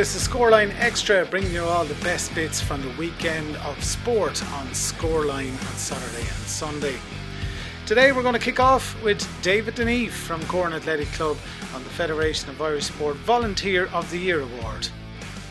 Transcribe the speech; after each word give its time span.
this 0.00 0.16
is 0.16 0.26
Scoreline 0.26 0.72
Extra, 0.78 1.26
bringing 1.26 1.52
you 1.52 1.62
all 1.62 1.84
the 1.84 2.02
best 2.02 2.34
bits 2.34 2.58
from 2.58 2.80
the 2.80 2.88
weekend 2.96 3.54
of 3.56 3.84
sport 3.84 4.42
on 4.54 4.66
Scoreline 4.68 5.52
on 5.52 5.76
Saturday 5.76 6.22
and 6.22 6.46
Sunday. 6.46 6.98
Today 7.84 8.10
we're 8.10 8.22
going 8.22 8.32
to 8.32 8.40
kick 8.40 8.58
off 8.58 8.96
with 9.02 9.28
David 9.42 9.74
Deneve 9.74 10.08
from 10.08 10.40
Gowran 10.44 10.72
Athletic 10.72 11.08
Club 11.08 11.36
on 11.74 11.84
the 11.84 11.90
Federation 11.90 12.48
of 12.48 12.62
Irish 12.62 12.86
Sport 12.86 13.16
Volunteer 13.16 13.88
of 13.88 14.10
the 14.10 14.16
Year 14.16 14.40
Award. 14.40 14.88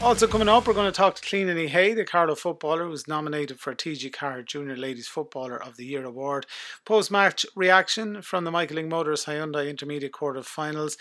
Also 0.02 0.26
coming 0.26 0.48
up, 0.48 0.66
we're 0.66 0.74
going 0.74 0.92
to 0.92 0.98
talk 0.98 1.14
to 1.14 1.22
Clíona 1.22 1.54
Ní 1.54 1.68
Hay, 1.68 1.94
the 1.94 2.06
Carlow 2.06 2.34
footballer 2.34 2.86
who 2.86 2.90
was 2.90 3.06
nominated 3.06 3.60
for 3.60 3.76
TG 3.76 4.10
Ceathair 4.10 4.46
Junior 4.46 4.78
Ladies 4.78 5.10
Footballer 5.10 5.62
of 5.62 5.76
the 5.76 5.86
Year 5.86 6.06
award. 6.06 6.46
Post-match 6.86 7.46
reaction 7.54 8.22
from 8.22 8.46
the 8.46 8.52
Michael 8.52 8.78
Lyng 8.78 8.88
Motors 8.88 9.26
Hyundai 9.26 9.70
Intermediate 9.70 10.14
Quarter 10.14 10.42
Finals. 10.44 10.98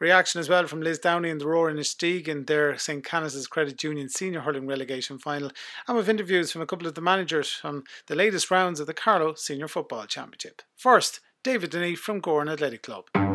Reaction 0.00 0.40
as 0.40 0.48
well 0.48 0.66
from 0.66 0.82
Lisdowney 0.82 1.30
and 1.30 1.40
the 1.40 1.46
Rower-Inistioge 1.46 2.28
in 2.28 2.44
their 2.44 2.76
St. 2.76 3.04
Canice's 3.04 3.46
Credit 3.46 3.82
Union 3.82 4.08
Senior 4.08 4.40
Hurling 4.40 4.66
Relegation 4.66 5.18
Final. 5.18 5.50
And 5.86 5.96
with 5.96 6.08
interviews 6.08 6.52
from 6.52 6.62
a 6.62 6.66
couple 6.66 6.86
of 6.86 6.94
the 6.94 7.00
managers 7.00 7.52
from 7.52 7.84
the 8.06 8.14
latest 8.14 8.50
rounds 8.50 8.80
of 8.80 8.86
the 8.86 8.94
Carlow 8.94 9.34
Senior 9.34 9.68
Football 9.68 10.06
Championship. 10.06 10.62
First, 10.76 11.20
David 11.42 11.72
Deneve 11.72 11.98
from 11.98 12.20
Gowran 12.20 12.50
Athletic 12.50 12.82
Club. 12.82 13.33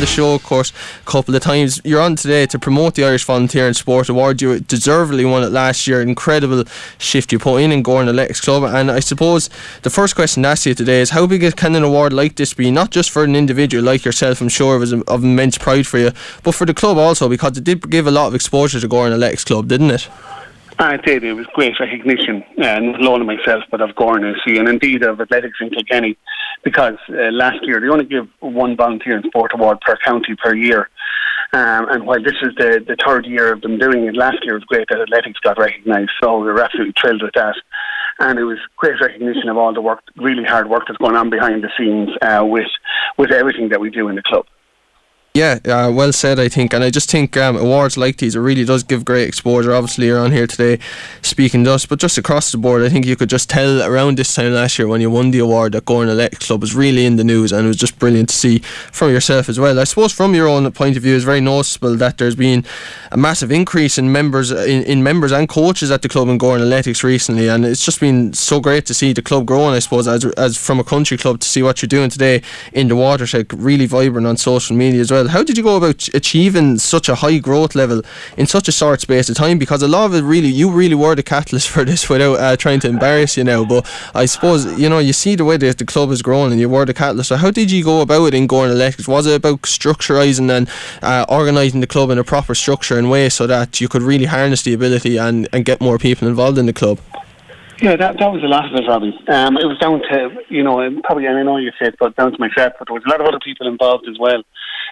The 0.00 0.06
show, 0.06 0.34
of 0.34 0.42
course, 0.42 0.72
a 1.02 1.10
couple 1.10 1.34
of 1.34 1.42
times. 1.42 1.80
You're 1.84 2.00
on 2.00 2.16
today 2.16 2.46
to 2.46 2.58
promote 2.58 2.94
the 2.94 3.04
Irish 3.04 3.24
Volunteer 3.24 3.66
and 3.66 3.76
Sport 3.76 4.08
Award. 4.08 4.40
You 4.40 4.60
deservedly 4.60 5.24
won 5.24 5.42
it 5.42 5.50
last 5.50 5.86
year. 5.86 6.00
Incredible 6.00 6.64
shift 6.98 7.32
you 7.32 7.38
put 7.38 7.58
in 7.58 7.70
in 7.70 7.82
Gowran 7.82 8.08
Athletics 8.08 8.40
Club. 8.40 8.62
And 8.64 8.90
I 8.90 9.00
suppose 9.00 9.50
the 9.82 9.90
first 9.90 10.14
question 10.14 10.42
to 10.42 10.48
ask 10.48 10.64
you 10.64 10.74
today 10.74 11.00
is 11.00 11.10
how 11.10 11.26
big 11.26 11.54
can 11.56 11.74
an 11.74 11.84
award 11.84 12.12
like 12.12 12.36
this 12.36 12.54
be? 12.54 12.70
Not 12.70 12.90
just 12.90 13.10
for 13.10 13.24
an 13.24 13.36
individual 13.36 13.84
like 13.84 14.04
yourself, 14.04 14.40
I'm 14.40 14.48
sure 14.48 14.76
it 14.76 14.78
was 14.78 14.92
of 14.92 15.24
immense 15.24 15.58
pride 15.58 15.86
for 15.86 15.98
you, 15.98 16.12
but 16.42 16.52
for 16.52 16.66
the 16.66 16.74
club 16.74 16.96
also 16.96 17.28
because 17.28 17.58
it 17.58 17.64
did 17.64 17.90
give 17.90 18.06
a 18.06 18.10
lot 18.10 18.28
of 18.28 18.34
exposure 18.34 18.80
to 18.80 18.88
Gowran 18.88 19.12
Athletics 19.12 19.44
Club, 19.44 19.68
didn't 19.68 19.90
it? 19.90 20.08
I 20.80 20.96
did. 20.96 21.24
It 21.24 21.34
was 21.34 21.46
great 21.52 21.78
recognition, 21.78 22.42
uh, 22.58 22.80
not 22.80 23.20
only 23.20 23.36
myself, 23.36 23.64
but 23.70 23.82
of 23.82 23.90
Gowran 23.90 24.34
AC 24.34 24.58
and 24.58 24.66
indeed 24.66 25.02
of 25.02 25.20
athletics 25.20 25.58
in 25.60 25.68
Kilkenny 25.68 26.16
because 26.64 26.96
uh, 27.10 27.30
last 27.32 27.58
year 27.62 27.80
they 27.80 27.88
only 27.88 28.06
give 28.06 28.26
one 28.40 28.76
volunteer 28.76 29.16
and 29.16 29.24
sport 29.26 29.52
award 29.52 29.78
per 29.82 29.98
county 30.02 30.34
per 30.42 30.54
year. 30.54 30.88
Um, 31.52 31.88
and 31.90 32.06
while 32.06 32.22
this 32.22 32.36
is 32.40 32.54
the, 32.56 32.82
the 32.86 32.96
third 33.04 33.26
year 33.26 33.52
of 33.52 33.60
them 33.60 33.78
doing 33.78 34.06
it, 34.06 34.16
last 34.16 34.38
year 34.42 34.54
was 34.54 34.64
great 34.64 34.88
that 34.88 35.00
athletics 35.00 35.38
got 35.40 35.58
recognised. 35.58 36.12
So 36.22 36.38
we 36.38 36.46
were 36.46 36.62
absolutely 36.62 36.94
thrilled 36.98 37.22
with 37.22 37.34
that. 37.34 37.56
And 38.20 38.38
it 38.38 38.44
was 38.44 38.58
great 38.76 39.00
recognition 39.02 39.50
of 39.50 39.58
all 39.58 39.74
the 39.74 39.82
work, 39.82 40.02
really 40.16 40.44
hard 40.44 40.70
work 40.70 40.84
that's 40.86 40.96
going 40.96 41.16
on 41.16 41.28
behind 41.28 41.62
the 41.62 41.70
scenes 41.76 42.08
uh, 42.22 42.44
with 42.44 42.68
with 43.18 43.32
everything 43.32 43.68
that 43.68 43.80
we 43.80 43.90
do 43.90 44.08
in 44.08 44.16
the 44.16 44.22
club. 44.22 44.46
Yeah, 45.32 45.60
uh, 45.64 45.92
well 45.94 46.12
said, 46.12 46.40
I 46.40 46.48
think. 46.48 46.74
And 46.74 46.82
I 46.82 46.90
just 46.90 47.08
think 47.08 47.36
um, 47.36 47.56
awards 47.56 47.96
like 47.96 48.16
these, 48.16 48.34
it 48.34 48.40
really 48.40 48.64
does 48.64 48.82
give 48.82 49.04
great 49.04 49.28
exposure. 49.28 49.72
Obviously, 49.72 50.06
you're 50.06 50.18
on 50.18 50.32
here 50.32 50.48
today 50.48 50.80
speaking 51.22 51.62
to 51.64 51.72
us, 51.72 51.86
but 51.86 52.00
just 52.00 52.18
across 52.18 52.50
the 52.50 52.58
board, 52.58 52.82
I 52.82 52.88
think 52.88 53.06
you 53.06 53.14
could 53.14 53.30
just 53.30 53.48
tell 53.48 53.80
around 53.80 54.18
this 54.18 54.34
time 54.34 54.52
last 54.54 54.76
year 54.76 54.88
when 54.88 55.00
you 55.00 55.08
won 55.08 55.30
the 55.30 55.38
award 55.38 55.74
that 55.74 55.84
Gowran 55.84 56.08
Elect 56.08 56.40
Club 56.40 56.62
was 56.62 56.74
really 56.74 57.06
in 57.06 57.14
the 57.14 57.22
news 57.22 57.52
and 57.52 57.64
it 57.64 57.68
was 57.68 57.76
just 57.76 57.96
brilliant 58.00 58.30
to 58.30 58.34
see 58.34 58.58
from 58.90 59.10
yourself 59.10 59.48
as 59.48 59.60
well. 59.60 59.78
I 59.78 59.84
suppose 59.84 60.12
from 60.12 60.34
your 60.34 60.48
own 60.48 60.68
point 60.72 60.96
of 60.96 61.04
view, 61.04 61.14
it's 61.14 61.24
very 61.24 61.40
noticeable 61.40 61.94
that 61.94 62.18
there's 62.18 62.34
been 62.34 62.64
a 63.12 63.16
massive 63.16 63.52
increase 63.52 63.98
in 63.98 64.10
members 64.10 64.50
in, 64.50 64.82
in 64.82 65.04
members 65.04 65.30
and 65.30 65.48
coaches 65.48 65.92
at 65.92 66.02
the 66.02 66.08
club 66.08 66.26
in 66.28 66.40
Gowran 66.40 66.60
Athletics 66.60 67.04
recently, 67.04 67.48
and 67.48 67.64
it's 67.64 67.84
just 67.84 68.00
been 68.00 68.32
so 68.32 68.58
great 68.58 68.84
to 68.86 68.94
see 68.94 69.12
the 69.12 69.22
club 69.22 69.46
growing, 69.46 69.76
I 69.76 69.78
suppose, 69.78 70.08
as, 70.08 70.24
as 70.24 70.56
from 70.56 70.80
a 70.80 70.84
country 70.84 71.16
club 71.16 71.38
to 71.38 71.46
see 71.46 71.62
what 71.62 71.82
you're 71.82 71.88
doing 71.88 72.10
today 72.10 72.42
in 72.72 72.88
the 72.88 72.96
watershed, 72.96 73.46
really 73.54 73.86
vibrant 73.86 74.26
on 74.26 74.36
social 74.36 74.74
media 74.74 75.00
as 75.00 75.12
well. 75.12 75.19
How 75.28 75.42
did 75.42 75.56
you 75.56 75.62
go 75.62 75.76
about 75.76 76.08
achieving 76.14 76.78
such 76.78 77.08
a 77.08 77.14
high 77.16 77.38
growth 77.38 77.74
level 77.74 78.02
in 78.36 78.46
such 78.46 78.68
a 78.68 78.72
short 78.72 79.00
space 79.00 79.28
of 79.28 79.36
time? 79.36 79.58
Because 79.58 79.82
a 79.82 79.88
lot 79.88 80.06
of 80.06 80.14
it 80.14 80.22
really, 80.22 80.48
you 80.48 80.70
really 80.70 80.94
were 80.94 81.14
the 81.14 81.22
catalyst 81.22 81.68
for 81.74 81.84
this 81.84 82.08
without 82.08 82.38
uh, 82.38 82.56
trying 82.56 82.80
to 82.80 82.88
embarrass 82.88 83.36
you 83.36 83.44
now. 83.44 83.64
But 83.64 83.90
I 84.14 84.26
suppose, 84.26 84.78
you 84.78 84.88
know, 84.88 84.98
you 84.98 85.12
see 85.12 85.34
the 85.34 85.44
way 85.44 85.56
that 85.56 85.78
the 85.78 85.84
club 85.84 86.10
has 86.10 86.22
grown 86.22 86.52
and 86.52 86.60
you 86.60 86.68
were 86.68 86.84
the 86.84 86.94
catalyst. 86.94 87.28
So 87.28 87.36
how 87.36 87.50
did 87.50 87.70
you 87.70 87.84
go 87.84 88.00
about 88.00 88.26
it 88.26 88.34
in 88.34 88.48
Gowran 88.48 88.70
Athletics? 88.70 89.08
Was 89.08 89.26
it 89.26 89.34
about 89.34 89.62
structurising 89.62 90.50
and 90.50 90.68
uh, 91.02 91.26
organising 91.28 91.80
the 91.80 91.86
club 91.86 92.10
in 92.10 92.18
a 92.18 92.24
proper 92.24 92.54
structure 92.54 92.98
and 92.98 93.10
way 93.10 93.28
so 93.28 93.46
that 93.46 93.80
you 93.80 93.88
could 93.88 94.02
really 94.02 94.26
harness 94.26 94.62
the 94.62 94.74
ability 94.74 95.16
and, 95.16 95.48
and 95.52 95.64
get 95.64 95.80
more 95.80 95.98
people 95.98 96.28
involved 96.28 96.58
in 96.58 96.66
the 96.66 96.72
club? 96.72 96.98
Yeah, 97.82 97.96
that 97.96 98.18
that 98.18 98.30
was 98.30 98.42
a 98.44 98.46
lot 98.46 98.66
of 98.66 98.76
it, 98.76 98.86
Robbie. 98.86 99.16
Um, 99.28 99.56
it 99.56 99.64
was 99.64 99.78
down 99.78 100.00
to 100.00 100.44
you 100.50 100.62
know 100.62 101.00
probably, 101.02 101.24
and 101.24 101.38
I 101.38 101.42
know 101.42 101.56
you 101.56 101.72
said, 101.78 101.94
but 101.98 102.14
down 102.14 102.30
to 102.30 102.38
myself, 102.38 102.74
but 102.78 102.88
there 102.88 102.94
was 102.94 103.04
a 103.06 103.08
lot 103.08 103.22
of 103.22 103.26
other 103.26 103.38
people 103.42 103.66
involved 103.66 104.06
as 104.06 104.18
well. 104.18 104.42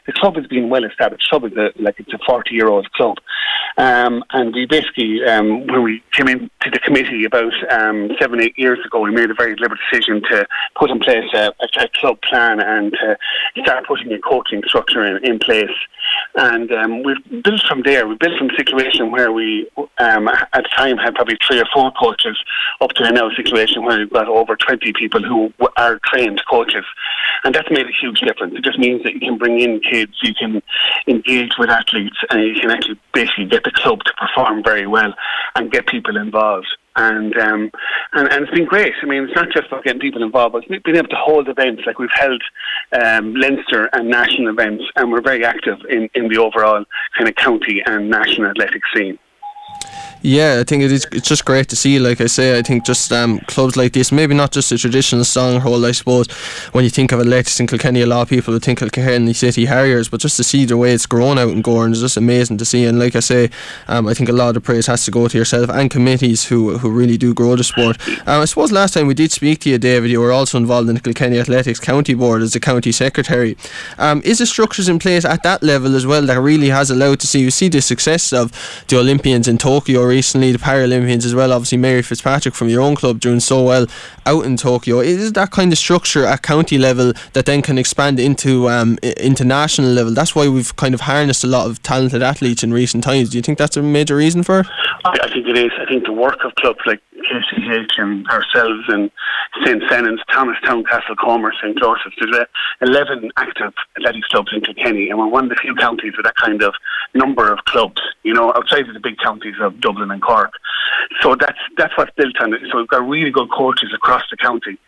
The 0.08 0.14
club 0.14 0.36
has 0.36 0.46
been 0.46 0.70
well 0.70 0.84
established. 0.84 1.28
The 1.30 1.38
club 1.38 1.52
is 1.52 1.58
a, 1.58 1.82
like 1.82 2.00
it's 2.00 2.14
a 2.14 2.18
forty 2.26 2.54
year 2.54 2.68
old 2.68 2.90
club, 2.92 3.18
um, 3.76 4.24
and 4.30 4.54
we 4.54 4.64
basically 4.64 5.22
um, 5.24 5.66
when 5.66 5.82
we 5.82 6.02
came 6.12 6.28
into 6.28 6.70
the 6.72 6.78
committee 6.78 7.26
about 7.26 7.52
um, 7.70 8.10
seven 8.18 8.40
eight 8.40 8.58
years 8.58 8.78
ago, 8.86 9.00
we 9.00 9.10
made 9.10 9.30
a 9.30 9.34
very 9.34 9.54
deliberate 9.54 9.80
decision 9.92 10.22
to 10.30 10.46
put 10.78 10.90
in 10.90 10.98
place 10.98 11.28
a, 11.34 11.52
a, 11.60 11.84
a 11.84 11.88
club 12.00 12.18
plan 12.22 12.58
and 12.58 12.92
to 12.92 13.18
start 13.62 13.86
putting 13.86 14.10
a 14.10 14.18
coaching 14.20 14.62
structure 14.66 15.04
in, 15.04 15.22
in 15.22 15.38
place. 15.38 15.76
And 16.34 16.70
um, 16.72 17.02
we've 17.02 17.42
built 17.42 17.62
from 17.68 17.82
there. 17.82 18.06
We 18.06 18.16
built 18.16 18.38
from 18.38 18.50
a 18.50 18.56
situation 18.56 19.10
where 19.10 19.32
we, 19.32 19.68
um, 19.98 20.28
at 20.28 20.48
the 20.52 20.68
time, 20.76 20.96
had 20.98 21.14
probably 21.14 21.38
three 21.46 21.60
or 21.60 21.66
four 21.72 21.92
coaches, 22.00 22.38
up 22.80 22.90
to 22.92 23.10
now 23.10 23.28
a 23.28 23.34
situation 23.34 23.84
where 23.84 23.98
we've 23.98 24.12
got 24.12 24.28
over 24.28 24.56
20 24.56 24.92
people 24.92 25.22
who 25.22 25.52
are 25.76 25.98
trained 26.04 26.42
coaches. 26.48 26.84
And 27.44 27.54
that's 27.54 27.70
made 27.70 27.86
a 27.86 27.92
huge 28.00 28.20
difference. 28.20 28.54
It 28.54 28.64
just 28.64 28.78
means 28.78 29.02
that 29.04 29.14
you 29.14 29.20
can 29.20 29.38
bring 29.38 29.60
in 29.60 29.80
kids, 29.80 30.12
you 30.22 30.34
can 30.34 30.62
engage 31.06 31.52
with 31.58 31.70
athletes, 31.70 32.16
and 32.30 32.42
you 32.42 32.60
can 32.60 32.70
actually 32.70 32.98
basically 33.12 33.46
get 33.46 33.64
the 33.64 33.72
club 33.72 34.00
to 34.04 34.12
perform 34.18 34.62
very 34.62 34.86
well 34.86 35.14
and 35.54 35.70
get 35.70 35.86
people 35.86 36.16
involved 36.16 36.68
and 36.96 37.36
um, 37.36 37.70
and 38.12 38.28
and 38.28 38.44
it's 38.44 38.52
been 38.52 38.66
great. 38.66 38.94
I 39.02 39.06
mean, 39.06 39.24
it's 39.24 39.34
not 39.34 39.50
just 39.50 39.68
about 39.68 39.84
getting 39.84 40.00
people 40.00 40.22
involved, 40.22 40.54
but 40.54 40.84
being 40.84 40.96
able 40.96 41.08
to 41.08 41.16
hold 41.16 41.48
events 41.48 41.82
like 41.86 41.98
we've 41.98 42.08
held 42.12 42.42
um, 42.92 43.34
Leinster 43.34 43.88
and 43.92 44.08
national 44.08 44.48
events, 44.48 44.84
and 44.96 45.12
we're 45.12 45.22
very 45.22 45.44
active 45.44 45.78
in 45.88 46.08
in 46.14 46.28
the 46.28 46.38
overall 46.38 46.84
kind 47.16 47.28
of 47.28 47.34
county 47.36 47.82
and 47.86 48.10
national 48.10 48.50
athletic 48.50 48.82
scene. 48.94 49.18
Yeah, 50.22 50.58
I 50.60 50.64
think 50.64 50.82
it 50.82 50.90
is. 50.90 51.06
It's 51.12 51.28
just 51.28 51.44
great 51.44 51.68
to 51.68 51.76
see. 51.76 52.00
Like 52.00 52.20
I 52.20 52.26
say, 52.26 52.58
I 52.58 52.62
think 52.62 52.84
just 52.84 53.12
um, 53.12 53.38
clubs 53.46 53.76
like 53.76 53.92
this, 53.92 54.10
maybe 54.10 54.34
not 54.34 54.50
just 54.50 54.72
a 54.72 54.78
traditional 54.78 55.24
stronghold. 55.24 55.84
I 55.84 55.92
suppose 55.92 56.28
when 56.72 56.82
you 56.82 56.90
think 56.90 57.12
of 57.12 57.20
Athletics 57.20 57.60
in 57.60 57.68
Kilkenny, 57.68 58.00
a 58.00 58.06
lot 58.06 58.22
of 58.22 58.28
people 58.28 58.52
would 58.52 58.64
think 58.64 58.82
of 58.82 58.90
Kilkenny 58.90 59.32
City 59.32 59.66
Harriers, 59.66 60.08
but 60.08 60.20
just 60.20 60.36
to 60.38 60.44
see 60.44 60.64
the 60.64 60.76
way 60.76 60.92
it's 60.92 61.06
grown 61.06 61.38
out 61.38 61.50
in 61.50 61.62
Gowran 61.62 61.92
is 61.92 62.00
just 62.00 62.16
amazing 62.16 62.58
to 62.58 62.64
see. 62.64 62.84
And 62.84 62.98
like 62.98 63.14
I 63.14 63.20
say, 63.20 63.50
um, 63.86 64.08
I 64.08 64.14
think 64.14 64.28
a 64.28 64.32
lot 64.32 64.56
of 64.56 64.64
praise 64.64 64.88
has 64.88 65.04
to 65.04 65.12
go 65.12 65.28
to 65.28 65.38
yourself 65.38 65.70
and 65.70 65.88
committees 65.88 66.44
who 66.46 66.78
who 66.78 66.90
really 66.90 67.16
do 67.16 67.32
grow 67.32 67.54
the 67.54 67.62
sport. 67.62 67.96
Um, 68.26 68.42
I 68.42 68.44
suppose 68.46 68.72
last 68.72 68.94
time 68.94 69.06
we 69.06 69.14
did 69.14 69.30
speak 69.30 69.60
to 69.60 69.70
you, 69.70 69.78
David, 69.78 70.10
you 70.10 70.20
were 70.20 70.32
also 70.32 70.58
involved 70.58 70.88
in 70.88 70.96
the 70.96 71.00
Kilkenny 71.00 71.38
Athletics 71.38 71.78
County 71.78 72.14
Board 72.14 72.42
as 72.42 72.54
the 72.54 72.60
county 72.60 72.90
secretary. 72.90 73.56
Um, 73.98 74.20
is 74.24 74.38
the 74.38 74.46
structures 74.46 74.88
in 74.88 74.98
place 74.98 75.24
at 75.24 75.44
that 75.44 75.62
level 75.62 75.94
as 75.94 76.06
well 76.06 76.22
that 76.22 76.40
really 76.40 76.70
has 76.70 76.90
allowed 76.90 77.20
to 77.20 77.28
see 77.28 77.40
you 77.40 77.52
see 77.52 77.68
the 77.68 77.80
success 77.80 78.32
of 78.32 78.50
the 78.88 78.98
Olympians 78.98 79.46
in 79.46 79.58
Tokyo 79.58 79.77
recently, 79.86 80.52
the 80.52 80.58
Paralympians 80.58 81.24
as 81.24 81.34
well. 81.34 81.52
Obviously, 81.52 81.78
Mary 81.78 82.02
Fitzpatrick 82.02 82.54
from 82.54 82.68
your 82.68 82.82
own 82.82 82.96
club 82.96 83.20
doing 83.20 83.40
so 83.40 83.62
well 83.62 83.86
out 84.26 84.44
in 84.44 84.56
Tokyo. 84.56 85.00
Is 85.00 85.32
that 85.34 85.50
kind 85.50 85.72
of 85.72 85.78
structure 85.78 86.24
at 86.24 86.42
county 86.42 86.78
level 86.78 87.12
that 87.34 87.46
then 87.46 87.62
can 87.62 87.78
expand 87.78 88.18
into 88.18 88.68
um, 88.68 88.98
international 89.02 89.90
level? 89.90 90.12
That's 90.12 90.34
why 90.34 90.48
we've 90.48 90.74
kind 90.76 90.94
of 90.94 91.02
harnessed 91.02 91.44
a 91.44 91.46
lot 91.46 91.68
of 91.68 91.82
talented 91.82 92.22
athletes 92.22 92.62
in 92.62 92.72
recent 92.72 93.04
times. 93.04 93.30
Do 93.30 93.38
you 93.38 93.42
think 93.42 93.58
that's 93.58 93.76
a 93.76 93.82
major 93.82 94.16
reason 94.16 94.42
for 94.42 94.60
it? 94.60 94.66
I 95.04 95.28
think 95.28 95.46
it 95.46 95.56
is. 95.56 95.70
I 95.80 95.86
think 95.86 96.04
the 96.04 96.12
work 96.12 96.44
of 96.44 96.54
clubs 96.56 96.80
like 96.86 97.00
KCH 97.18 97.98
and 97.98 98.26
ourselves 98.28 98.84
and 98.88 99.10
St. 99.64 99.82
Senan's, 99.88 100.20
Thomastown, 100.32 100.84
Castlecomer, 100.84 101.50
St. 101.62 101.78
Joseph's. 101.78 102.16
There's 102.20 102.36
uh, 102.36 102.44
11 102.82 103.30
active 103.36 103.72
athletics 103.96 104.28
clubs 104.28 104.52
in 104.52 104.60
Kilkenny, 104.60 105.10
and 105.10 105.18
we're 105.18 105.28
one 105.28 105.44
of 105.44 105.50
the 105.50 105.56
few 105.56 105.74
counties 105.74 106.14
with 106.16 106.24
that 106.24 106.36
kind 106.36 106.62
of 106.62 106.74
number 107.14 107.52
of 107.52 107.64
clubs, 107.64 108.00
you 108.22 108.34
know, 108.34 108.52
outside 108.54 108.88
of 108.88 108.94
the 108.94 109.00
big 109.00 109.18
counties 109.18 109.54
of 109.60 109.80
Dublin 109.80 110.10
and 110.10 110.22
Cork. 110.22 110.52
So 111.22 111.34
that's 111.34 111.58
that's 111.76 111.96
what's 111.96 112.14
built 112.16 112.34
on 112.40 112.52
it. 112.54 112.60
So 112.70 112.78
we've 112.78 112.88
got 112.88 113.06
really 113.06 113.30
good 113.30 113.48
coaches 113.50 113.90
across 113.94 114.22
the 114.30 114.36
county 114.36 114.78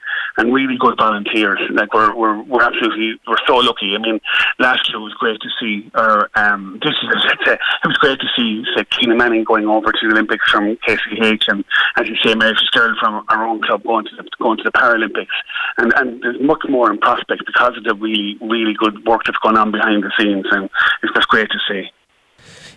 and 0.41 0.55
really 0.55 0.77
good 0.79 0.97
volunteers. 0.97 1.61
Like 1.71 1.93
we're 1.93 2.17
we're 2.17 2.43
we're 2.43 2.63
absolutely 2.63 3.21
we're 3.29 3.45
so 3.47 3.57
lucky. 3.57 3.95
I 3.95 3.99
mean, 3.99 4.21
last 4.59 4.89
year 4.89 4.99
was 4.99 5.13
great 5.15 5.39
to 5.41 5.49
see. 5.61 5.91
Or 5.95 6.31
um, 6.35 6.81
this 6.83 6.95
is 7.03 7.25
it 7.47 7.61
was 7.87 7.99
great 7.99 8.19
to 8.21 8.27
see 8.35 8.65
say 8.75 8.85
Keena 8.85 9.17
Manning 9.17 9.45
going 9.45 9.67
over 9.67 9.93
to 9.93 9.99
the 10.03 10.13
Olympics 10.13 10.51
from 10.51 10.77
KCH, 10.89 11.45
and 11.49 11.65
as 11.97 12.09
you 12.09 12.17
say, 12.25 12.35
Mary 12.35 12.55
Fitzgerald 12.55 12.97
from 12.99 13.25
our 13.29 13.47
own 13.47 13.61
club 13.63 13.85
going 13.85 14.07
to 14.07 14.17
the, 14.17 14.25
going 14.41 14.57
to 14.57 14.65
the 14.65 14.73
Paralympics. 14.73 15.37
And 15.77 15.93
and 15.97 16.23
there's 16.23 16.41
much 16.41 16.63
more 16.69 16.91
in 16.91 16.99
prospect 16.99 17.43
because 17.47 17.77
of 17.77 17.85
the 17.85 17.95
really 17.95 18.39
really 18.41 18.75
good 18.75 19.05
work 19.07 19.23
that's 19.27 19.39
going 19.39 19.59
on 19.59 19.71
behind 19.71 20.03
the 20.03 20.13
scenes, 20.19 20.47
and 20.51 20.71
it's 21.03 21.13
just 21.15 21.29
great 21.29 21.51
to 21.51 21.59
see. 21.69 21.91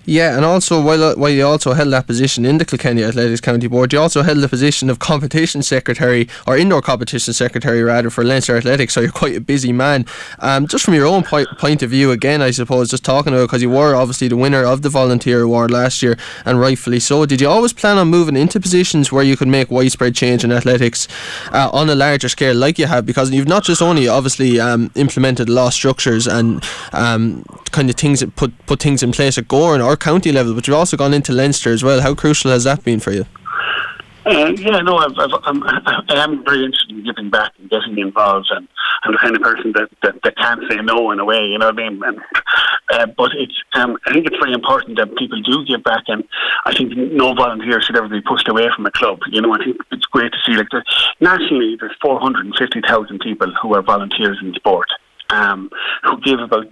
Yeah, 0.06 0.36
and 0.36 0.44
also 0.44 0.82
while 0.82 1.16
while 1.16 1.30
you 1.30 1.46
also 1.46 1.72
held 1.72 1.94
that 1.94 2.08
position 2.08 2.46
in 2.46 2.58
the 2.58 2.66
Kilkenny 2.66 3.04
Athletics 3.06 3.40
County 3.40 3.68
Board, 3.68 3.94
you 3.94 4.00
also 4.00 4.22
held 4.22 4.40
the 4.40 4.50
position 4.50 4.90
of 4.90 5.00
competition 5.00 5.64
secretary 5.64 6.28
or 6.46 6.58
indoor 6.58 6.82
competition 6.82 7.34
secretary 7.34 7.82
rather 7.84 8.10
for 8.10 8.26
Leinster 8.26 8.58
Athletics. 8.58 8.94
So 8.94 9.00
you're 9.02 9.12
quite 9.12 9.38
a 9.38 9.42
busy 9.42 9.72
man. 9.72 10.06
Um, 10.40 10.68
just 10.68 10.84
from 10.84 10.94
your 10.94 11.06
own 11.06 11.24
point, 11.24 11.48
point 11.58 11.84
of 11.84 11.90
view, 11.90 12.12
again, 12.12 12.42
I 12.42 12.52
suppose, 12.52 12.90
just 12.90 13.06
talking 13.06 13.32
about 13.32 13.44
because 13.46 13.62
you 13.62 13.70
were 13.70 13.96
obviously 13.96 14.28
the 14.28 14.36
winner 14.36 14.66
of 14.66 14.82
the 14.82 14.90
volunteer 14.90 15.42
award 15.42 15.72
last 15.72 16.04
year, 16.04 16.18
and 16.46 16.60
rightfully 16.60 17.00
so. 17.00 17.26
Did 17.26 17.40
you 17.40 17.48
always 17.48 17.72
plan 17.72 17.98
on 17.98 18.10
moving 18.10 18.36
into 18.36 18.60
positions 18.60 19.10
where 19.10 19.24
you 19.24 19.38
could 19.38 19.48
make 19.48 19.72
widespread 19.72 20.16
change 20.16 20.44
in 20.44 20.52
athletics 20.52 21.08
uh, 21.54 21.70
on 21.72 21.90
a 21.90 21.96
larger 21.96 22.28
scale, 22.28 22.56
like 22.56 22.78
you 22.78 22.88
have? 22.88 23.06
Because 23.06 23.32
you've 23.32 23.48
not 23.48 23.64
just 23.64 23.82
only 23.82 24.10
obviously 24.10 24.60
um, 24.60 24.92
implemented 24.96 25.48
law 25.48 25.70
structures 25.70 26.28
and 26.28 26.62
um, 26.92 27.46
kind 27.72 27.90
of 27.90 27.96
things 27.96 28.20
that 28.20 28.36
put 28.36 28.52
put 28.66 28.82
things 28.82 29.02
in 29.02 29.14
place 29.14 29.38
at 29.38 29.48
Gowran 29.48 29.84
or 29.84 29.93
county 29.98 30.32
level, 30.32 30.54
but 30.54 30.68
you've 30.68 30.78
also 30.78 30.98
gone 30.98 31.14
into 31.14 31.32
Leinster 31.32 31.72
as 31.72 31.84
well. 31.84 32.02
How 32.02 32.14
crucial 32.14 32.52
has 32.52 32.64
that 32.64 32.84
been 32.84 33.00
for 33.00 33.12
you? 33.12 33.26
Uh, 34.26 34.54
yeah, 34.58 34.80
no, 34.80 34.98
I've, 34.98 35.18
I've, 35.18 35.32
I'm, 35.44 35.62
I 35.64 36.04
am 36.24 36.46
very 36.46 36.64
interested 36.64 36.92
in 36.92 37.04
giving 37.04 37.30
back 37.30 37.52
and 37.60 37.70
getting 37.70 37.98
involved, 37.98 38.48
and 38.52 38.68
I'm 39.04 39.12
the 39.12 39.18
kind 39.18 39.36
of 39.36 39.42
person 39.42 39.74
that, 39.74 39.90
that, 40.02 40.16
that 40.24 40.38
can't 40.38 40.62
say 40.70 40.78
no 40.78 41.12
in 41.12 41.20
a 41.20 41.26
way, 41.26 41.44
you 41.46 41.58
know 41.58 41.66
what 41.66 41.80
I 41.80 41.90
mean? 41.90 42.02
And, 42.04 42.20
uh, 42.90 43.06
but 43.18 43.32
it's, 43.36 43.54
um, 43.74 43.98
I 44.06 44.14
think 44.14 44.28
it's 44.28 44.38
very 44.38 44.54
important 44.54 44.98
that 44.98 45.14
people 45.18 45.42
do 45.42 45.66
give 45.66 45.84
back, 45.84 46.04
and 46.08 46.24
I 46.66 46.74
think 46.74 46.96
no 46.96 47.34
volunteer 47.34 47.82
should 47.82 47.98
ever 47.98 48.08
be 48.08 48.22
pushed 48.22 48.48
away 48.48 48.70
from 48.74 48.86
a 48.86 48.92
club. 48.92 49.20
You 49.28 49.42
know, 49.42 49.54
I 49.54 49.58
think 49.58 49.78
it's 49.92 50.06
great 50.06 50.32
to 50.32 50.38
see, 50.46 50.56
like, 50.56 50.70
there, 50.72 50.86
nationally, 51.20 51.76
there's 51.78 51.96
450,000 52.02 53.20
people 53.20 53.52
who 53.62 53.76
are 53.76 53.82
volunteers 53.82 54.40
in 54.42 54.54
sport, 54.54 54.88
um, 55.32 55.70
who 56.04 56.22
give 56.22 56.40
about 56.40 56.68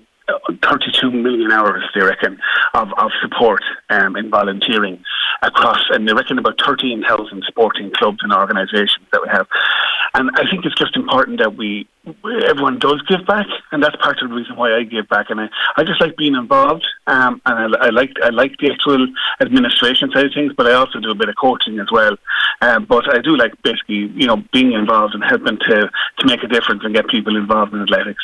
32 0.63 1.11
million 1.11 1.51
hours, 1.51 1.83
they 1.93 2.01
reckon, 2.01 2.39
of, 2.73 2.89
of 2.97 3.11
support 3.21 3.63
um, 3.89 4.15
in 4.15 4.29
volunteering 4.29 5.03
across, 5.41 5.81
and 5.89 6.07
they 6.07 6.13
reckon 6.13 6.37
about 6.37 6.59
13,000 6.63 7.43
sporting 7.47 7.91
clubs 7.91 8.19
and 8.21 8.33
organisations 8.33 9.05
that 9.11 9.21
we 9.21 9.29
have. 9.29 9.47
And 10.13 10.29
I 10.35 10.49
think 10.49 10.65
it's 10.65 10.75
just 10.75 10.95
important 10.95 11.39
that 11.39 11.55
we, 11.55 11.87
everyone 12.45 12.79
does 12.79 13.01
give 13.03 13.25
back, 13.25 13.47
and 13.71 13.81
that's 13.81 13.95
part 13.97 14.21
of 14.21 14.29
the 14.29 14.35
reason 14.35 14.55
why 14.55 14.75
I 14.75 14.83
give 14.83 15.07
back. 15.07 15.29
And 15.29 15.39
I, 15.39 15.49
I 15.77 15.83
just 15.83 16.01
like 16.01 16.17
being 16.17 16.35
involved, 16.35 16.85
um, 17.07 17.41
and 17.45 17.75
I, 17.75 17.87
I 17.87 17.89
like 17.89 18.11
I 18.21 18.29
like 18.29 18.57
the 18.57 18.71
actual 18.71 19.07
administration 19.39 20.11
side 20.11 20.25
of 20.25 20.33
things, 20.33 20.53
but 20.55 20.67
I 20.67 20.73
also 20.73 20.99
do 20.99 21.11
a 21.11 21.15
bit 21.15 21.29
of 21.29 21.35
coaching 21.39 21.79
as 21.79 21.87
well. 21.91 22.17
Um, 22.61 22.85
but 22.85 23.09
I 23.13 23.21
do 23.21 23.37
like 23.37 23.53
basically, 23.63 24.11
you 24.15 24.27
know, 24.27 24.43
being 24.51 24.73
involved 24.73 25.15
and 25.15 25.23
helping 25.23 25.57
to 25.57 25.89
to 26.19 26.27
make 26.27 26.43
a 26.43 26.47
difference 26.47 26.83
and 26.83 26.93
get 26.93 27.07
people 27.07 27.37
involved 27.37 27.73
in 27.73 27.81
athletics. 27.81 28.23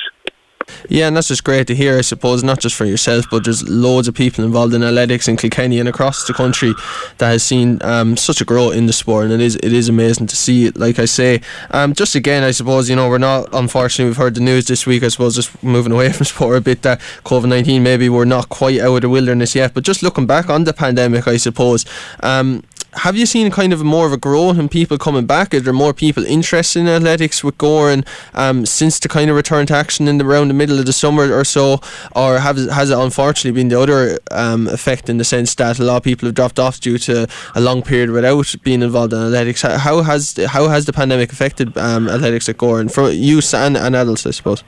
Yeah, 0.90 1.08
and 1.08 1.16
that's 1.16 1.28
just 1.28 1.44
great 1.44 1.68
to 1.68 1.76
hear, 1.76 1.98
I 1.98 2.02
suppose, 2.02 2.44
not 2.44 2.60
just 2.60 2.76
for 2.76 2.86
yourself, 2.86 3.26
but 3.30 3.44
there's 3.44 3.68
loads 3.68 4.08
of 4.08 4.16
people 4.16 4.44
involved 4.44 4.74
in 4.74 4.84
athletics 4.84 5.28
in 5.28 5.38
Kilkenny 5.38 5.80
and 5.80 5.90
across 5.90 6.26
the 6.28 6.34
country 6.34 6.74
that 7.18 7.30
has 7.30 7.44
seen 7.44 7.80
um, 7.84 8.16
such 8.18 8.42
a 8.42 8.46
growth 8.46 8.76
in 8.76 8.86
the 8.86 8.94
sport, 8.94 9.26
and 9.26 9.34
it 9.34 9.42
is 9.42 9.56
it 9.58 9.74
is 9.74 9.90
amazing 9.90 10.28
to 10.28 10.36
see 10.36 10.66
it. 10.66 10.78
Like 10.78 11.00
I 11.00 11.06
say, 11.06 11.42
um, 11.72 11.94
just 11.94 12.16
again, 12.16 12.44
I 12.44 12.52
suppose, 12.52 12.90
you 12.90 12.96
know, 12.96 13.10
we're 13.10 13.18
not, 13.18 13.50
unfortunately, 13.54 14.10
we've 14.10 14.18
heard 14.18 14.36
the 14.36 14.42
news 14.42 14.68
this 14.68 14.86
week, 14.86 15.04
I 15.04 15.10
suppose, 15.10 15.36
just 15.36 15.62
moving 15.64 15.92
away 15.98 16.12
from 16.12 16.26
sport 16.26 16.58
a 16.58 16.62
bit, 16.62 16.82
that 16.84 17.00
COVID 17.26 17.48
19 17.50 17.84
maybe 17.84 18.10
we're 18.10 18.26
not 18.26 18.50
quite 18.50 18.80
out 18.80 18.96
of 18.96 19.02
the 19.02 19.10
wilderness 19.10 19.56
yet, 19.56 19.74
but 19.74 19.84
just 19.84 20.04
looking 20.04 20.26
back 20.26 20.50
on 20.50 20.64
the 20.64 20.74
pandemic, 20.74 21.28
I 21.28 21.38
suppose, 21.38 21.86
um, 22.22 22.64
have 22.98 23.16
you 23.16 23.26
seen 23.26 23.50
kind 23.52 23.74
of 23.74 23.84
more 23.84 24.06
of 24.06 24.14
a 24.14 24.18
growth 24.18 24.58
in 24.58 24.70
people 24.70 24.98
coming 24.98 25.26
back? 25.26 25.54
Are 25.54 25.60
there 25.60 25.74
more 25.74 25.94
people 25.94 26.26
interested 26.26 26.80
in 26.80 26.88
athletics 26.88 27.44
with 27.44 27.58
Gowran 27.58 28.06
um, 28.34 28.66
since 28.66 29.00
the 29.00 29.08
kind 29.08 29.30
of 29.30 29.36
return 29.36 29.66
to 29.68 29.76
action 29.76 30.08
in 30.08 30.18
the, 30.18 30.26
around 30.26 30.48
the 30.48 30.54
middle 30.54 30.80
of 30.80 30.86
the 30.86 30.94
summer 30.94 31.32
or 31.32 31.44
so? 31.44 31.80
Or 32.16 32.40
have, 32.40 32.58
has 32.58 32.90
it 32.90 32.98
unfortunately 32.98 33.52
been 33.60 33.70
the 33.70 33.80
other 33.80 34.20
um, 34.32 34.68
effect 34.68 35.10
in 35.10 35.18
the 35.18 35.24
sense 35.24 35.56
that 35.56 35.80
a 35.80 35.84
lot 35.84 35.98
of 35.98 36.04
people 36.04 36.28
have 36.28 36.36
dropped 36.36 36.60
off 36.60 36.80
due 36.80 36.98
to 37.00 37.28
a 37.56 37.62
long 37.62 37.82
period 37.82 38.10
without 38.10 38.56
being 38.64 38.82
involved 38.82 39.14
in 39.14 39.20
athletics? 39.20 39.62
How 39.62 40.02
has 40.02 40.36
how 40.48 40.68
has 40.68 40.86
the 40.86 40.94
pandemic 40.94 41.32
affected 41.32 41.78
um, 41.78 42.10
athletics 42.10 42.50
at 42.50 42.58
Gowran 42.58 42.92
for 42.92 43.10
youth 43.10 43.54
and, 43.54 43.78
and 43.78 43.96
adults, 43.96 44.26
I 44.26 44.32
suppose? 44.32 44.64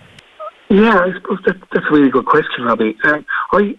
Yeah, 0.70 1.00
I 1.00 1.12
suppose 1.14 1.40
that, 1.48 1.58
that's 1.74 1.86
a 1.90 1.94
really 1.94 2.10
good 2.10 2.26
question, 2.26 2.64
Robbie. 2.64 2.96
Um, 3.04 3.26
I 3.54 3.76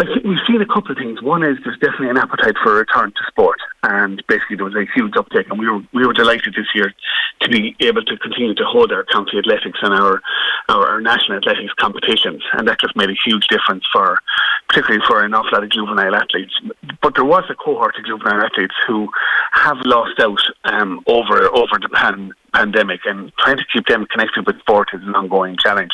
I 0.00 0.04
we've 0.24 0.38
seen 0.46 0.62
a 0.62 0.66
couple 0.66 0.92
of 0.92 0.96
things. 0.96 1.20
One 1.20 1.42
is 1.42 1.58
there's 1.62 1.78
definitely 1.78 2.08
an 2.08 2.16
appetite 2.16 2.56
for 2.62 2.72
a 2.72 2.78
return 2.78 3.10
to 3.10 3.22
sport, 3.28 3.58
and 3.82 4.22
basically 4.28 4.56
there 4.56 4.64
was 4.64 4.74
a 4.74 4.86
huge 4.94 5.14
uptake, 5.14 5.50
and 5.50 5.58
we 5.58 5.68
were 5.68 5.80
we 5.92 6.06
were 6.06 6.14
delighted 6.14 6.54
this 6.54 6.68
year 6.74 6.94
to 7.40 7.48
be 7.50 7.76
able 7.80 8.02
to 8.04 8.16
continue 8.16 8.54
to 8.54 8.64
hold 8.64 8.92
our 8.92 9.04
county 9.04 9.38
athletics 9.38 9.78
and 9.82 9.92
our 9.92 10.22
our, 10.70 10.88
our 10.88 11.00
national 11.02 11.36
athletics 11.36 11.74
competitions, 11.74 12.42
and 12.54 12.66
that 12.66 12.80
just 12.80 12.96
made 12.96 13.10
a 13.10 13.16
huge 13.26 13.46
difference 13.48 13.84
for 13.92 14.22
particularly 14.70 15.04
for 15.06 15.22
an 15.22 15.34
awful 15.34 15.50
lot 15.52 15.64
of 15.64 15.70
juvenile 15.70 16.14
athletes. 16.14 16.58
But 17.02 17.14
there 17.14 17.24
was 17.24 17.44
a 17.50 17.54
cohort 17.54 17.96
of 17.98 18.06
juvenile 18.06 18.42
athletes 18.42 18.74
who 18.86 19.08
have 19.52 19.76
lost 19.84 20.18
out 20.18 20.40
um, 20.64 21.02
over 21.06 21.46
over 21.54 21.78
the 21.78 21.90
pan, 21.90 22.32
pandemic, 22.54 23.00
and 23.04 23.32
trying 23.36 23.58
to 23.58 23.64
keep 23.70 23.86
them 23.86 24.06
connected 24.06 24.46
with 24.46 24.58
sport 24.60 24.88
is 24.94 25.02
an 25.02 25.14
ongoing 25.14 25.56
challenge. 25.58 25.92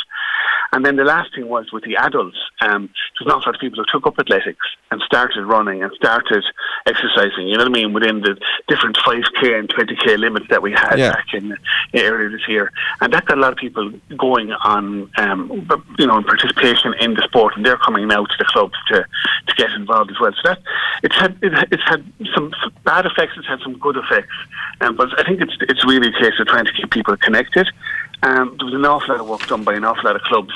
And 0.76 0.84
then 0.84 0.96
the 0.96 1.04
last 1.04 1.34
thing 1.34 1.48
was 1.48 1.72
with 1.72 1.84
the 1.84 1.96
adults. 1.96 2.36
Um, 2.60 2.90
there's 3.18 3.26
not 3.26 3.42
a 3.42 3.48
lot 3.48 3.54
of 3.54 3.60
people 3.62 3.78
who 3.78 3.86
took 3.90 4.06
up 4.06 4.18
athletics 4.18 4.66
and 4.90 5.00
started 5.00 5.46
running 5.46 5.82
and 5.82 5.90
started 5.94 6.44
exercising. 6.84 7.48
You 7.48 7.54
know 7.56 7.64
what 7.64 7.68
I 7.68 7.80
mean? 7.80 7.94
Within 7.94 8.20
the 8.20 8.36
different 8.68 8.98
5k 8.98 9.58
and 9.58 9.70
20k 9.70 10.18
limits 10.18 10.48
that 10.50 10.60
we 10.60 10.72
had 10.72 10.98
yeah. 10.98 11.12
back 11.12 11.32
in, 11.32 11.56
in 11.94 12.02
earlier 12.02 12.28
this 12.28 12.46
year, 12.46 12.70
and 13.00 13.10
that 13.14 13.24
got 13.24 13.38
a 13.38 13.40
lot 13.40 13.52
of 13.52 13.58
people 13.58 13.90
going 14.18 14.52
on, 14.52 15.10
um, 15.16 15.66
you 15.98 16.06
know, 16.06 16.18
in 16.18 16.24
participation 16.24 16.92
in 17.00 17.14
the 17.14 17.22
sport, 17.22 17.56
and 17.56 17.64
they're 17.64 17.78
coming 17.78 18.06
now 18.06 18.26
to 18.26 18.34
the 18.38 18.44
clubs 18.44 18.74
to 18.88 19.06
to 19.46 19.54
get 19.56 19.70
involved 19.70 20.10
as 20.10 20.20
well. 20.20 20.32
So 20.34 20.50
that 20.50 20.58
it's 21.02 21.16
had 21.16 21.38
it's 21.40 21.84
had 21.84 22.04
some 22.34 22.52
bad 22.84 23.06
effects, 23.06 23.32
it's 23.38 23.48
had 23.48 23.60
some 23.60 23.78
good 23.78 23.96
effects, 23.96 24.36
um, 24.82 24.94
but 24.94 25.08
I 25.18 25.22
think 25.24 25.40
it's 25.40 25.56
it's 25.62 25.86
really 25.86 26.08
a 26.08 26.12
case 26.12 26.38
of 26.38 26.48
trying 26.48 26.66
to 26.66 26.72
keep 26.72 26.90
people 26.90 27.16
connected 27.16 27.66
um, 28.22 28.56
there 28.58 28.66
was 28.66 28.74
an 28.74 28.84
awful 28.84 29.14
lot 29.14 29.20
of 29.20 29.28
work 29.28 29.46
done 29.46 29.64
by 29.64 29.74
an 29.74 29.84
awful 29.84 30.04
lot 30.04 30.16
of 30.16 30.22
clubs 30.22 30.54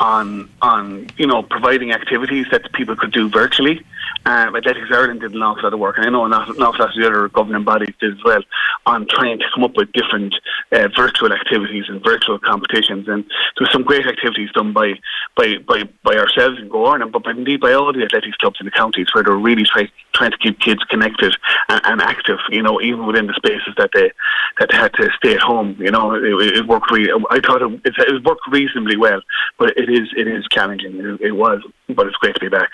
on 0.00 0.48
on 0.62 1.08
you 1.16 1.26
know 1.26 1.42
providing 1.42 1.92
activities 1.92 2.46
that 2.50 2.72
people 2.72 2.96
could 2.96 3.12
do 3.12 3.28
virtually. 3.28 3.84
Um, 4.24 4.56
Athletics 4.56 4.88
Ireland 4.90 5.20
did 5.20 5.34
an 5.34 5.42
awful 5.42 5.64
lot 5.64 5.72
of 5.72 5.80
work, 5.80 5.96
and 5.98 6.06
I 6.06 6.10
know 6.10 6.24
an 6.24 6.32
awful, 6.32 6.54
an 6.54 6.62
awful 6.62 6.84
lot 6.84 6.94
of 6.94 7.00
the 7.00 7.06
other 7.06 7.28
governing 7.28 7.64
bodies 7.64 7.94
did 8.00 8.14
as 8.14 8.24
well 8.24 8.42
on 8.86 9.06
trying 9.08 9.38
to 9.38 9.44
come 9.54 9.64
up 9.64 9.76
with 9.76 9.92
different 9.92 10.34
uh, 10.72 10.88
virtual 10.96 11.32
activities 11.32 11.84
and 11.88 12.02
virtual 12.02 12.38
competitions. 12.38 13.08
And 13.08 13.24
there 13.24 13.66
were 13.66 13.72
some 13.72 13.82
great 13.82 14.06
activities 14.06 14.50
done 14.52 14.72
by 14.72 14.94
by 15.36 15.58
by, 15.66 15.84
by 16.02 16.16
ourselves 16.16 16.58
in 16.58 16.68
Gowran, 16.68 17.10
but 17.10 17.26
indeed 17.26 17.60
by 17.60 17.72
all 17.72 17.92
the 17.92 18.02
athletics 18.02 18.36
clubs 18.36 18.58
in 18.60 18.66
the 18.66 18.70
counties, 18.70 19.08
where 19.12 19.24
they're 19.24 19.34
really 19.34 19.64
try, 19.64 19.88
trying 20.12 20.32
to 20.32 20.38
keep 20.38 20.60
kids 20.60 20.82
connected 20.84 21.34
and, 21.68 21.80
and, 21.84 22.00
active. 22.02 22.38
You 22.50 22.62
know, 22.62 22.80
even 22.80 23.06
within 23.06 23.26
the 23.26 23.34
spaces 23.34 23.74
that 23.76 23.90
they 23.94 24.10
that 24.58 24.70
they 24.70 24.76
had 24.76 24.92
to 24.94 25.08
stay 25.16 25.34
at 25.34 25.40
home. 25.40 25.76
You 25.78 25.90
know, 25.90 26.14
it, 26.14 26.56
it 26.56 26.66
worked 26.66 26.90
really. 26.90 27.10
I 27.30 27.40
thought 27.40 27.62
it, 27.62 27.80
it, 27.84 27.94
it 27.98 28.24
worked 28.24 28.46
reasonably 28.50 28.96
well, 28.96 29.20
but 29.58 29.76
it 29.76 29.88
is 29.88 30.08
it 30.16 30.26
is 30.28 30.44
challenging. 30.50 30.96
It, 30.98 31.20
it 31.20 31.32
was, 31.32 31.62
but 31.88 32.06
it's 32.06 32.16
great 32.16 32.34
to 32.34 32.40
be 32.40 32.48
back. 32.48 32.70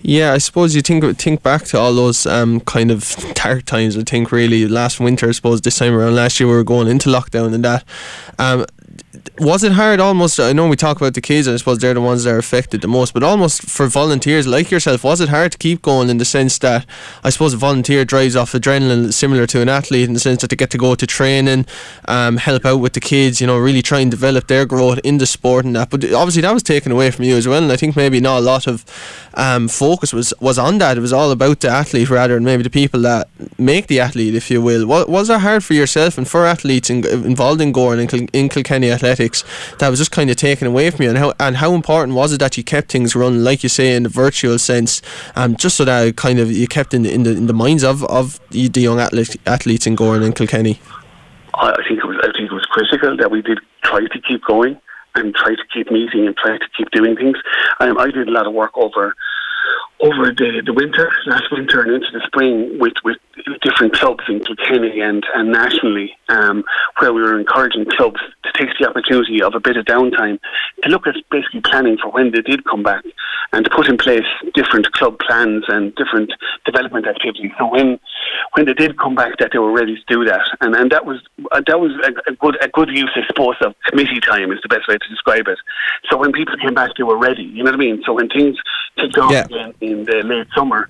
Yeah, 0.00 0.32
I 0.32 0.38
suppose 0.38 0.76
you 0.76 0.82
think 0.82 1.18
think 1.18 1.42
back 1.42 1.64
to 1.66 1.78
all 1.78 1.92
those 1.92 2.24
um, 2.26 2.60
kind 2.60 2.90
of 2.90 3.16
dark 3.34 3.64
times. 3.64 3.96
I 3.96 4.02
think 4.02 4.30
really 4.30 4.66
last 4.68 5.00
winter, 5.00 5.28
I 5.28 5.32
suppose 5.32 5.60
this 5.60 5.78
time 5.78 5.94
around 5.94 6.14
last 6.14 6.38
year 6.38 6.48
we 6.48 6.54
were 6.54 6.64
going 6.64 6.88
into 6.88 7.08
lockdown 7.08 7.52
and 7.52 7.64
that. 7.64 7.84
Um, 8.38 8.64
was 9.38 9.64
it 9.64 9.72
hard 9.72 10.00
almost 10.00 10.38
I 10.40 10.52
know 10.52 10.68
we 10.68 10.76
talk 10.76 10.96
about 10.96 11.14
the 11.14 11.20
kids 11.20 11.46
and 11.46 11.54
I 11.54 11.56
suppose 11.58 11.78
they're 11.78 11.94
the 11.94 12.00
ones 12.00 12.24
that 12.24 12.34
are 12.34 12.38
affected 12.38 12.80
the 12.80 12.88
most 12.88 13.14
but 13.14 13.22
almost 13.22 13.62
for 13.62 13.86
volunteers 13.86 14.46
like 14.46 14.70
yourself 14.70 15.04
was 15.04 15.20
it 15.20 15.28
hard 15.28 15.52
to 15.52 15.58
keep 15.58 15.82
going 15.82 16.08
in 16.08 16.18
the 16.18 16.24
sense 16.24 16.58
that 16.58 16.86
I 17.24 17.30
suppose 17.30 17.54
a 17.54 17.56
volunteer 17.56 18.04
drives 18.04 18.36
off 18.36 18.52
adrenaline 18.52 19.12
similar 19.12 19.46
to 19.46 19.60
an 19.60 19.68
athlete 19.68 20.08
in 20.08 20.14
the 20.14 20.20
sense 20.20 20.40
that 20.42 20.50
they 20.50 20.56
get 20.56 20.70
to 20.70 20.78
go 20.78 20.94
to 20.94 21.06
training 21.06 21.66
um, 22.06 22.36
help 22.36 22.64
out 22.64 22.78
with 22.78 22.92
the 22.92 23.00
kids 23.00 23.40
you 23.40 23.46
know 23.46 23.58
really 23.58 23.82
try 23.82 24.00
and 24.00 24.10
develop 24.10 24.46
their 24.48 24.66
growth 24.66 24.98
in 25.04 25.18
the 25.18 25.26
sport 25.26 25.64
and 25.64 25.76
that 25.76 25.90
but 25.90 26.04
obviously 26.12 26.42
that 26.42 26.52
was 26.52 26.62
taken 26.62 26.92
away 26.92 27.10
from 27.10 27.24
you 27.24 27.36
as 27.36 27.46
well 27.46 27.62
and 27.62 27.72
I 27.72 27.76
think 27.76 27.96
maybe 27.96 28.20
not 28.20 28.38
a 28.38 28.42
lot 28.42 28.66
of 28.66 28.84
um, 29.38 29.68
focus 29.68 30.12
was, 30.12 30.34
was 30.40 30.58
on 30.58 30.78
that. 30.78 30.98
It 30.98 31.00
was 31.00 31.12
all 31.12 31.30
about 31.30 31.60
the 31.60 31.68
athlete 31.68 32.10
rather 32.10 32.34
than 32.34 32.44
maybe 32.44 32.64
the 32.64 32.70
people 32.70 33.00
that 33.02 33.28
make 33.56 33.86
the 33.86 34.00
athlete 34.00 34.34
if 34.34 34.50
you 34.50 34.60
will. 34.60 34.86
Was, 34.86 35.06
was 35.06 35.30
it 35.30 35.40
hard 35.40 35.64
for 35.64 35.74
yourself 35.74 36.18
and 36.18 36.26
for 36.26 36.44
athletes 36.44 36.90
in, 36.90 37.06
involved 37.06 37.60
in 37.60 37.72
Gowran 37.72 38.00
and 38.00 38.30
in 38.32 38.48
Kilkenny 38.48 38.87
Athletics 38.90 39.08
athletics 39.08 39.44
that 39.78 39.88
was 39.88 39.98
just 39.98 40.10
kind 40.10 40.30
of 40.30 40.36
taken 40.36 40.66
away 40.66 40.90
from 40.90 41.02
you. 41.04 41.08
And 41.08 41.18
how 41.18 41.32
and 41.40 41.56
how 41.56 41.74
important 41.74 42.14
was 42.14 42.32
it 42.32 42.40
that 42.40 42.56
you 42.56 42.64
kept 42.64 42.90
things 42.90 43.14
running 43.14 43.44
like 43.44 43.62
you 43.62 43.68
say 43.68 43.94
in 43.94 44.02
the 44.04 44.08
virtual 44.08 44.58
sense 44.58 45.02
um, 45.36 45.56
just 45.56 45.76
so 45.76 45.84
that 45.84 46.16
kind 46.16 46.38
of 46.38 46.50
you 46.50 46.66
kept 46.66 46.94
in 46.94 47.02
the, 47.02 47.12
in 47.12 47.22
the, 47.22 47.30
in 47.30 47.46
the 47.46 47.54
minds 47.54 47.84
of, 47.84 48.04
of 48.04 48.40
the, 48.50 48.68
the 48.68 48.80
young 48.80 49.00
athlete, 49.00 49.36
athletes 49.46 49.86
in 49.86 49.96
Gowran 49.96 50.24
and 50.24 50.34
Kilkenny? 50.34 50.80
I 51.54 51.82
think 51.88 52.00
it 52.00 52.06
was 52.06 52.16
I 52.22 52.30
think 52.36 52.50
it 52.50 52.54
was 52.54 52.66
critical 52.66 53.16
that 53.16 53.30
we 53.30 53.42
did 53.42 53.58
try 53.82 54.00
to 54.00 54.20
keep 54.20 54.44
going 54.44 54.78
and 55.14 55.34
try 55.34 55.54
to 55.54 55.62
keep 55.72 55.90
meeting 55.90 56.26
and 56.26 56.36
try 56.36 56.56
to 56.56 56.68
keep 56.76 56.90
doing 56.90 57.16
things. 57.16 57.36
Um, 57.80 57.98
I 57.98 58.10
did 58.10 58.28
a 58.28 58.30
lot 58.30 58.46
of 58.46 58.52
work 58.52 58.76
over 58.76 59.16
over 60.00 60.30
the, 60.30 60.62
the 60.64 60.72
winter, 60.72 61.10
last 61.26 61.50
winter 61.50 61.82
and 61.82 61.92
into 61.92 62.06
the 62.12 62.22
spring 62.26 62.78
with, 62.78 62.94
with 63.04 63.16
different 63.62 63.92
clubs 63.92 64.22
in 64.28 64.40
Kilkenny 64.40 65.00
and, 65.00 65.24
and 65.34 65.50
nationally, 65.50 66.16
um, 66.28 66.64
where 66.98 67.12
we 67.12 67.20
were 67.20 67.38
encouraging 67.38 67.84
clubs 67.90 68.20
to 68.44 68.52
take 68.52 68.68
the 68.78 68.88
opportunity 68.88 69.42
of 69.42 69.54
a 69.54 69.60
bit 69.60 69.76
of 69.76 69.84
downtime 69.86 70.38
to 70.82 70.88
look 70.88 71.06
at 71.06 71.14
basically 71.30 71.60
planning 71.60 71.96
for 72.00 72.10
when 72.10 72.30
they 72.30 72.42
did 72.42 72.64
come 72.64 72.82
back 72.82 73.04
and 73.52 73.64
to 73.64 73.70
put 73.70 73.88
in 73.88 73.96
place 73.96 74.26
different 74.54 74.90
club 74.92 75.18
plans 75.18 75.64
and 75.68 75.94
different 75.96 76.30
development 76.64 77.06
activities. 77.06 77.50
So 77.58 77.70
when 77.70 77.98
when 78.54 78.66
they 78.66 78.74
did 78.74 78.98
come 78.98 79.14
back, 79.14 79.38
that 79.38 79.50
they 79.52 79.58
were 79.58 79.72
ready 79.72 79.94
to 79.96 80.02
do 80.06 80.24
that, 80.24 80.42
and 80.60 80.74
and 80.74 80.90
that 80.90 81.06
was 81.06 81.20
uh, 81.52 81.62
that 81.66 81.80
was 81.80 81.92
a, 82.04 82.30
a 82.30 82.34
good 82.34 82.56
a 82.62 82.68
good 82.68 82.90
use, 82.90 83.10
I 83.14 83.26
suppose, 83.26 83.56
of 83.62 83.74
committee 83.86 84.20
time 84.20 84.52
is 84.52 84.58
the 84.62 84.68
best 84.68 84.86
way 84.88 84.98
to 84.98 85.08
describe 85.08 85.48
it. 85.48 85.58
So 86.10 86.18
when 86.18 86.32
people 86.32 86.56
came 86.58 86.74
back, 86.74 86.90
they 86.96 87.04
were 87.04 87.18
ready. 87.18 87.42
You 87.42 87.64
know 87.64 87.70
what 87.70 87.80
I 87.80 87.84
mean? 87.84 88.02
So 88.04 88.12
when 88.12 88.28
things 88.28 88.56
kicked 88.96 89.18
off 89.18 89.32
yeah. 89.32 89.46
Again 89.58 89.74
in 89.80 90.04
the 90.04 90.22
late 90.24 90.48
summer, 90.54 90.88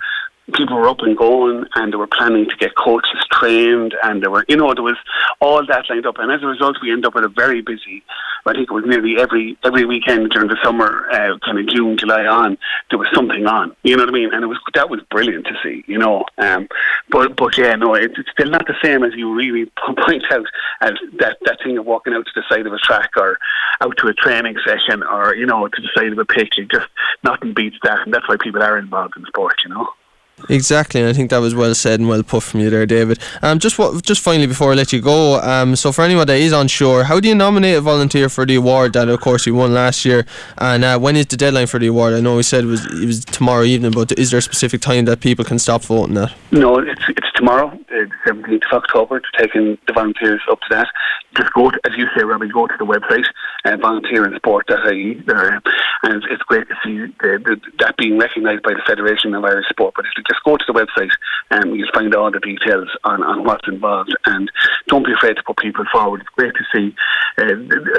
people 0.55 0.77
were 0.77 0.89
up 0.89 1.01
and 1.01 1.17
going 1.17 1.67
and 1.75 1.93
they 1.93 1.97
were 1.97 2.07
planning 2.07 2.47
to 2.49 2.57
get 2.57 2.75
coaches 2.75 3.25
trained 3.31 3.95
and 4.03 4.23
there 4.23 4.31
were 4.31 4.45
you 4.49 4.57
know 4.57 4.73
there 4.75 4.83
was 4.83 4.97
all 5.41 5.65
that 5.67 5.89
lined 5.91 6.07
up. 6.07 6.19
And 6.19 6.33
as 6.33 6.43
a 6.43 6.47
result 6.47 6.77
we 6.83 6.91
ended 6.91 7.07
up 7.07 7.15
with 7.15 7.25
a 7.25 7.29
very 7.29 7.61
busy 7.61 8.03
I 8.47 8.53
think 8.53 8.71
it 8.71 8.75
was 8.75 8.85
nearly 8.87 9.19
every 9.19 9.59
every 9.63 9.85
weekend 9.85 10.31
during 10.31 10.49
the 10.49 10.57
summer 10.63 11.07
uh, 11.11 11.39
kind 11.45 11.59
of 11.59 11.67
June 11.69 11.99
July 11.99 12.25
on 12.25 12.57
there 12.91 12.99
was 12.99 13.09
something 13.15 13.47
on. 13.47 13.77
You 13.83 13.97
know 13.97 14.05
what 14.05 14.09
I 14.09 14.13
mean? 14.13 14.33
And 14.33 14.43
it 14.43 14.47
was 14.47 14.59
that 14.75 14.89
was 14.89 15.01
brilliant 15.11 15.47
to 15.47 15.55
see 15.63 15.85
you 15.87 15.99
know 15.99 16.25
um, 16.39 16.69
but 17.11 17.37
but 17.37 17.57
yeah 17.59 17.75
no 17.75 17.95
it's, 17.95 18.19
it's 18.19 18.31
still 18.31 18.51
not 18.51 18.67
the 18.67 18.77
same 18.83 19.05
as 19.05 19.13
you 19.15 19.35
really 19.35 19.67
point 20.07 20.25
out 20.31 20.47
as 20.81 20.93
that 21.19 21.37
that 21.45 21.59
thing 21.63 21.77
of 21.77 21.85
walking 21.85 22.15
out 22.15 22.25
to 22.25 22.33
the 22.35 22.45
side 22.49 22.67
of 22.67 22.73
a 22.73 22.79
track 22.79 23.11
or 23.17 23.39
out 23.81 23.97
to 23.99 24.07
a 24.07 24.15
training 24.15 24.57
session 24.65 25.03
or 25.03 25.35
you 25.35 25.47
know 25.47 25.69
to 25.69 25.83
the 25.83 25.91
side 25.95 26.13
of 26.13 26.19
a 26.19 26.25
pitch. 26.25 26.55
It 26.59 26.71
just 26.71 26.89
nothing 27.23 27.53
beats 27.53 27.77
that 27.83 28.01
and 28.05 28.15
that's 28.15 28.29
why 28.29 28.37
people 28.41 28.63
are 28.63 28.79
involved 28.79 29.17
in 29.17 29.25
sport 29.27 29.57
you 29.65 29.75
know 29.75 29.89
Exactly, 30.49 31.01
and 31.01 31.09
I 31.09 31.13
think 31.13 31.31
that 31.31 31.39
was 31.39 31.55
well 31.55 31.75
said 31.75 32.01
and 32.01 32.09
well 32.09 32.23
put 32.23 32.43
from 32.43 32.61
you 32.61 32.71
there, 32.71 32.87
David. 32.87 33.19
Um, 33.43 33.59
just 33.59 33.79
what, 33.79 34.03
just 34.03 34.23
finally 34.23 34.47
before 34.47 34.73
I 34.73 34.75
let 34.75 34.93
you 34.93 35.01
go, 35.01 35.41
um, 35.41 35.77
so 35.77 35.93
for 35.93 36.03
anyone 36.03 36.27
that 36.27 36.39
is 36.39 36.53
unsure, 36.53 37.05
how 37.05 37.21
do 37.21 37.29
you 37.29 37.35
nominate 37.35 37.77
a 37.77 37.81
volunteer 37.81 38.29
for 38.29 38.47
the 38.47 38.55
award 38.55 38.93
that, 38.95 39.09
of 39.09 39.21
course, 39.21 39.47
you 39.47 39.55
won 39.55 39.75
last 39.75 40.05
year? 40.05 40.27
And 40.59 40.85
uh, 40.85 40.99
when 40.99 41.17
is 41.17 41.27
the 41.27 41.37
deadline 41.37 41.67
for 41.67 41.79
the 41.79 41.89
award? 41.89 42.15
I 42.15 42.21
know 42.21 42.37
we 42.37 42.43
said 42.43 42.65
it 42.65 42.69
was 42.69 42.87
it 42.87 43.07
was 43.07 43.25
tomorrow 43.25 43.65
evening, 43.65 43.93
but 43.93 44.13
is 44.13 44.31
there 44.31 44.39
a 44.39 44.43
specific 44.43 44.81
time 44.81 45.05
that 45.07 45.21
people 45.21 45.45
can 45.45 45.59
stop 45.59 45.83
voting 45.83 46.17
at? 46.17 46.33
No, 46.51 46.79
it's 46.79 47.03
it's 47.09 47.33
tomorrow, 47.35 47.69
uh, 47.69 47.79
the 47.89 48.11
seventeenth 48.27 48.63
of 48.71 48.83
October, 48.83 49.21
to 49.21 49.27
taking 49.39 49.79
the 49.87 49.93
volunteers 49.93 50.41
up 50.51 50.61
to 50.61 50.67
that. 50.71 50.89
Just 51.37 51.53
go, 51.53 51.71
to, 51.71 51.79
as 51.85 51.97
you 51.97 52.07
say, 52.17 52.25
Robbie, 52.25 52.49
go 52.49 52.67
to 52.67 52.75
the 52.79 52.85
website, 52.85 53.25
uh, 53.65 53.77
volunteerinsport.ie, 53.77 55.23
uh, 55.29 55.61
and 56.03 56.25
it's 56.31 56.43
great 56.45 56.67
to 56.69 56.75
see 56.83 56.99
the, 57.21 57.39
the, 57.45 57.61
that 57.79 57.97
being 57.97 58.19
recognised 58.19 58.63
by 58.63 58.73
the 58.73 58.83
Federation 58.87 59.35
of 59.35 59.45
Irish 59.45 59.69
Sport. 59.69 59.95
But 59.95 60.07
you 60.17 60.25
just 60.29 60.43
go 60.45 60.57
to 60.57 60.65
the 60.67 60.73
website 60.73 61.11
and 61.51 61.75
you'll 61.77 61.91
find 61.93 62.15
all 62.15 62.31
the 62.31 62.41
details 62.41 62.89
on, 63.05 63.23
on 63.23 63.45
what's 63.45 63.67
involved. 63.67 64.17
And 64.27 64.51
don't 64.87 65.05
be 65.05 65.13
afraid 65.13 65.37
to 65.37 65.43
put 65.43 65.57
people 65.57 65.85
forward. 65.91 66.21
It's 66.21 66.31
great 66.31 66.55
to 66.55 66.65
see. 66.75 66.95
Uh, 67.39 67.55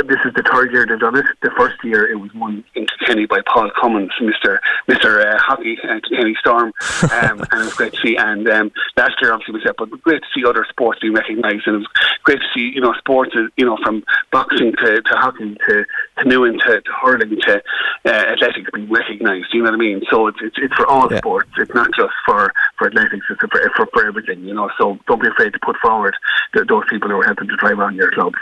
this 0.06 0.20
is 0.26 0.34
the 0.36 0.44
third 0.52 0.72
year 0.72 0.86
they've 0.86 1.00
done 1.00 1.16
it. 1.16 1.26
The 1.42 1.52
first 1.58 1.84
year 1.84 2.10
it 2.10 2.16
was 2.16 2.34
won 2.34 2.64
in 2.76 2.88
Kenny 3.06 3.26
by 3.26 3.40
Paul 3.46 3.72
Cummins, 3.80 4.12
Mr. 4.22 4.60
Mr. 4.88 5.26
Uh, 5.26 5.38
Hockey, 5.40 5.78
uh, 5.84 6.00
Kenny 6.10 6.36
Storm, 6.40 6.74
um, 7.04 7.12
and 7.52 7.62
it 7.62 7.66
was 7.66 7.74
great 7.74 7.94
to 7.94 8.00
see. 8.02 8.16
And 8.18 8.48
um, 8.50 8.72
last 8.98 9.16
year 9.22 9.34
obviously 9.34 9.54
was 9.54 9.64
that, 9.64 9.76
but 9.78 9.90
great 10.02 10.22
to 10.22 10.28
see 10.34 10.46
other 10.46 10.66
sports 10.70 11.00
being 11.00 11.14
recognised, 11.14 11.68
and 11.68 11.76
it 11.76 11.80
was 11.80 11.88
great 12.24 12.40
to 12.40 12.48
see 12.54 12.72
you 12.74 12.82
know 12.82 12.94
sports, 12.94 13.34
you 13.58 13.66
know, 13.66 13.78
from 13.84 14.04
boxing 14.32 14.74
to, 14.74 15.02
to 15.02 15.16
hockey 15.16 15.56
to 15.68 15.86
canoeing 16.18 16.60
to, 16.60 16.82
to 16.82 16.92
hurling 17.02 17.40
to 17.42 17.62
uh, 18.06 18.10
athletics 18.10 18.70
being 18.74 18.90
recognised. 18.90 19.48
You 19.54 19.64
know 19.64 19.72
what 19.72 19.76
I 19.76 19.78
mean? 19.78 20.02
So 20.10 20.28
it's 20.28 20.40
it's, 20.42 20.58
it's 20.58 20.76
for 20.76 20.88
all 20.88 21.12
yeah. 21.12 21.18
sports. 21.18 21.50
It's 21.58 21.74
not 21.74 21.90
just 21.96 22.14
for 22.26 22.52
for 22.78 22.88
athletics. 22.88 23.26
It's 23.30 23.40
for, 23.40 23.72
for 23.76 23.86
for 23.94 24.06
everything. 24.06 24.44
You 24.44 24.54
know. 24.54 24.70
So 24.78 24.98
don't 25.08 25.22
be 25.22 25.28
afraid 25.28 25.54
to 25.54 25.60
put 25.60 25.78
forward 25.78 26.16
the, 26.54 26.66
those 26.66 26.84
people 26.90 27.10
who 27.10 27.20
are 27.20 27.26
helping 27.26 27.48
to 27.48 27.56
drive 27.58 27.80
on 27.80 27.96
your 27.96 28.12
clubs. 28.12 28.38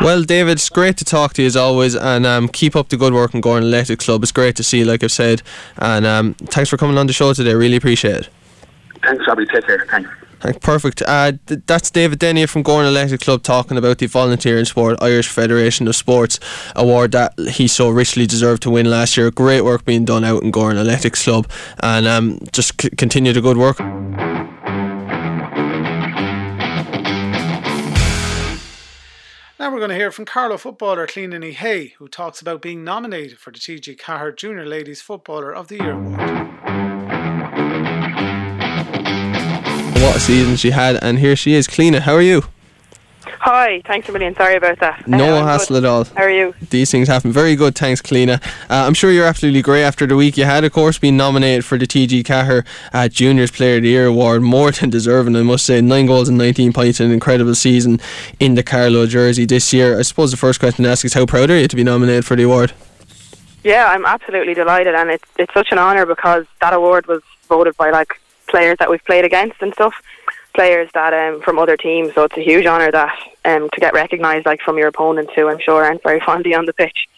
Well, 0.00 0.22
David, 0.22 0.52
it's 0.52 0.68
great 0.70 0.96
to 0.98 1.04
talk 1.04 1.34
to 1.34 1.42
you 1.42 1.46
as 1.46 1.56
always, 1.56 1.94
and 1.94 2.24
um, 2.24 2.48
keep 2.48 2.74
up 2.74 2.88
the 2.88 2.96
good 2.96 3.12
work 3.12 3.34
in 3.34 3.42
Gowran 3.42 3.66
Athletic 3.66 3.98
Club. 3.98 4.22
It's 4.22 4.32
great 4.32 4.56
to 4.56 4.62
see, 4.62 4.78
you, 4.78 4.84
like 4.84 5.04
I've 5.04 5.12
said, 5.12 5.42
and 5.76 6.06
um, 6.06 6.34
thanks 6.34 6.70
for 6.70 6.76
coming 6.76 6.96
on 6.96 7.06
the 7.06 7.12
show 7.12 7.32
today. 7.34 7.54
Really 7.54 7.76
appreciate 7.76 8.14
it. 8.14 8.28
Thanks, 9.02 9.26
Robbie. 9.26 9.46
Take 9.46 9.66
care. 9.66 9.84
Thanks. 9.90 10.08
Perfect. 10.52 11.02
Uh, 11.02 11.32
th- 11.46 11.60
that's 11.66 11.90
David 11.90 12.18
Denny 12.18 12.46
from 12.46 12.62
Gowran 12.62 12.86
Athletic 12.86 13.20
Club 13.20 13.42
talking 13.42 13.78
about 13.78 13.98
the 13.98 14.06
Volunteer 14.06 14.58
in 14.58 14.64
Sport 14.64 15.02
Irish 15.02 15.28
Federation 15.28 15.88
of 15.88 15.96
Sports 15.96 16.38
award 16.76 17.12
that 17.12 17.38
he 17.38 17.66
so 17.66 17.88
richly 17.88 18.26
deserved 18.26 18.62
to 18.64 18.70
win 18.70 18.90
last 18.90 19.16
year. 19.16 19.30
Great 19.30 19.62
work 19.62 19.84
being 19.84 20.04
done 20.04 20.22
out 20.22 20.42
in 20.42 20.52
Gowran 20.52 20.78
Athletics 20.78 21.24
Club, 21.24 21.50
and 21.82 22.06
um, 22.06 22.38
just 22.52 22.80
c- 22.80 22.90
continue 22.90 23.32
the 23.32 23.40
good 23.40 23.56
work. 23.56 23.80
Now 29.58 29.72
we're 29.72 29.78
going 29.78 29.90
to 29.90 29.96
hear 29.96 30.10
from 30.10 30.26
Carlow 30.26 30.58
footballer 30.58 31.06
Clíona 31.06 31.52
Hay, 31.52 31.94
who 31.98 32.06
talks 32.06 32.42
about 32.42 32.60
being 32.60 32.84
nominated 32.84 33.38
for 33.38 33.50
the 33.50 33.58
TG 33.58 33.96
Ceathair 33.96 34.36
Junior 34.36 34.66
Ladies 34.66 35.00
Footballer 35.00 35.54
of 35.54 35.68
the 35.68 35.76
Year 35.76 35.92
award. 35.92 36.63
What 40.04 40.16
a 40.16 40.20
season 40.20 40.56
she 40.56 40.70
had. 40.70 41.02
And 41.02 41.18
here 41.18 41.34
she 41.34 41.54
is. 41.54 41.66
Clíona, 41.66 42.00
how 42.00 42.14
are 42.14 42.22
you? 42.22 42.42
Hi, 43.40 43.80
thanks 43.86 44.08
a 44.08 44.12
million. 44.12 44.34
Sorry 44.34 44.56
about 44.56 44.78
that. 44.80 45.06
No 45.08 45.36
uh, 45.36 45.44
hassle 45.44 45.76
good. 45.76 45.84
at 45.84 45.88
all. 45.88 46.04
How 46.04 46.24
are 46.24 46.30
you? 46.30 46.54
These 46.70 46.90
things 46.90 47.08
happen. 47.08 47.32
Very 47.32 47.56
good, 47.56 47.74
thanks, 47.74 48.02
Clíona. 48.02 48.42
Uh, 48.70 48.86
I'm 48.86 48.94
sure 48.94 49.10
you're 49.10 49.26
absolutely 49.26 49.62
great 49.62 49.82
after 49.82 50.06
the 50.06 50.16
week 50.16 50.36
you 50.36 50.44
had, 50.44 50.64
of 50.64 50.72
course, 50.72 50.98
being 50.98 51.16
nominated 51.16 51.64
for 51.64 51.78
the 51.78 51.86
TG 51.86 52.22
Ceathair 52.22 52.66
uh, 52.92 53.08
Juniors 53.08 53.50
Player 53.50 53.76
of 53.76 53.82
the 53.82 53.88
Year 53.88 54.06
award. 54.06 54.42
More 54.42 54.70
than 54.72 54.90
deserving, 54.90 55.36
I 55.36 55.42
must 55.42 55.64
say. 55.64 55.80
Nine 55.80 56.06
goals 56.06 56.28
and 56.28 56.36
19 56.36 56.72
points, 56.74 57.00
an 57.00 57.10
incredible 57.10 57.54
season 57.54 57.98
in 58.40 58.54
the 58.54 58.62
Carlow 58.62 59.06
jersey 59.06 59.46
this 59.46 59.72
year. 59.72 59.98
I 59.98 60.02
suppose 60.02 60.30
the 60.30 60.36
first 60.36 60.60
question 60.60 60.84
to 60.84 60.90
ask 60.90 61.04
is 61.04 61.14
how 61.14 61.24
proud 61.24 61.50
are 61.50 61.58
you 61.58 61.68
to 61.68 61.76
be 61.76 61.84
nominated 61.84 62.26
for 62.26 62.36
the 62.36 62.44
award? 62.44 62.72
Yeah, 63.62 63.86
I'm 63.88 64.04
absolutely 64.04 64.52
delighted, 64.52 64.94
and 64.94 65.10
it's 65.10 65.24
it's 65.38 65.54
such 65.54 65.68
an 65.72 65.78
honour 65.78 66.04
because 66.04 66.44
that 66.60 66.74
award 66.74 67.06
was 67.06 67.22
voted 67.48 67.74
by 67.78 67.90
like 67.90 68.20
players 68.54 68.76
that 68.78 68.88
we've 68.88 69.04
played 69.04 69.24
against 69.24 69.60
and 69.62 69.72
stuff, 69.72 69.94
players 70.54 70.88
that 70.94 71.12
um, 71.12 71.40
from 71.40 71.58
other 71.58 71.76
teams. 71.76 72.14
So 72.14 72.22
it's 72.22 72.36
a 72.36 72.40
huge 72.40 72.66
honour 72.66 72.92
that 72.92 73.12
um, 73.44 73.68
to 73.70 73.80
get 73.80 73.92
recognised 73.94 74.46
like 74.46 74.60
from 74.60 74.78
your 74.78 74.86
opponents 74.86 75.32
who 75.34 75.48
I'm 75.48 75.58
sure 75.58 75.84
aren't 75.84 76.04
very 76.04 76.20
fondly 76.20 76.54
on 76.54 76.64
the 76.64 76.72
pitch. 76.72 77.08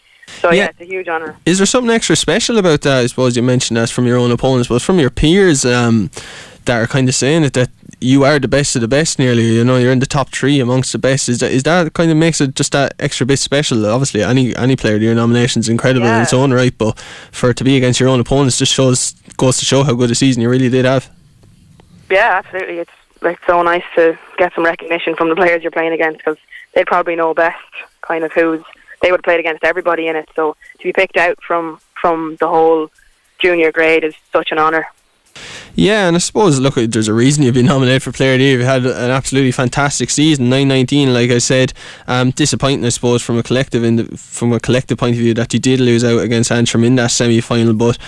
So 0.41 0.49
yeah, 0.49 0.63
yeah 0.63 0.69
it's 0.69 0.81
a 0.81 0.85
huge 0.85 1.07
honour. 1.07 1.37
Is 1.45 1.59
there 1.59 1.67
something 1.67 1.91
extra 1.91 2.15
special 2.15 2.57
about 2.57 2.81
that? 2.81 3.03
I 3.03 3.05
suppose 3.05 3.35
you 3.37 3.43
mentioned 3.43 3.77
that 3.77 3.91
from 3.91 4.07
your 4.07 4.17
own 4.17 4.31
opponents, 4.31 4.67
but 4.67 4.81
from 4.81 4.97
your 4.97 5.11
peers 5.11 5.63
um, 5.63 6.09
that 6.65 6.81
are 6.81 6.87
kind 6.87 7.07
of 7.07 7.13
saying 7.13 7.43
it 7.43 7.53
that 7.53 7.69
you 8.01 8.23
are 8.23 8.39
the 8.39 8.47
best 8.47 8.75
of 8.75 8.81
the 8.81 8.87
best 8.87 9.17
nearly 9.17 9.55
you 9.55 9.63
know 9.63 9.77
you're 9.77 9.91
in 9.91 9.99
the 9.99 10.05
top 10.05 10.29
three 10.29 10.59
amongst 10.59 10.91
the 10.91 10.99
best 10.99 11.27
is 11.29 11.39
that 11.39 11.51
is 11.51 11.63
that 11.63 11.93
kind 11.93 12.11
of 12.11 12.17
makes 12.17 12.39
it 12.39 12.53
just 12.53 12.73
that 12.73 12.93
extra 12.99 13.25
bit 13.25 13.39
special 13.39 13.83
obviously 13.87 14.21
any 14.21 14.55
any 14.55 14.75
player 14.75 14.97
your 14.97 15.15
nomination 15.15 15.61
is 15.61 15.67
incredible 15.67 16.05
yeah. 16.05 16.17
in 16.17 16.21
its 16.21 16.33
own 16.33 16.53
right 16.53 16.77
but 16.77 16.99
for 17.31 17.49
it 17.49 17.57
to 17.57 17.63
be 17.63 17.75
against 17.75 17.99
your 17.99 18.07
own 18.07 18.19
opponents 18.19 18.59
just 18.59 18.71
shows 18.71 19.13
goes 19.37 19.57
to 19.57 19.65
show 19.65 19.81
how 19.83 19.95
good 19.95 20.11
a 20.11 20.15
season 20.15 20.43
you 20.43 20.49
really 20.49 20.69
did 20.69 20.85
have 20.85 21.09
yeah, 22.09 22.41
absolutely. 22.43 22.79
It's 22.79 22.91
like 23.21 23.39
so 23.45 23.61
nice 23.63 23.83
to 23.95 24.17
get 24.37 24.53
some 24.53 24.63
recognition 24.63 25.15
from 25.15 25.29
the 25.29 25.35
players 25.35 25.63
you're 25.63 25.71
playing 25.71 25.93
against 25.93 26.19
because 26.19 26.37
they 26.73 26.83
probably 26.85 27.15
know 27.15 27.33
best 27.33 27.57
kind 28.01 28.23
of 28.23 28.31
who's 28.33 28.63
they 29.01 29.11
would 29.11 29.19
have 29.19 29.23
played 29.23 29.39
against 29.39 29.63
everybody 29.63 30.07
in 30.07 30.15
it. 30.15 30.29
So 30.35 30.55
to 30.79 30.83
be 30.83 30.93
picked 30.93 31.17
out 31.17 31.41
from 31.41 31.79
from 31.99 32.37
the 32.39 32.47
whole 32.47 32.89
junior 33.39 33.71
grade 33.71 34.03
is 34.03 34.15
such 34.31 34.51
an 34.51 34.59
honour. 34.59 34.87
Yeah, 35.79 36.07
and 36.07 36.15
I 36.15 36.19
suppose 36.19 36.59
look, 36.59 36.73
there's 36.73 37.07
a 37.07 37.13
reason 37.13 37.43
you've 37.43 37.53
been 37.53 37.67
nominated 37.67 38.01
for 38.01 38.11
Player 38.11 38.33
of 38.33 38.39
the 38.39 38.45
Year. 38.45 38.57
You've 38.57 38.65
had 38.65 38.83
an 38.83 39.11
absolutely 39.11 39.51
fantastic 39.51 40.09
season, 40.09 40.49
nine 40.49 40.67
nineteen. 40.67 41.13
Like 41.13 41.29
I 41.29 41.37
said, 41.37 41.71
um, 42.07 42.31
disappointing, 42.31 42.83
I 42.83 42.89
suppose, 42.89 43.21
from 43.21 43.37
a 43.37 43.43
collective 43.43 43.83
in 43.83 43.97
the, 43.97 44.17
from 44.17 44.53
a 44.53 44.59
collective 44.59 44.97
point 44.97 45.13
of 45.17 45.19
view 45.19 45.35
that 45.35 45.53
you 45.53 45.59
did 45.59 45.79
lose 45.79 46.03
out 46.03 46.17
against 46.21 46.51
Antrim 46.51 46.83
in 46.83 46.95
that 46.95 47.11
semi 47.11 47.41
final. 47.41 47.75
But 47.75 47.99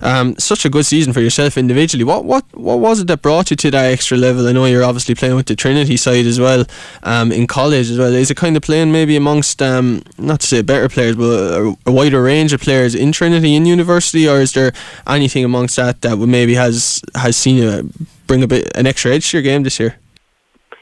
um, 0.00 0.38
such 0.38 0.64
a 0.64 0.70
good 0.70 0.86
season 0.86 1.12
for 1.12 1.20
yourself 1.20 1.58
individually. 1.58 2.02
What 2.02 2.24
what 2.24 2.46
what 2.54 2.78
was 2.78 3.00
it 3.00 3.08
that 3.08 3.20
brought 3.20 3.50
you 3.50 3.56
to 3.58 3.70
that 3.72 3.92
extra 3.92 4.16
level? 4.16 4.48
I 4.48 4.52
know 4.52 4.64
you're 4.64 4.82
obviously 4.82 5.14
playing 5.14 5.36
with 5.36 5.48
the 5.48 5.54
Trinity 5.54 5.98
side 5.98 6.24
as 6.24 6.40
well, 6.40 6.64
um, 7.02 7.30
in 7.30 7.46
college 7.46 7.90
as 7.90 7.98
well. 7.98 8.14
Is 8.14 8.30
it 8.30 8.38
kind 8.38 8.56
of 8.56 8.62
playing 8.62 8.90
maybe 8.90 9.16
amongst 9.16 9.60
um, 9.60 10.02
not 10.16 10.40
to 10.40 10.46
say 10.46 10.62
better 10.62 10.88
players, 10.88 11.16
but 11.16 11.24
a, 11.24 11.76
a 11.84 11.92
wider 11.92 12.22
range 12.22 12.54
of 12.54 12.62
players 12.62 12.94
in 12.94 13.12
Trinity 13.12 13.54
in 13.54 13.66
university, 13.66 14.26
or 14.26 14.40
is 14.40 14.52
there 14.52 14.72
anything 15.06 15.44
amongst 15.44 15.76
that 15.76 16.00
that 16.00 16.16
maybe 16.16 16.54
has 16.54 17.02
has 17.18 17.36
seen 17.36 17.56
you 17.56 17.90
bring 18.26 18.42
a 18.42 18.46
bit 18.46 18.70
an 18.76 18.86
extra 18.86 19.12
edge 19.12 19.30
to 19.30 19.36
your 19.36 19.42
game 19.42 19.62
this 19.62 19.78
year? 19.78 19.96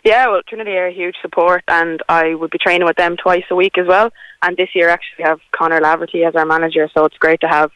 Yeah, 0.05 0.29
well, 0.29 0.41
Trinity 0.49 0.73
are 0.77 0.87
a 0.87 0.93
huge 0.93 1.17
support, 1.21 1.65
and 1.67 2.01
I 2.09 2.35
would 2.35 2.51
be 2.51 2.59
training 2.59 2.87
with 2.87 2.97
them 2.97 3.17
twice 3.17 3.45
a 3.51 3.57
week 3.57 3.77
as 3.77 3.89
well. 3.89 4.13
And 4.41 4.57
this 4.57 4.69
year, 4.75 4.89
actually, 4.89 5.25
have 5.25 5.41
Conor 5.51 5.81
Laverty 5.81 6.27
as 6.27 6.37
our 6.37 6.47
manager, 6.47 6.89
so 6.95 7.05
it's 7.05 7.19
great 7.19 7.41
to 7.41 7.49
have 7.49 7.73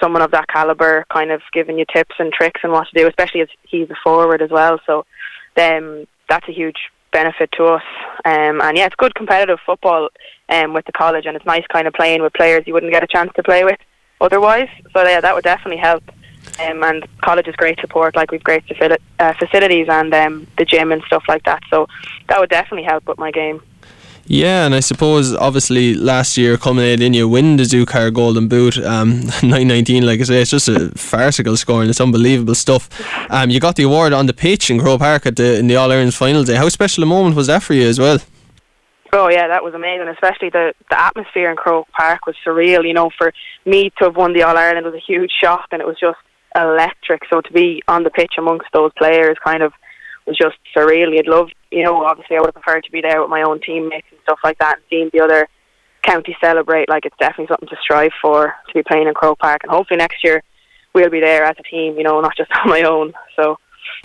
someone 0.00 0.22
of 0.22 0.30
that 0.30 0.48
caliber 0.48 1.04
kind 1.12 1.30
of 1.30 1.42
giving 1.52 1.78
you 1.78 1.84
tips 1.92 2.14
and 2.18 2.32
tricks 2.32 2.60
and 2.62 2.72
what 2.72 2.86
to 2.88 2.98
do, 2.98 3.06
especially 3.06 3.42
as 3.42 3.48
he's 3.68 3.90
a 3.90 3.94
forward 4.02 4.40
as 4.40 4.48
well. 4.48 4.80
So, 4.86 5.04
um, 5.58 6.06
that's 6.28 6.48
a 6.48 6.52
huge 6.52 6.78
benefit 7.12 7.50
to 7.52 7.64
us. 7.64 7.82
Um, 8.24 8.60
and 8.60 8.76
yeah, 8.76 8.86
it's 8.86 8.94
good 8.96 9.14
competitive 9.14 9.58
football 9.66 10.08
um, 10.48 10.72
with 10.72 10.86
the 10.86 10.92
college, 10.92 11.26
and 11.26 11.36
it's 11.36 11.46
nice 11.46 11.64
kind 11.72 11.86
of 11.86 11.94
playing 11.94 12.22
with 12.22 12.32
players 12.32 12.64
you 12.66 12.72
wouldn't 12.72 12.92
get 12.92 13.04
a 13.04 13.06
chance 13.06 13.30
to 13.36 13.42
play 13.42 13.64
with 13.64 13.78
otherwise. 14.20 14.68
So 14.92 15.06
yeah, 15.06 15.20
that 15.20 15.34
would 15.34 15.44
definitely 15.44 15.80
help. 15.80 16.02
Um, 16.60 16.82
and 16.82 17.06
college 17.22 17.48
is 17.48 17.56
great 17.56 17.80
support, 17.80 18.14
like 18.14 18.30
we've 18.30 18.44
great 18.44 18.64
uh, 19.18 19.32
facilities 19.34 19.86
and 19.88 20.12
um, 20.14 20.46
the 20.58 20.64
gym 20.64 20.92
and 20.92 21.02
stuff 21.04 21.24
like 21.28 21.44
that. 21.44 21.62
So 21.70 21.86
that 22.28 22.38
would 22.38 22.50
definitely 22.50 22.84
help 22.84 23.06
with 23.06 23.18
my 23.18 23.30
game. 23.30 23.62
Yeah, 24.26 24.66
and 24.66 24.74
I 24.74 24.80
suppose 24.80 25.34
obviously 25.34 25.94
last 25.94 26.36
year 26.36 26.56
culminated 26.56 27.02
in 27.02 27.12
you 27.12 27.28
win 27.28 27.56
the 27.56 27.64
Zukar 27.64 28.12
Golden 28.14 28.46
Boot, 28.46 28.78
um, 28.78 29.20
919. 29.42 30.06
Like 30.06 30.20
I 30.20 30.22
say, 30.24 30.42
it's 30.42 30.50
just 30.50 30.68
a 30.68 30.90
farcical 30.90 31.56
score 31.56 31.80
and 31.80 31.90
it's 31.90 32.00
unbelievable 32.00 32.54
stuff. 32.54 32.88
Um, 33.30 33.50
you 33.50 33.58
got 33.58 33.76
the 33.76 33.82
award 33.82 34.12
on 34.12 34.26
the 34.26 34.32
pitch 34.32 34.70
in 34.70 34.78
Croke 34.78 35.00
Park 35.00 35.26
at 35.26 35.36
the 35.36 35.58
in 35.58 35.66
the 35.66 35.76
All 35.76 35.90
Ireland 35.90 36.14
final 36.14 36.44
day. 36.44 36.54
How 36.54 36.68
special 36.68 37.02
a 37.02 37.06
moment 37.06 37.34
was 37.34 37.48
that 37.48 37.62
for 37.62 37.74
you 37.74 37.86
as 37.86 37.98
well? 37.98 38.20
Oh 39.12 39.28
yeah, 39.28 39.48
that 39.48 39.62
was 39.62 39.74
amazing. 39.74 40.08
Especially 40.08 40.50
the 40.50 40.72
the 40.88 41.00
atmosphere 41.00 41.50
in 41.50 41.56
Croke 41.56 41.88
Park 41.90 42.26
was 42.26 42.36
surreal. 42.46 42.86
You 42.86 42.94
know, 42.94 43.10
for 43.18 43.34
me 43.66 43.90
to 43.98 44.04
have 44.04 44.16
won 44.16 44.32
the 44.32 44.44
All 44.44 44.56
Ireland 44.56 44.86
was 44.86 44.94
a 44.94 45.00
huge 45.00 45.32
shock, 45.38 45.66
and 45.72 45.82
it 45.82 45.86
was 45.86 45.98
just 45.98 46.18
electric. 46.56 47.22
So 47.30 47.40
to 47.40 47.52
be 47.52 47.82
on 47.88 48.02
the 48.02 48.10
pitch 48.10 48.34
amongst 48.38 48.66
those 48.72 48.92
players, 48.96 49.36
kind 49.44 49.62
of 49.62 49.72
was 50.26 50.36
just 50.36 50.56
surreal. 50.76 51.14
You'd 51.14 51.26
love, 51.26 51.48
you 51.70 51.82
know, 51.82 52.04
obviously 52.04 52.36
I 52.36 52.40
would 52.40 52.54
have 52.54 52.62
preferred 52.62 52.84
to 52.84 52.92
be 52.92 53.00
there 53.00 53.20
with 53.20 53.30
my 53.30 53.42
own 53.42 53.60
teammates 53.60 54.06
and 54.10 54.20
stuff 54.22 54.38
like 54.44 54.58
that 54.58 54.76
and 54.76 54.84
seeing 54.88 55.10
the 55.12 55.20
other 55.20 55.48
counties 56.02 56.36
celebrate. 56.40 56.88
Like 56.88 57.04
it's 57.04 57.16
definitely 57.18 57.48
something 57.48 57.68
to 57.68 57.76
strive 57.82 58.12
for 58.20 58.54
to 58.68 58.74
be 58.74 58.82
playing 58.82 59.08
in 59.08 59.14
Croke 59.14 59.38
Park, 59.38 59.60
and 59.62 59.70
hopefully 59.70 59.98
next 59.98 60.22
year 60.24 60.42
we'll 60.94 61.10
be 61.10 61.20
there 61.20 61.44
as 61.44 61.56
a 61.58 61.62
team. 61.62 61.96
You 61.96 62.04
know, 62.04 62.20
not 62.20 62.36
just 62.36 62.50
on 62.62 62.68
my 62.68 62.82
own. 62.82 63.12
So. 63.36 63.58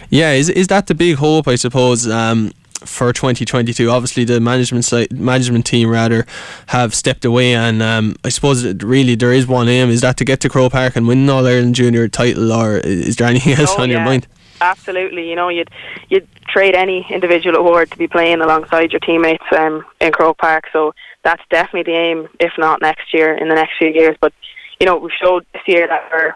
Yeah, 0.09 0.33
is 0.33 0.49
is 0.49 0.67
that 0.67 0.87
the 0.87 0.95
big 0.95 1.15
hope? 1.15 1.47
I 1.47 1.55
suppose. 1.55 2.07
Um, 2.07 2.51
for 2.79 3.11
2022. 3.11 3.89
Obviously, 3.89 4.23
the 4.23 4.39
management 4.39 4.85
side, 4.85 5.11
management 5.11 5.65
team 5.65 5.89
rather 5.89 6.25
have 6.67 6.93
stepped 6.93 7.25
away, 7.25 7.53
and 7.53 7.81
um, 7.81 8.15
I 8.23 8.29
suppose 8.29 8.65
really 8.83 9.15
there 9.15 9.33
is 9.33 9.47
one 9.47 9.67
aim: 9.67 9.89
is 9.89 10.01
that 10.01 10.17
to 10.17 10.25
get 10.25 10.39
to 10.41 10.49
Croke 10.49 10.71
Park 10.71 10.95
and 10.95 11.07
win 11.07 11.19
an 11.19 11.29
All 11.29 11.45
Ireland 11.45 11.75
Junior 11.75 12.07
title, 12.07 12.51
or 12.51 12.77
is 12.77 13.15
there 13.15 13.27
anything 13.27 13.53
else 13.59 13.73
oh, 13.77 13.83
on 13.83 13.89
yeah. 13.89 13.97
your 13.97 14.05
mind? 14.05 14.27
Absolutely, 14.59 15.29
you 15.29 15.35
know, 15.35 15.49
you'd 15.49 15.69
you'd 16.09 16.27
trade 16.47 16.75
any 16.75 17.05
individual 17.09 17.57
award 17.57 17.91
to 17.91 17.97
be 17.97 18.07
playing 18.07 18.41
alongside 18.41 18.91
your 18.91 18.99
teammates 18.99 19.43
um, 19.51 19.85
in 19.99 20.11
Croke 20.11 20.37
Park. 20.37 20.65
So 20.73 20.93
that's 21.23 21.43
definitely 21.49 21.91
the 21.91 21.97
aim, 21.97 22.27
if 22.39 22.53
not 22.57 22.81
next 22.81 23.13
year, 23.13 23.35
in 23.35 23.49
the 23.49 23.55
next 23.55 23.77
few 23.77 23.89
years. 23.89 24.15
But 24.19 24.33
you 24.79 24.85
know, 24.85 24.97
we've 24.97 25.11
showed 25.21 25.45
this 25.53 25.61
year 25.67 25.87
that 25.87 26.09
we're 26.11 26.35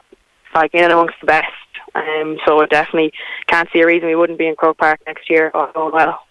like 0.54 0.74
in 0.74 0.92
amongst 0.92 1.16
the 1.22 1.28
best. 1.28 1.52
Um, 1.94 2.38
so 2.46 2.62
I 2.62 2.68
definitely 2.68 3.12
can't 3.48 3.70
see 3.74 3.82
a 3.82 3.86
reason 3.86 4.08
we 4.08 4.16
wouldn't 4.16 4.40
be 4.40 4.48
in 4.48 4.56
Croke 4.56 4.78
Park 4.78 5.02
next 5.06 5.30
year. 5.30 5.52
All 5.54 5.72
going 5.74 5.94
well. 5.94 6.22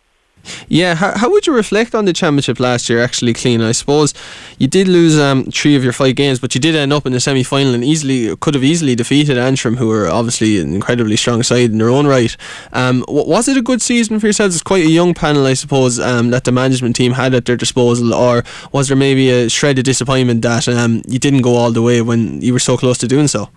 Yeah, 0.69 0.95
how, 0.95 1.17
how 1.17 1.31
would 1.31 1.47
you 1.47 1.55
reflect 1.55 1.95
on 1.95 2.05
the 2.05 2.13
championship 2.13 2.61
last 2.61 2.89
year? 2.89 3.03
Actually, 3.03 3.35
Clíona. 3.35 3.67
I 3.67 3.73
suppose 3.73 4.15
you 4.59 4.67
did 4.67 4.89
lose 4.89 5.19
um, 5.19 5.45
three 5.45 5.77
of 5.77 5.85
your 5.85 5.93
five 5.93 6.17
games, 6.17 6.39
but 6.39 6.55
you 6.55 6.61
did 6.61 6.75
end 6.75 6.93
up 6.93 7.07
in 7.07 7.13
the 7.13 7.21
semi 7.21 7.43
final 7.43 7.75
and 7.75 7.85
easily 7.85 8.35
could 8.37 8.55
have 8.55 8.65
easily 8.65 8.95
defeated 8.95 9.39
Antrim, 9.39 9.77
who 9.77 9.89
were 9.89 10.09
obviously 10.09 10.61
an 10.61 10.75
incredibly 10.75 11.17
strong 11.17 11.43
side 11.43 11.71
in 11.71 11.79
their 11.79 11.91
own 11.91 12.07
right. 12.07 12.37
Um, 12.73 13.05
was 13.09 13.49
it 13.49 13.57
a 13.57 13.63
good 13.63 13.83
season 13.83 14.19
for 14.21 14.27
yourselves? 14.27 14.55
It's 14.55 14.63
quite 14.63 14.85
a 14.85 14.91
young 14.91 15.15
panel, 15.15 15.47
I 15.47 15.55
suppose, 15.55 15.99
um, 15.99 16.31
that 16.31 16.45
the 16.45 16.53
management 16.53 16.97
team 16.97 17.13
had 17.13 17.35
at 17.35 17.45
their 17.45 17.57
disposal, 17.57 18.15
or 18.15 18.45
was 18.73 18.89
there 18.89 18.97
maybe 18.97 19.31
a 19.31 19.49
shred 19.49 19.79
of 19.79 19.85
disappointment 19.85 20.43
that 20.43 20.69
um, 20.69 21.03
you 21.07 21.19
didn't 21.19 21.43
go 21.43 21.55
all 21.55 21.73
the 21.73 21.83
way 21.83 22.03
when 22.03 22.41
you 22.41 22.53
were 22.53 22.59
so 22.59 22.77
close 22.77 22.99
to 22.99 23.09
doing 23.09 23.29
so? 23.29 23.49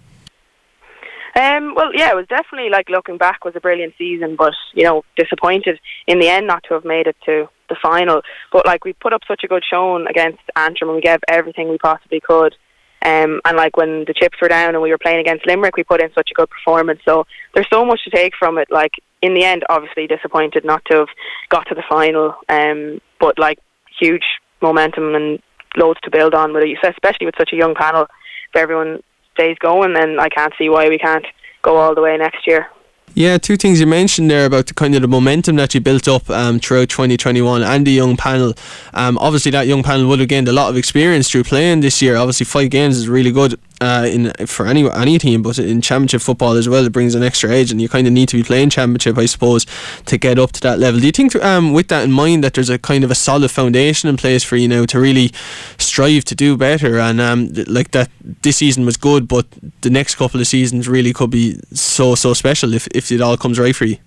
Um, 1.35 1.73
well, 1.75 1.91
yeah, 1.95 2.11
it 2.11 2.15
was 2.15 2.27
definitely 2.27 2.69
like 2.69 2.89
looking 2.89 3.17
back 3.17 3.43
was 3.43 3.55
a 3.55 3.59
brilliant 3.59 3.95
season, 3.97 4.35
but 4.35 4.53
you 4.73 4.83
know, 4.83 5.03
disappointed 5.17 5.79
in 6.05 6.19
the 6.19 6.29
end 6.29 6.45
not 6.45 6.63
to 6.67 6.75
have 6.75 6.85
made 6.85 7.07
it 7.07 7.15
to 7.25 7.49
the 7.69 7.75
final. 7.81 8.21
But 8.51 8.65
like 8.67 8.85
we 8.85 8.93
put 8.93 9.13
up 9.13 9.21
such 9.27 9.43
a 9.43 9.47
good 9.47 9.63
showing 9.67 10.05
against 10.07 10.41
Antrim, 10.55 10.89
and 10.89 10.97
we 10.97 11.01
gave 11.01 11.19
everything 11.27 11.69
we 11.69 11.77
possibly 11.77 12.19
could. 12.19 12.55
Um, 13.03 13.41
and 13.43 13.57
like 13.57 13.75
when 13.75 14.05
the 14.05 14.13
chips 14.13 14.37
were 14.41 14.47
down 14.47 14.75
and 14.75 14.81
we 14.81 14.91
were 14.91 14.97
playing 14.97 15.19
against 15.19 15.45
Limerick, 15.45 15.75
we 15.75 15.83
put 15.83 16.01
in 16.01 16.13
such 16.13 16.29
a 16.31 16.33
good 16.33 16.49
performance. 16.49 17.01
So 17.03 17.25
there's 17.53 17.67
so 17.69 17.83
much 17.83 18.03
to 18.05 18.11
take 18.11 18.33
from 18.37 18.57
it. 18.57 18.69
Like 18.71 18.93
in 19.21 19.33
the 19.33 19.43
end, 19.43 19.63
obviously 19.69 20.07
disappointed 20.07 20.63
not 20.63 20.85
to 20.85 20.99
have 20.99 21.07
got 21.49 21.67
to 21.67 21.75
the 21.75 21.83
final. 21.89 22.35
Um, 22.47 23.01
but 23.19 23.37
like 23.37 23.59
huge 23.99 24.23
momentum 24.61 25.15
and 25.15 25.39
loads 25.75 25.99
to 26.03 26.11
build 26.11 26.33
on 26.33 26.53
with 26.53 26.63
it, 26.63 26.77
especially 26.81 27.25
with 27.25 27.35
such 27.37 27.51
a 27.51 27.57
young 27.57 27.75
panel. 27.75 28.03
If 28.03 28.55
everyone 28.55 29.01
stays 29.33 29.57
going, 29.59 29.93
then 29.93 30.19
I 30.19 30.29
can't 30.29 30.53
see 30.57 30.69
why 30.69 30.89
we 30.89 30.97
can't 30.97 31.25
go 31.61 31.77
all 31.77 31.95
the 31.95 32.01
way 32.01 32.17
next 32.17 32.47
year. 32.47 32.67
Yeah, 33.15 33.37
two 33.37 33.57
things 33.57 33.79
you 33.79 33.85
mentioned 33.85 34.31
there 34.31 34.47
about 34.47 34.65
the 34.65 34.73
kind 34.73 34.95
of 34.95 35.03
the 35.03 35.07
momentum 35.07 35.55
that 35.57 35.75
you 35.75 35.81
built 35.81 36.07
up 36.07 36.27
um, 36.31 36.59
throughout 36.59 36.89
2021 36.89 37.61
and 37.61 37.85
the 37.85 37.91
young 37.91 38.17
panel. 38.17 38.55
Um, 38.93 39.19
obviously, 39.19 39.51
that 39.51 39.67
young 39.67 39.83
panel 39.83 40.07
would 40.07 40.19
have 40.19 40.29
gained 40.29 40.47
a 40.47 40.51
lot 40.51 40.69
of 40.69 40.77
experience 40.77 41.29
through 41.29 41.43
playing 41.43 41.81
this 41.81 42.01
year. 42.01 42.15
Obviously, 42.15 42.45
five 42.45 42.71
games 42.71 42.97
is 42.97 43.07
really 43.07 43.31
good 43.31 43.59
uh, 43.83 44.05
in 44.05 44.31
for 44.47 44.65
any 44.65 44.89
any 44.91 45.17
team, 45.17 45.41
but 45.41 45.59
in 45.59 45.81
championship 45.81 46.21
football 46.21 46.53
as 46.53 46.69
well, 46.69 46.85
it 46.85 46.93
brings 46.93 47.15
an 47.15 47.23
extra 47.23 47.51
edge, 47.51 47.69
and 47.69 47.81
you 47.81 47.89
kind 47.89 48.07
of 48.07 48.13
need 48.13 48.29
to 48.29 48.37
be 48.37 48.43
playing 48.43 48.69
championship, 48.69 49.17
I 49.17 49.25
suppose, 49.25 49.65
to 50.05 50.17
get 50.17 50.39
up 50.39 50.53
to 50.53 50.61
that 50.61 50.79
level. 50.79 51.01
Do 51.01 51.05
you 51.05 51.11
think, 51.11 51.35
um, 51.35 51.73
with 51.73 51.89
that 51.89 52.05
in 52.05 52.11
mind, 52.11 52.45
that 52.45 52.53
there's 52.53 52.69
a 52.69 52.79
kind 52.79 53.03
of 53.03 53.11
a 53.11 53.15
solid 53.15 53.51
foundation 53.51 54.07
in 54.09 54.15
place 54.15 54.41
for 54.41 54.55
you 54.55 54.69
now 54.69 54.85
to 54.85 54.99
really 54.99 55.31
strive 55.77 56.23
to 56.25 56.35
do 56.35 56.55
better, 56.55 56.97
and 56.97 57.19
um, 57.19 57.49
like 57.67 57.91
that 57.91 58.09
this 58.41 58.57
season 58.57 58.85
was 58.85 58.95
good, 58.95 59.27
but 59.27 59.45
the 59.81 59.89
next 59.89 60.15
couple 60.15 60.39
of 60.39 60.47
seasons 60.47 60.87
really 60.87 61.11
could 61.11 61.31
be 61.31 61.59
so 61.73 62.15
so 62.15 62.33
special 62.33 62.73
if 62.73 62.87
if 62.95 63.11
it 63.11 63.19
all 63.19 63.35
comes 63.35 63.59
right 63.59 63.75
for 63.75 63.85
you. 63.85 63.97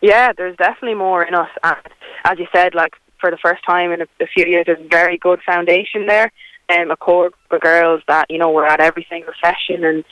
Yeah, 0.00 0.32
there's 0.36 0.56
definitely 0.56 0.96
more 0.96 1.22
in 1.22 1.34
us, 1.34 1.50
and 1.62 1.76
as 2.24 2.38
you 2.40 2.48
said, 2.52 2.74
like 2.74 2.94
for 3.20 3.30
the 3.30 3.38
first 3.38 3.64
time 3.64 3.92
in 3.92 4.00
a, 4.02 4.06
a 4.20 4.26
few 4.26 4.44
years, 4.46 4.66
there's 4.66 4.80
a 4.80 4.88
very 4.88 5.16
good 5.16 5.40
foundation 5.42 6.06
there 6.06 6.32
um, 6.70 6.90
a 6.90 6.96
core 6.96 7.30
of 7.50 7.60
girls 7.60 8.02
that 8.08 8.26
you 8.30 8.38
know 8.38 8.50
were 8.50 8.66
at 8.66 8.80
every 8.80 9.06
single 9.08 9.32
session 9.42 9.84
and 9.84 10.04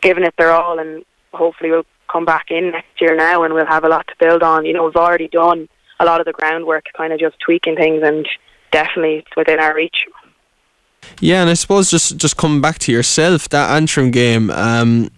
giving 0.00 0.24
it 0.24 0.34
their 0.38 0.52
all, 0.52 0.78
and 0.78 1.04
hopefully 1.32 1.70
we'll 1.70 1.86
come 2.10 2.24
back 2.24 2.46
in 2.50 2.70
next 2.70 3.00
year 3.00 3.14
now 3.14 3.42
and 3.42 3.52
we'll 3.52 3.66
have 3.66 3.84
a 3.84 3.88
lot 3.88 4.06
to 4.08 4.14
build 4.18 4.42
on. 4.42 4.64
You 4.64 4.72
know, 4.72 4.84
we've 4.84 4.96
already 4.96 5.28
done 5.28 5.68
a 6.00 6.04
lot 6.04 6.20
of 6.20 6.26
the 6.26 6.32
groundwork, 6.32 6.86
kind 6.96 7.12
of 7.12 7.20
just 7.20 7.36
tweaking 7.40 7.76
things, 7.76 8.02
and 8.02 8.26
definitely 8.70 9.16
it's 9.16 9.36
within 9.36 9.60
our 9.60 9.74
reach. 9.74 10.06
Yeah, 11.20 11.42
and 11.42 11.50
I 11.50 11.54
suppose 11.54 11.90
just 11.90 12.16
just 12.16 12.36
coming 12.36 12.60
back 12.60 12.78
to 12.80 12.92
yourself, 12.92 13.48
that 13.50 13.70
Antrim 13.70 14.10
game. 14.10 14.50
Um, 14.50 15.10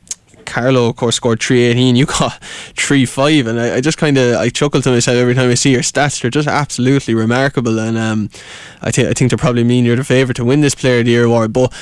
Carlow, 0.50 0.88
of 0.88 0.96
course, 0.96 1.16
scored 1.16 1.40
318. 1.40 1.96
You 1.96 2.06
got 2.06 2.42
3 2.76 3.06
5. 3.06 3.46
And 3.46 3.60
I, 3.60 3.76
I 3.76 3.80
just 3.80 3.98
kind 3.98 4.18
of 4.18 4.36
I 4.36 4.48
chuckle 4.50 4.82
to 4.82 4.90
myself 4.90 5.16
every 5.16 5.34
time 5.34 5.50
I 5.50 5.54
see 5.54 5.72
your 5.72 5.82
stats. 5.82 6.20
They're 6.20 6.30
just 6.30 6.48
absolutely 6.48 7.14
remarkable. 7.14 7.78
And 7.78 7.96
um, 7.96 8.30
I, 8.82 8.88
I 8.88 8.92
think 9.14 9.30
they 9.30 9.36
probably 9.36 9.64
mean 9.64 9.84
you're 9.84 9.96
the 9.96 10.04
favourite 10.04 10.36
to 10.36 10.44
win 10.44 10.60
this 10.60 10.74
Player 10.74 11.00
of 11.00 11.06
the 11.06 11.12
Year 11.12 11.24
award. 11.24 11.52
But 11.52 11.72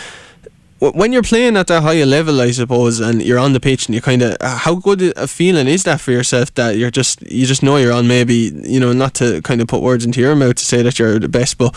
when 0.80 1.12
you're 1.12 1.22
playing 1.22 1.56
at 1.56 1.66
that 1.66 1.82
high 1.82 1.94
a 1.94 2.06
level, 2.06 2.40
I 2.40 2.52
suppose, 2.52 3.00
and 3.00 3.20
you're 3.20 3.38
on 3.38 3.52
the 3.52 3.60
pitch, 3.60 3.86
and 3.86 3.94
you 3.94 4.00
kind 4.00 4.22
of, 4.22 4.36
how 4.40 4.76
good 4.76 5.02
a 5.16 5.26
feeling 5.26 5.66
is 5.66 5.82
that 5.84 6.00
for 6.00 6.12
yourself 6.12 6.54
that 6.54 6.76
you're 6.76 6.90
just, 6.90 7.20
you 7.22 7.46
just 7.46 7.64
know 7.64 7.78
you're 7.78 7.92
on 7.92 8.06
maybe, 8.06 8.52
you 8.62 8.78
know, 8.78 8.92
not 8.92 9.14
to 9.14 9.42
kind 9.42 9.60
of 9.60 9.66
put 9.66 9.82
words 9.82 10.04
into 10.04 10.20
your 10.20 10.36
mouth 10.36 10.54
to 10.54 10.64
say 10.64 10.82
that 10.82 10.98
you're 10.98 11.18
the 11.18 11.28
best, 11.28 11.58
but 11.58 11.74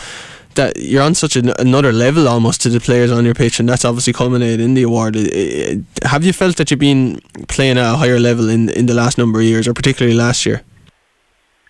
that 0.54 0.76
you're 0.76 1.02
on 1.02 1.14
such 1.14 1.36
an, 1.36 1.52
another 1.58 1.92
level 1.92 2.28
almost 2.28 2.60
to 2.62 2.68
the 2.68 2.80
players 2.80 3.10
on 3.10 3.24
your 3.24 3.34
pitch, 3.34 3.60
and 3.60 3.68
that's 3.68 3.84
obviously 3.84 4.12
culminated 4.12 4.60
in 4.60 4.74
the 4.74 4.82
award. 4.82 5.16
Have 6.04 6.24
you 6.24 6.32
felt 6.32 6.56
that 6.56 6.70
you've 6.70 6.80
been 6.80 7.20
playing 7.48 7.78
at 7.78 7.94
a 7.94 7.96
higher 7.96 8.18
level 8.18 8.48
in 8.48 8.68
in 8.70 8.86
the 8.86 8.94
last 8.94 9.18
number 9.18 9.40
of 9.40 9.44
years, 9.44 9.66
or 9.68 9.74
particularly 9.74 10.16
last 10.16 10.46
year? 10.46 10.62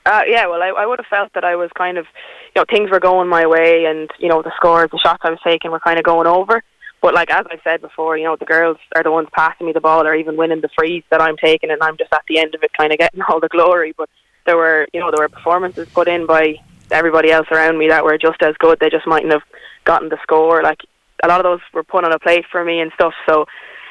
Uh, 0.05 0.23
yeah, 0.27 0.47
well, 0.47 0.63
I, 0.63 0.69
I 0.69 0.87
would 0.87 0.99
have 0.99 1.07
felt 1.07 1.33
that 1.35 1.45
I 1.45 1.55
was 1.55 1.71
kind 1.79 1.97
of, 1.97 2.07
you 2.55 2.61
know, 2.61 2.65
things 2.69 2.91
were 2.91 2.99
going 2.99 3.29
my 3.29 3.47
way, 3.47 3.85
and 3.85 4.11
you 4.19 4.29
know, 4.29 4.43
the 4.43 4.53
scores, 4.57 4.91
the 4.91 4.99
shots 4.99 5.23
I 5.25 5.31
was 5.31 5.39
taking 5.45 5.71
were 5.71 5.81
kind 5.81 5.99
of 5.99 6.05
going 6.05 6.27
over. 6.27 6.63
But 7.01 7.15
like 7.15 7.31
as 7.31 7.47
I 7.51 7.59
said 7.65 7.81
before, 7.81 8.17
you 8.17 8.25
know, 8.25 8.37
the 8.37 8.45
girls 8.45 8.79
are 8.95 9.03
the 9.03 9.11
ones 9.11 9.29
passing 9.33 9.67
me 9.67 9.73
the 9.73 9.81
ball, 9.81 10.07
or 10.07 10.15
even 10.15 10.37
winning 10.37 10.61
the 10.61 10.71
frees 10.77 11.05
that 11.11 11.21
I'm 11.21 11.37
taking, 11.37 11.71
and 11.71 11.83
I'm 11.83 11.97
just 11.97 12.13
at 12.13 12.23
the 12.29 12.39
end 12.39 12.55
of 12.55 12.63
it, 12.63 12.73
kind 12.73 12.93
of 12.93 12.99
getting 12.99 13.23
all 13.29 13.41
the 13.41 13.49
glory. 13.49 13.95
But 13.97 14.09
there 14.47 14.57
were, 14.57 14.89
you 14.93 15.01
know, 15.01 15.11
there 15.11 15.21
were 15.21 15.29
performances 15.29 15.89
put 15.89 16.09
in 16.09 16.27
by 16.27 16.57
everybody 16.93 17.31
else 17.31 17.47
around 17.51 17.79
me 17.79 17.89
that 17.89 18.05
were 18.05 18.19
just 18.19 18.43
as 18.43 18.55
good. 18.59 18.79
They 18.81 18.91
just 18.91 19.07
mightn't 19.07 19.33
have 19.33 19.43
gotten 19.85 20.09
the 20.09 20.19
score. 20.23 20.63
Like 20.63 20.81
a 21.23 21.29
lot 21.29 21.41
of 21.41 21.45
those 21.45 21.61
were 21.73 21.85
put 21.85 22.05
on 22.05 22.13
a 22.13 22.19
plate 22.19 22.45
for 22.51 22.65
me 22.65 22.81
and 22.81 22.93
stuff. 22.95 23.15
So, 23.29 23.47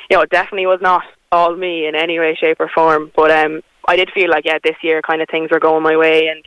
you 0.10 0.18
know, 0.18 0.24
it 0.24 0.30
definitely 0.30 0.68
was 0.68 0.80
not 0.82 1.04
all 1.32 1.56
me 1.56 1.88
in 1.88 1.96
any 1.96 2.20
way, 2.20 2.36
shape, 2.40 2.58
or 2.60 2.70
form. 2.70 3.12
But 3.16 3.32
um, 3.32 3.62
I 3.88 3.96
did 3.96 4.12
feel 4.14 4.30
like 4.30 4.46
yeah, 4.46 4.60
this 4.64 4.76
year 4.82 5.02
kind 5.02 5.22
of 5.22 5.30
things 5.30 5.50
were 5.52 5.60
going 5.60 5.84
my 5.84 5.96
way, 5.96 6.28
and 6.28 6.46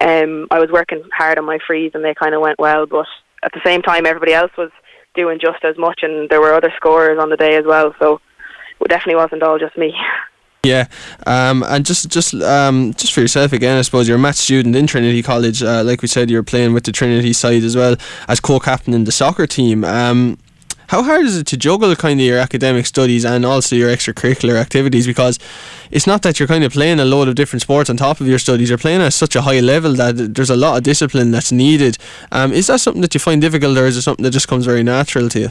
um, 0.00 0.48
I 0.50 0.60
was 0.60 0.70
working 0.70 1.02
hard 1.16 1.38
on 1.38 1.44
my 1.44 1.58
frees, 1.66 1.92
and 1.94 2.04
they 2.04 2.14
kind 2.14 2.34
of 2.34 2.40
went 2.40 2.58
well. 2.58 2.86
But 2.86 3.06
at 3.42 3.52
the 3.52 3.60
same 3.64 3.82
time, 3.82 4.06
everybody 4.06 4.32
else 4.32 4.52
was 4.56 4.70
doing 5.14 5.38
just 5.40 5.64
as 5.64 5.76
much, 5.76 6.00
and 6.02 6.28
there 6.30 6.40
were 6.40 6.54
other 6.54 6.72
scorers 6.76 7.18
on 7.20 7.30
the 7.30 7.36
day 7.36 7.56
as 7.56 7.64
well. 7.66 7.94
So 7.98 8.20
it 8.80 8.88
definitely 8.88 9.16
wasn't 9.16 9.42
all 9.42 9.58
just 9.58 9.76
me. 9.76 9.94
Yeah, 10.62 10.88
um, 11.26 11.62
and 11.62 11.86
just 11.86 12.10
just 12.10 12.34
um, 12.34 12.92
just 12.92 13.14
for 13.14 13.22
yourself 13.22 13.54
again, 13.54 13.78
I 13.78 13.82
suppose 13.82 14.06
you're 14.06 14.18
a 14.18 14.20
match 14.20 14.36
student 14.36 14.76
in 14.76 14.86
Trinity 14.86 15.22
College. 15.22 15.62
Uh, 15.62 15.82
like 15.82 16.02
we 16.02 16.08
said, 16.08 16.28
you're 16.28 16.42
playing 16.42 16.74
with 16.74 16.84
the 16.84 16.92
Trinity 16.92 17.32
side 17.32 17.62
as 17.62 17.76
well 17.76 17.96
as 18.28 18.40
co-captain 18.40 18.92
in 18.92 19.04
the 19.04 19.12
soccer 19.12 19.46
team. 19.46 19.84
Um, 19.84 20.38
how 20.88 21.02
hard 21.02 21.24
is 21.24 21.38
it 21.38 21.46
to 21.46 21.56
juggle 21.56 21.96
kind 21.96 22.20
of 22.20 22.26
your 22.26 22.38
academic 22.38 22.84
studies 22.84 23.24
and 23.24 23.46
also 23.46 23.74
your 23.74 23.88
extracurricular 23.88 24.60
activities? 24.60 25.06
Because 25.06 25.38
it's 25.90 26.06
not 26.06 26.20
that 26.22 26.38
you're 26.38 26.48
kind 26.48 26.64
of 26.64 26.72
playing 26.72 27.00
a 27.00 27.06
load 27.06 27.28
of 27.28 27.36
different 27.36 27.62
sports 27.62 27.88
on 27.88 27.96
top 27.96 28.20
of 28.20 28.26
your 28.26 28.38
studies. 28.38 28.68
You're 28.68 28.76
playing 28.76 29.00
at 29.00 29.14
such 29.14 29.36
a 29.36 29.40
high 29.40 29.60
level 29.60 29.94
that 29.94 30.34
there's 30.34 30.50
a 30.50 30.56
lot 30.56 30.76
of 30.76 30.82
discipline 30.82 31.30
that's 31.30 31.52
needed. 31.52 31.96
Um, 32.32 32.52
is 32.52 32.66
that 32.66 32.80
something 32.80 33.00
that 33.00 33.14
you 33.14 33.20
find 33.20 33.40
difficult, 33.40 33.78
or 33.78 33.86
is 33.86 33.96
it 33.96 34.02
something 34.02 34.24
that 34.24 34.32
just 34.32 34.48
comes 34.48 34.66
very 34.66 34.82
natural 34.82 35.30
to 35.30 35.40
you? 35.40 35.50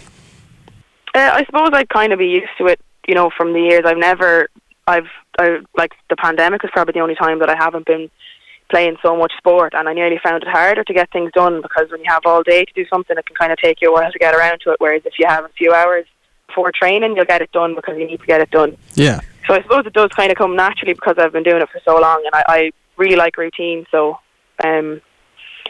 Uh, 1.15 1.31
I 1.33 1.45
suppose 1.45 1.69
I'd 1.73 1.89
kind 1.89 2.13
of 2.13 2.19
be 2.19 2.27
used 2.27 2.55
to 2.59 2.67
it 2.67 2.79
you 3.09 3.15
know, 3.15 3.31
from 3.35 3.53
the 3.53 3.59
years 3.59 3.85
I've 3.85 3.97
never, 3.97 4.49
I've, 4.89 5.11
I, 5.37 5.59
like 5.77 5.93
the 6.09 6.15
pandemic 6.15 6.63
was 6.63 6.71
probably 6.73 6.93
the 6.93 6.99
only 6.99 7.15
time 7.15 7.39
that 7.39 7.49
I 7.49 7.55
haven't 7.55 7.85
been 7.85 8.09
playing 8.69 8.97
so 9.01 9.15
much 9.15 9.33
sport, 9.37 9.73
and 9.75 9.87
I 9.87 9.93
nearly 9.93 10.19
found 10.23 10.43
it 10.43 10.49
harder 10.49 10.83
to 10.83 10.93
get 10.93 11.11
things 11.11 11.31
done 11.33 11.61
because 11.61 11.91
when 11.91 12.01
you 12.01 12.09
have 12.09 12.23
all 12.25 12.43
day 12.43 12.65
to 12.65 12.73
do 12.73 12.85
something, 12.87 13.17
it 13.17 13.25
can 13.25 13.35
kind 13.35 13.51
of 13.51 13.57
take 13.59 13.81
you 13.81 13.89
a 13.89 13.93
while 13.93 14.11
to 14.11 14.19
get 14.19 14.33
around 14.35 14.61
to 14.61 14.71
it. 14.71 14.77
Whereas 14.79 15.03
if 15.05 15.13
you 15.19 15.27
have 15.27 15.45
a 15.45 15.49
few 15.49 15.73
hours 15.73 16.05
before 16.47 16.71
training, 16.71 17.15
you'll 17.15 17.25
get 17.25 17.41
it 17.41 17.51
done 17.51 17.75
because 17.75 17.97
you 17.97 18.07
need 18.07 18.19
to 18.19 18.25
get 18.25 18.41
it 18.41 18.51
done. 18.51 18.75
Yeah. 18.95 19.19
So 19.47 19.53
I 19.55 19.61
suppose 19.61 19.85
it 19.85 19.93
does 19.93 20.09
kind 20.15 20.31
of 20.31 20.37
come 20.37 20.55
naturally 20.55 20.93
because 20.93 21.15
I've 21.17 21.33
been 21.33 21.43
doing 21.43 21.61
it 21.61 21.69
for 21.69 21.81
so 21.85 21.99
long, 21.99 22.23
and 22.25 22.35
I, 22.35 22.43
I 22.47 22.71
really 22.97 23.15
like 23.15 23.37
routine. 23.37 23.85
So 23.91 24.19
um, 24.63 25.01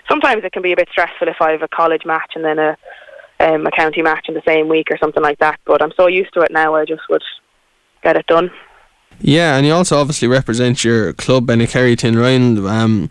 sometimes 0.09 0.43
it 0.43 0.51
can 0.51 0.61
be 0.61 0.73
a 0.73 0.75
bit 0.77 0.89
stressful 0.91 1.27
if 1.27 1.41
I 1.41 1.51
have 1.51 1.61
a 1.61 1.67
college 1.67 2.05
match 2.05 2.31
and 2.35 2.43
then 2.43 2.59
a 2.59 2.77
um, 3.41 3.65
a 3.65 3.71
county 3.71 4.01
match 4.01 4.25
in 4.27 4.33
the 4.33 4.41
same 4.45 4.67
week 4.67 4.87
or 4.91 4.97
something 4.97 5.23
like 5.23 5.39
that. 5.39 5.59
But 5.65 5.81
I'm 5.81 5.93
so 5.95 6.07
used 6.07 6.33
to 6.33 6.41
it 6.41 6.51
now, 6.51 6.75
I 6.75 6.83
just 6.85 7.03
would 7.09 7.23
get 8.03 8.17
it 8.17 8.27
done. 8.27 8.51
Yeah, 9.21 9.57
and 9.57 9.65
you 9.65 9.73
also 9.73 9.97
obviously 9.97 10.29
represent 10.29 10.83
your 10.83 11.11
club, 11.13 11.45
Bennekerry 11.45 11.97
Ryan, 12.15 12.65
um, 12.65 13.01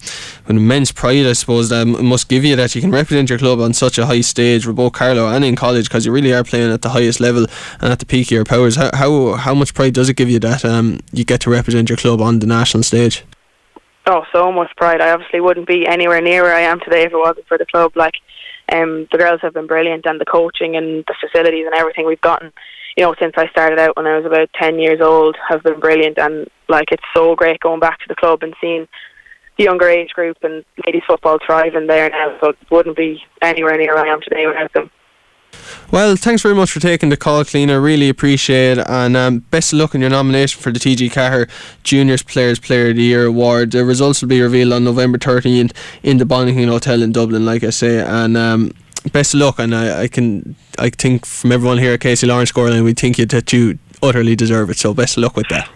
with 0.47 0.57
immense 0.57 0.91
pride, 0.91 1.27
I 1.27 1.35
suppose, 1.35 1.69
that 1.69 1.87
must 1.87 2.29
give 2.29 2.47
you 2.47 2.57
that 2.57 2.75
you 2.75 2.81
can 2.81 2.91
represent 2.91 3.29
your 3.29 3.39
club 3.39 3.61
on 3.61 3.75
such 3.75 3.99
a 3.99 4.07
high 4.07 4.23
stage 4.23 4.67
with 4.67 4.77
both 4.77 4.95
Carlow 4.95 5.29
and 5.29 5.45
in 5.45 5.55
college 5.55 5.85
because 5.85 6.07
you 6.07 6.13
really 6.13 6.33
are 6.33 6.45
playing 6.45 6.73
at 6.73 6.81
the 6.81 6.89
highest 6.89 7.21
level 7.21 7.47
and 7.81 7.93
at 7.93 7.99
the 7.99 8.07
peak 8.07 8.29
of 8.29 8.33
your 8.33 8.45
powers. 8.45 8.77
How 8.77 8.91
how, 8.95 9.35
how 9.35 9.55
much 9.55 9.75
pride 9.75 9.93
does 9.93 10.09
it 10.09 10.17
give 10.17 10.31
you 10.31 10.39
that 10.41 10.65
um, 10.65 11.01
you 11.13 11.25
get 11.25 11.43
to 11.43 11.51
represent 11.51 11.91
your 11.91 11.99
club 11.99 12.23
on 12.23 12.39
the 12.39 12.47
national 12.47 12.85
stage? 12.85 13.25
Oh, 14.07 14.25
so 14.33 14.51
much 14.51 14.75
pride. 14.77 15.03
I 15.03 15.11
obviously 15.11 15.41
wouldn't 15.41 15.69
be 15.69 15.87
anywhere 15.87 16.23
near 16.23 16.43
where 16.43 16.55
I 16.55 16.63
am 16.63 16.81
today 16.81 17.03
if 17.03 17.13
it 17.13 17.19
wasn't 17.19 17.47
for 17.47 17.59
the 17.59 17.67
club. 17.67 17.93
Like, 17.95 18.15
um, 18.73 19.07
the 19.13 19.19
girls 19.19 19.41
have 19.43 19.53
been 19.53 19.67
brilliant, 19.67 20.07
and 20.07 20.19
the 20.19 20.25
coaching 20.25 20.77
and 20.77 21.05
the 21.07 21.15
facilities 21.21 21.67
and 21.67 21.75
everything 21.75 22.07
we've 22.07 22.21
gotten, 22.23 22.51
you 22.99 23.05
know, 23.05 23.15
since 23.21 23.35
I 23.37 23.49
started 23.51 23.79
out 23.79 23.97
when 23.97 24.09
I 24.09 24.17
was 24.17 24.27
about 24.27 24.51
ten 24.61 24.81
years 24.81 25.01
old, 25.01 25.37
have 25.49 25.63
been 25.63 25.79
brilliant. 25.79 26.19
And 26.19 26.49
like, 26.69 26.91
it's 26.91 27.05
so 27.15 27.37
great 27.37 27.61
going 27.61 27.79
back 27.79 28.01
to 28.01 28.09
the 28.09 28.17
club 28.17 28.43
and 28.43 28.53
seeing 28.61 28.89
the 29.57 29.65
younger 29.65 29.89
age 29.89 30.11
group 30.11 30.37
and 30.43 30.65
ladies 30.85 31.05
football 31.07 31.39
thriving 31.47 31.87
there 31.87 32.11
now. 32.11 32.37
So 32.41 32.49
it 32.49 32.59
wouldn't 32.73 32.97
be 32.97 33.23
anywhere 33.41 33.77
near 33.77 33.95
where 33.95 34.05
I 34.05 34.13
am 34.13 34.21
today 34.21 34.49
without 34.49 34.73
them. 34.73 34.91
Well, 35.93 36.17
thanks 36.17 36.43
very 36.43 36.57
much 36.57 36.73
for 36.73 36.81
taking 36.81 37.09
the 37.09 37.17
call, 37.17 37.45
Clíona. 37.45 37.83
Really 37.83 38.09
appreciate 38.09 38.79
it. 38.79 38.87
And 38.89 39.17
um, 39.17 39.39
best 39.51 39.73
of 39.73 39.79
luck 39.79 39.95
in 39.95 40.01
your 40.01 40.11
nomination 40.11 40.61
for 40.61 40.73
the 40.73 40.81
TG 40.81 41.13
Ceathair 41.13 41.49
Juniors 41.85 42.25
Players 42.25 42.59
Player 42.59 42.91
of 42.91 42.97
the 42.97 43.03
Year 43.03 43.27
award. 43.27 43.71
The 43.71 43.85
results 43.85 44.23
will 44.23 44.29
be 44.29 44.43
revealed 44.43 44.73
on 44.73 44.83
November 44.83 45.19
13th 45.19 45.73
in 46.03 46.19
the 46.19 46.25
Bonnington 46.25 46.69
Hotel 46.69 47.01
in 47.01 47.13
Dublin, 47.13 47.47
like 47.47 47.63
I 47.63 47.71
say. 47.71 48.01
And 48.01 48.37
um, 48.37 48.73
best 49.13 49.35
of 49.35 49.41
luck. 49.41 49.59
And 49.59 49.75
I, 49.75 50.03
I 50.03 50.09
can, 50.09 50.57
I 50.79 50.91
think 50.91 51.27
from 51.27 51.53
everyone 51.53 51.79
here 51.79 51.93
at 51.95 52.01
KCLR 52.01 52.51
Scoreline, 52.51 52.85
we 52.85 52.95
think 52.95 53.19
you, 53.19 53.27
that 53.27 53.53
you 53.53 53.79
utterly 54.03 54.37
deserve 54.37 54.71
it. 54.71 54.79
So 54.79 54.95
best 54.95 55.17
of 55.17 55.23
luck 55.23 55.37
with 55.37 55.49
that. 55.49 55.69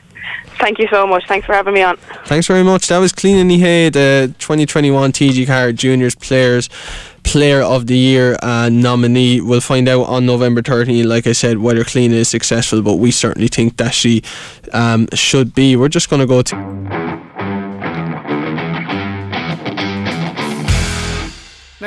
Thank 0.58 0.78
you 0.78 0.86
so 0.92 1.06
much. 1.08 1.26
Thanks 1.26 1.44
for 1.44 1.54
having 1.54 1.74
me 1.74 1.82
on. 1.82 1.96
Thanks 2.26 2.46
very 2.46 2.62
much. 2.62 2.86
That 2.86 2.98
was 2.98 3.12
Clíona 3.12 3.58
Hay, 3.58 3.88
the 3.88 4.32
2021 4.38 5.10
TG 5.10 5.44
Ceathair 5.44 5.74
Juniors 5.74 6.14
Players 6.14 6.68
Player 7.24 7.62
of 7.62 7.88
the 7.88 7.96
Year 7.96 8.36
uh, 8.42 8.68
nominee. 8.68 9.40
We'll 9.40 9.60
find 9.60 9.88
out 9.88 10.04
on 10.04 10.24
November 10.24 10.62
13th, 10.62 11.04
like 11.04 11.26
I 11.26 11.32
said, 11.32 11.58
whether 11.58 11.82
Clíona 11.82 12.12
is 12.12 12.28
successful, 12.28 12.80
but 12.80 12.94
we 12.94 13.10
certainly 13.10 13.48
think 13.48 13.76
that 13.78 13.92
she 13.92 14.22
um, 14.72 15.08
should 15.14 15.52
be. 15.52 15.74
We're 15.74 15.88
just 15.88 16.08
going 16.08 16.20
to 16.20 16.26
go 16.26 16.42
to. 16.42 17.31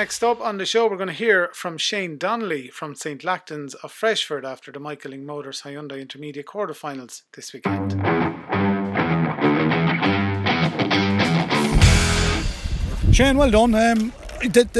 Next 0.05 0.23
up 0.23 0.39
on 0.39 0.59
the 0.59 0.67
show, 0.67 0.87
we're 0.87 0.97
going 0.97 1.07
to 1.07 1.15
hear 1.15 1.49
from 1.53 1.79
Shane 1.79 2.19
Donnelly 2.19 2.69
from 2.69 2.93
St. 2.93 3.23
Lachtain's 3.23 3.73
of 3.73 3.91
Freshford 3.91 4.45
after 4.45 4.71
the 4.71 4.79
Michael 4.79 5.13
Lyng 5.13 5.23
Motors 5.23 5.63
Hyundai 5.63 5.99
Intermediate 5.99 6.45
quarterfinals 6.45 7.23
this 7.33 7.51
weekend. 7.53 8.74
Shane, 13.15 13.37
well 13.37 13.49
done. 13.49 13.73
Um, 13.73 14.11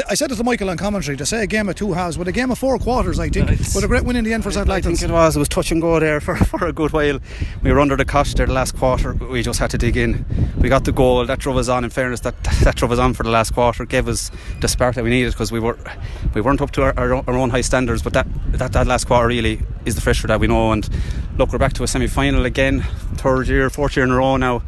I 0.10 0.13
said 0.13 0.30
it 0.30 0.36
to 0.36 0.43
Michael 0.43 0.69
on 0.69 0.76
commentary 0.76 1.15
to 1.15 1.26
say 1.26 1.43
a 1.43 1.48
game 1.48 1.69
of 1.69 1.76
two 1.76 1.93
halves, 1.93 2.17
but 2.17 2.28
a 2.28 2.34
game 2.34 2.52
of 2.52 2.60
four 2.60 2.78
quarters, 2.78 3.17
I 3.17 3.30
think. 3.30 3.48
But 3.74 3.82
a 3.82 3.88
great 3.88 4.04
win 4.04 4.17
in 4.17 4.26
the 4.26 4.34
end 4.34 4.43
for 4.43 4.52
St. 4.52 4.67
Lachtain's. 4.67 4.88
I 4.88 4.89
think 4.89 5.02
it 5.04 5.13
was. 5.13 5.38
It 5.38 5.39
was 5.39 5.48
touch 5.48 5.71
and 5.71 5.82
go 5.82 6.02
there 6.02 6.19
for, 6.19 6.36
for 6.52 6.67
a 6.67 6.74
good 6.74 6.91
while. 6.91 7.19
We 7.63 7.71
were 7.71 7.80
under 7.80 7.95
the 7.95 8.04
cosh 8.04 8.34
there 8.34 8.45
the 8.45 8.52
last 8.52 8.76
quarter. 8.76 9.13
We 9.13 9.41
just 9.41 9.60
had 9.60 9.69
to 9.69 9.78
dig 9.78 9.95
in. 9.95 10.26
We 10.58 10.67
got 10.67 10.84
the 10.84 10.91
goal. 10.91 11.26
That 11.26 11.39
drove 11.39 11.56
us 11.56 11.69
on. 11.69 11.86
In 11.86 11.89
fairness, 11.89 12.19
that 12.19 12.36
that 12.63 12.76
drove 12.76 12.91
us 12.91 13.00
on 13.00 13.13
for 13.13 13.24
the 13.24 13.30
last 13.30 13.54
quarter. 13.54 13.86
Gave 13.86 14.10
us 14.10 14.32
the 14.60 14.67
spark 14.67 14.95
that 14.95 15.06
we 15.06 15.12
needed 15.12 15.32
because 15.32 15.54
we 15.54 15.62
were 15.62 15.80
we 16.34 16.41
weren't 16.41 16.60
up 16.60 16.71
to 16.71 16.82
our, 16.82 16.93
our, 16.98 17.13
our, 17.15 17.38
own 17.38 17.52
high 17.52 17.62
standards. 17.62 18.04
But 18.04 18.12
that, 18.12 18.28
that 18.48 18.74
that 18.74 18.86
last 18.86 19.08
quarter 19.08 19.30
really 19.30 19.62
is 19.86 19.95
the 19.95 20.02
fresher 20.02 20.28
that 20.28 20.41
we 20.41 20.48
know. 20.48 20.74
And 20.74 20.89
look, 21.38 21.54
we're 21.54 21.58
back 21.58 21.71
to 21.76 21.84
a 21.84 21.88
semi 21.88 22.08
final 22.08 22.43
again. 22.43 22.82
Third 23.15 23.48
year, 23.48 23.69
fourth 23.69 23.95
year 23.95 24.04
in 24.04 24.12
a 24.12 24.17
row 24.17 24.36
now. 24.36 24.62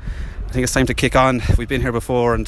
I 0.47 0.51
think 0.51 0.63
it's 0.63 0.73
time 0.73 0.85
to 0.85 0.93
kick 0.93 1.17
on. 1.17 1.41
We've 1.57 1.67
been 1.67 1.81
here 1.81 1.91
before 1.91 2.33
and 2.33 2.47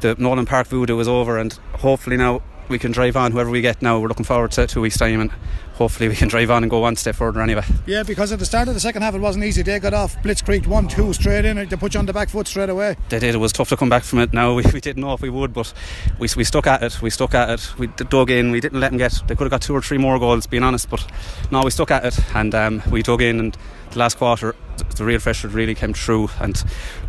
the 0.00 0.14
Nolan 0.18 0.46
Park 0.46 0.66
voodoo 0.68 0.98
is 0.98 1.08
over, 1.08 1.38
and 1.38 1.52
hopefully 1.74 2.16
now 2.16 2.42
we 2.68 2.78
can 2.78 2.92
drive 2.92 3.16
on 3.16 3.32
whoever 3.32 3.50
we 3.50 3.60
get 3.60 3.80
now. 3.80 3.98
We're 3.98 4.08
looking 4.08 4.24
forward 4.24 4.52
to 4.52 4.66
two 4.66 4.80
weeks' 4.80 4.98
time, 4.98 5.20
and 5.20 5.30
hopefully 5.74 6.08
we 6.08 6.16
can 6.16 6.28
drive 6.28 6.50
on 6.50 6.62
and 6.62 6.70
go 6.70 6.80
one 6.80 6.96
step 6.96 7.14
further 7.14 7.40
anyway. 7.40 7.64
Yeah, 7.86 8.02
because 8.02 8.30
at 8.32 8.38
the 8.38 8.44
start 8.44 8.68
of 8.68 8.74
the 8.74 8.80
second 8.80 9.02
half 9.02 9.14
it 9.14 9.20
wasn't 9.20 9.44
easy. 9.44 9.62
They 9.62 9.78
got 9.78 9.94
off 9.94 10.16
blitzkrieg 10.22 10.66
one 10.66 10.88
two 10.88 11.12
straight 11.12 11.44
in. 11.44 11.56
They 11.56 11.76
put 11.76 11.94
you 11.94 12.00
on 12.00 12.06
the 12.06 12.12
back 12.12 12.28
foot 12.28 12.46
straight 12.46 12.68
away. 12.68 12.96
They 13.08 13.18
did. 13.18 13.34
It 13.34 13.38
was 13.38 13.52
tough 13.52 13.68
to 13.70 13.76
come 13.76 13.88
back 13.88 14.02
from 14.02 14.18
it. 14.18 14.32
Now 14.32 14.54
we, 14.56 14.64
we 14.72 14.80
didn't 14.80 15.02
know 15.02 15.14
if 15.14 15.22
we 15.22 15.30
would, 15.30 15.52
but 15.52 15.72
we, 16.18 16.28
we 16.36 16.44
stuck 16.44 16.66
at 16.66 16.82
it. 16.82 17.00
We 17.00 17.10
stuck 17.10 17.34
at 17.34 17.50
it. 17.50 17.78
We 17.78 17.86
dug 17.86 18.30
in. 18.30 18.50
We 18.50 18.60
didn't 18.60 18.80
let 18.80 18.90
them 18.90 18.98
get. 18.98 19.22
They 19.26 19.34
could 19.34 19.44
have 19.44 19.50
got 19.50 19.62
two 19.62 19.74
or 19.74 19.82
three 19.82 19.98
more 19.98 20.18
goals, 20.18 20.46
being 20.46 20.62
honest. 20.62 20.90
But 20.90 21.06
no, 21.50 21.62
we 21.62 21.70
stuck 21.70 21.90
at 21.90 22.04
it, 22.04 22.18
and 22.34 22.54
um, 22.54 22.82
we 22.90 23.02
dug 23.02 23.22
in 23.22 23.40
and 23.40 23.56
the 23.90 23.98
last 23.98 24.18
quarter, 24.18 24.54
the 24.78 25.04
real 25.04 25.20
pressure 25.20 25.48
really 25.48 25.74
came 25.74 25.94
through, 25.94 26.28
and 26.40 26.62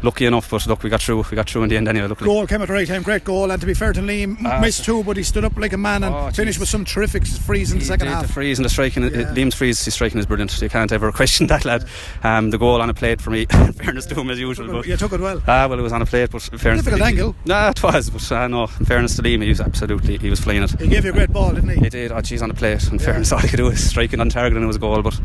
lucky 0.04 0.26
enough, 0.26 0.50
but 0.50 0.66
look, 0.68 0.84
we 0.84 0.90
got 0.90 1.02
through. 1.02 1.24
We 1.30 1.36
got 1.36 1.50
through 1.50 1.64
in 1.64 1.70
the 1.70 1.78
end 1.78 1.88
anyway. 1.88 2.08
Luckily. 2.08 2.28
Goal 2.28 2.48
came 2.48 2.62
at 2.62 2.68
the 2.68 2.74
right 2.74 2.88
time, 2.88 3.04
great 3.04 3.24
goal, 3.24 3.52
and 3.52 3.60
to 3.60 3.68
be 3.68 3.74
fair 3.74 3.94
to 3.94 4.02
Liam, 4.02 4.44
uh, 4.46 4.62
missed 4.62 4.86
two, 4.86 5.04
but 5.04 5.18
he 5.18 5.24
stood 5.24 5.46
up 5.46 5.56
like 5.58 5.74
a 5.74 5.78
man 5.78 6.04
and 6.04 6.14
oh, 6.14 6.32
finished 6.32 6.60
with 6.60 6.70
some 6.70 6.86
terrific 6.86 7.26
frees 7.26 7.72
in 7.72 7.80
the 7.80 7.86
second 7.86 8.08
half. 8.08 8.28
The 8.28 8.34
frees 8.34 8.60
and 8.60 8.66
the 8.66 8.70
striking, 8.70 9.04
yeah. 9.04 9.34
Liam's 9.34 9.56
frees, 9.56 9.84
his 9.84 9.94
striking 9.94 10.20
is 10.20 10.26
brilliant. 10.26 10.60
You 10.62 10.70
can't 10.70 10.92
ever 10.92 11.12
question 11.20 11.48
that 11.48 11.66
lad. 11.66 11.86
Um, 12.24 12.50
the 12.50 12.58
goal 12.58 12.82
on 12.82 12.90
a 12.90 12.94
plate 12.94 13.22
for 13.22 13.32
me, 13.32 13.46
fairness 13.76 14.06
to 14.08 14.20
him 14.20 14.30
as 14.30 14.40
usual. 14.40 14.72
But 14.72 14.88
you 14.88 14.98
took 14.98 15.14
it 15.14 15.20
well. 15.20 15.42
Ah, 15.48 15.68
well, 15.68 15.80
it 15.80 15.84
was 15.84 15.94
on 15.94 16.02
a 16.02 16.06
plate, 16.06 16.32
but 16.32 16.42
fairness, 16.42 16.84
difficult 16.84 17.08
angle. 17.08 17.36
Nah, 17.46 17.70
it 17.70 17.84
was, 17.84 18.10
but 18.10 18.32
uh, 18.32 18.48
no, 18.48 18.64
in 18.64 18.86
fairness 18.86 19.16
to 19.16 19.22
Liam, 19.22 19.42
he 19.42 19.50
was 19.50 19.62
absolutely, 19.62 20.18
he 20.18 20.30
was 20.30 20.40
flying 20.40 20.64
it. 20.64 20.80
He 20.80 20.88
gave 20.88 21.04
you 21.06 21.12
a 21.12 21.14
great 21.14 21.32
ball, 21.32 21.54
didn't 21.54 21.70
he? 21.70 21.80
He 21.80 21.90
did. 21.90 22.12
Oh, 22.12 22.22
geez, 22.22 22.42
on 22.42 22.52
a 22.52 22.54
plate. 22.54 22.88
In 22.88 23.00
yeah. 23.00 23.06
fairness, 23.06 23.32
all 23.32 23.40
he 23.40 23.48
could 23.48 23.58
do 23.58 23.66
was 23.66 23.84
striking 23.84 24.20
on 24.20 24.30
target, 24.30 24.56
and 24.56 24.64
it 24.64 24.68
was 24.68 24.76
a 24.76 24.80
goal. 24.80 25.02
But 25.02 25.20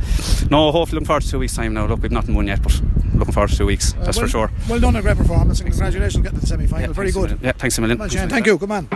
no, 0.50 0.72
hopefully, 0.72 0.96
looking 0.96 1.06
forward 1.06 1.22
to 1.22 1.30
two 1.30 1.38
weeks' 1.38 1.54
time 1.54 1.74
now. 1.74 1.86
Look, 1.86 2.02
we've 2.02 2.12
nothing 2.12 2.33
won 2.34 2.46
yet, 2.46 2.62
but 2.62 2.80
looking 3.14 3.32
forward 3.32 3.50
to 3.50 3.56
two 3.56 3.66
weeks. 3.66 3.94
Uh, 3.94 4.04
that's 4.04 4.16
well, 4.16 4.26
for 4.26 4.30
sure. 4.30 4.50
Well 4.68 4.80
done, 4.80 4.96
a 4.96 5.02
great 5.02 5.16
performance, 5.16 5.60
and 5.60 5.70
congratulations 5.70 6.22
getting 6.22 6.38
to 6.38 6.40
the 6.40 6.46
semi 6.46 6.66
final. 6.66 6.88
Yeah, 6.88 6.92
Very 6.92 7.12
good. 7.12 7.38
Yeah, 7.42 7.52
thanks 7.52 7.78
a 7.78 7.80
million. 7.80 7.98
Thanks, 7.98 8.14
Thank 8.14 8.46
you. 8.46 8.58
good 8.58 8.68
man. 8.68 8.88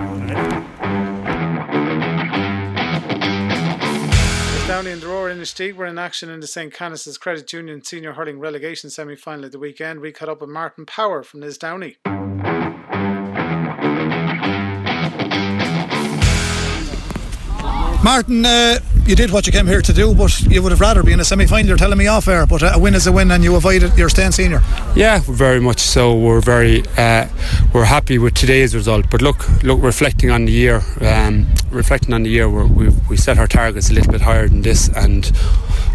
Downey 4.68 4.90
and 4.90 5.00
the 5.00 5.08
Rower-Inistioge 5.08 5.74
were 5.74 5.86
in 5.86 5.98
action 5.98 6.28
in 6.28 6.40
the 6.40 6.46
St. 6.46 6.72
Canice's 6.74 7.16
Credit 7.16 7.50
Union 7.52 7.82
Senior 7.82 8.12
Hurling 8.12 8.38
Relegation 8.38 8.90
semi 8.90 9.16
final 9.16 9.46
at 9.46 9.52
the 9.52 9.58
weekend. 9.58 10.00
We 10.00 10.12
caught 10.12 10.28
up 10.28 10.42
with 10.42 10.50
Martin 10.50 10.84
Power 10.84 11.22
from 11.22 11.40
Lisdowney. 11.40 11.96
Martin, 18.02 18.46
uh, 18.46 18.78
you 19.06 19.16
did 19.16 19.32
what 19.32 19.44
you 19.46 19.52
came 19.52 19.66
here 19.66 19.82
to 19.82 19.92
do, 19.92 20.14
but 20.14 20.40
you 20.42 20.62
would 20.62 20.70
have 20.70 20.80
rather 20.80 21.02
be 21.02 21.12
in 21.12 21.18
a 21.18 21.24
semi 21.24 21.46
final. 21.46 21.66
You're 21.66 21.76
telling 21.76 21.98
me 21.98 22.06
off 22.06 22.28
air, 22.28 22.46
but 22.46 22.62
a 22.62 22.78
win 22.78 22.94
is 22.94 23.08
a 23.08 23.12
win, 23.12 23.30
and 23.32 23.42
you 23.42 23.56
avoided 23.56 23.98
your 23.98 24.08
staying 24.08 24.30
senior. 24.30 24.60
Yeah, 24.94 25.18
very 25.24 25.60
much 25.60 25.80
so. 25.80 26.16
We're 26.16 26.40
very 26.40 26.84
uh, 26.96 27.26
we're 27.74 27.86
happy 27.86 28.18
with 28.18 28.34
today's 28.34 28.72
result. 28.74 29.06
But 29.10 29.20
look, 29.20 29.48
look, 29.64 29.82
reflecting 29.82 30.30
on 30.30 30.44
the 30.44 30.52
year, 30.52 30.82
um, 31.00 31.48
reflecting 31.70 32.14
on 32.14 32.22
the 32.22 32.30
year, 32.30 32.48
we 32.48 32.90
we 33.08 33.16
set 33.16 33.36
our 33.36 33.48
targets 33.48 33.90
a 33.90 33.94
little 33.94 34.12
bit 34.12 34.20
higher 34.20 34.46
than 34.46 34.62
this, 34.62 34.88
and 34.94 35.32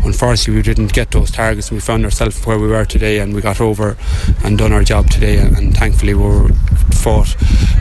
unfortunately, 0.04 0.56
we 0.56 0.62
didn't 0.62 0.92
get 0.92 1.12
those 1.12 1.32
targets. 1.32 1.72
We 1.72 1.80
found 1.80 2.04
ourselves 2.04 2.46
where 2.46 2.60
we 2.60 2.68
were 2.68 2.84
today, 2.84 3.20
and 3.20 3.34
we 3.34 3.40
got 3.42 3.62
over 3.62 3.96
and 4.44 4.58
done 4.58 4.74
our 4.74 4.84
job 4.84 5.10
today, 5.10 5.38
and, 5.38 5.58
and 5.58 5.78
thankfully, 5.78 6.16
we 6.16 6.24
were 6.24 6.50
fought 6.92 7.38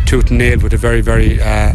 tooth 0.06 0.30
and 0.30 0.38
nail 0.38 0.60
with 0.60 0.74
a 0.74 0.78
very, 0.78 1.00
very. 1.00 1.40
Uh, 1.42 1.72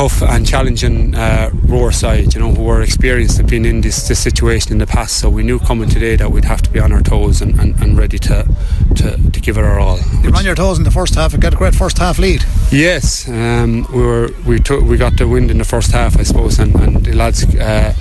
tough 0.00 0.22
and 0.22 0.46
challenging 0.46 1.14
uh, 1.14 1.50
Rower 1.64 1.92
side, 1.92 2.32
you 2.32 2.40
know, 2.40 2.54
who 2.54 2.62
were 2.64 2.80
experienced 2.80 3.36
have 3.36 3.46
been 3.46 3.66
in 3.66 3.82
this, 3.82 4.08
this 4.08 4.18
situation 4.18 4.72
in 4.72 4.78
the 4.78 4.86
past. 4.86 5.18
So 5.20 5.28
we 5.28 5.42
knew 5.42 5.58
coming 5.58 5.90
today 5.90 6.16
that 6.16 6.32
we'd 6.32 6.46
have 6.46 6.62
to 6.62 6.70
be 6.70 6.80
on 6.80 6.90
our 6.90 7.02
toes 7.02 7.42
and, 7.42 7.60
and, 7.60 7.78
and 7.82 7.98
ready 7.98 8.18
to, 8.20 8.48
to, 8.96 9.30
to 9.30 9.40
give 9.42 9.58
it 9.58 9.64
our 9.64 9.78
all. 9.78 9.98
You 10.22 10.32
on 10.32 10.46
your 10.46 10.54
toes 10.54 10.78
in 10.78 10.84
the 10.84 10.90
first 10.90 11.16
half 11.16 11.34
and 11.34 11.42
got 11.42 11.52
a 11.52 11.56
great 11.58 11.74
first 11.74 11.98
half 11.98 12.18
lead. 12.18 12.42
Yes, 12.72 13.28
um, 13.28 13.86
we 13.92 14.00
were 14.00 14.30
we 14.46 14.58
took 14.58 14.82
we 14.84 14.96
got 14.96 15.18
the 15.18 15.28
wind 15.28 15.50
in 15.50 15.58
the 15.58 15.64
first 15.64 15.92
half, 15.92 16.18
I 16.18 16.22
suppose, 16.22 16.58
and, 16.58 16.74
and 16.76 17.04
the 17.04 17.12
lads 17.12 17.44
uh, 17.56 17.92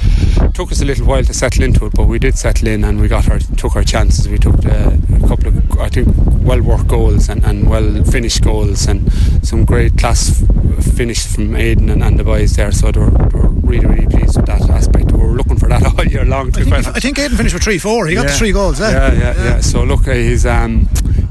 took 0.53 0.71
us 0.71 0.81
a 0.81 0.85
little 0.85 1.05
while 1.05 1.23
to 1.25 1.33
settle 1.33 1.63
into 1.63 1.85
it, 1.85 1.93
but 1.95 2.07
we 2.07 2.17
did 2.17 2.37
settle 2.37 2.69
in 2.69 2.85
and 2.85 3.01
we 3.01 3.09
got 3.09 3.29
our 3.29 3.39
took 3.39 3.75
our 3.75 3.83
chances. 3.83 4.29
We 4.29 4.37
took 4.37 4.65
uh, 4.65 4.95
a 5.15 5.27
couple 5.27 5.47
of 5.47 5.79
I 5.79 5.89
think 5.89 6.07
well 6.49 6.61
worked 6.61 6.87
goals 6.87 7.27
and, 7.29 7.43
and 7.43 7.69
well 7.69 8.03
finished 8.05 8.41
goals 8.41 8.87
and 8.87 9.11
some 9.43 9.65
great 9.65 9.97
class 9.97 10.41
f- 10.41 10.83
finish 10.95 11.25
from 11.25 11.55
Aidan 11.89 12.01
and, 12.01 12.11
and 12.11 12.19
the 12.19 12.23
boys 12.23 12.55
there. 12.55 12.71
So 12.71 12.91
they 12.91 12.99
were, 12.99 13.09
they 13.09 13.37
were 13.37 13.49
really 13.49 13.85
really 13.85 14.07
pleased 14.07 14.37
with 14.37 14.45
that 14.45 14.69
aspect. 14.69 15.11
We 15.11 15.19
were 15.19 15.33
looking 15.33 15.57
for 15.57 15.69
that 15.69 15.85
all 15.97 16.05
year 16.05 16.25
long. 16.25 16.49
I 16.49 16.63
think, 16.63 16.73
I 16.73 16.99
think 16.99 17.19
Aidan 17.19 17.37
finished 17.37 17.53
with 17.53 17.63
three 17.63 17.77
four. 17.77 18.07
He 18.07 18.15
got 18.15 18.27
the 18.27 18.33
three 18.33 18.51
goals. 18.51 18.79
Eh? 18.81 18.91
Yeah, 18.91 19.13
yeah, 19.13 19.43
yeah. 19.43 19.59
So 19.61 19.83
look, 19.83 20.05
he's 20.05 20.45
um, 20.45 20.87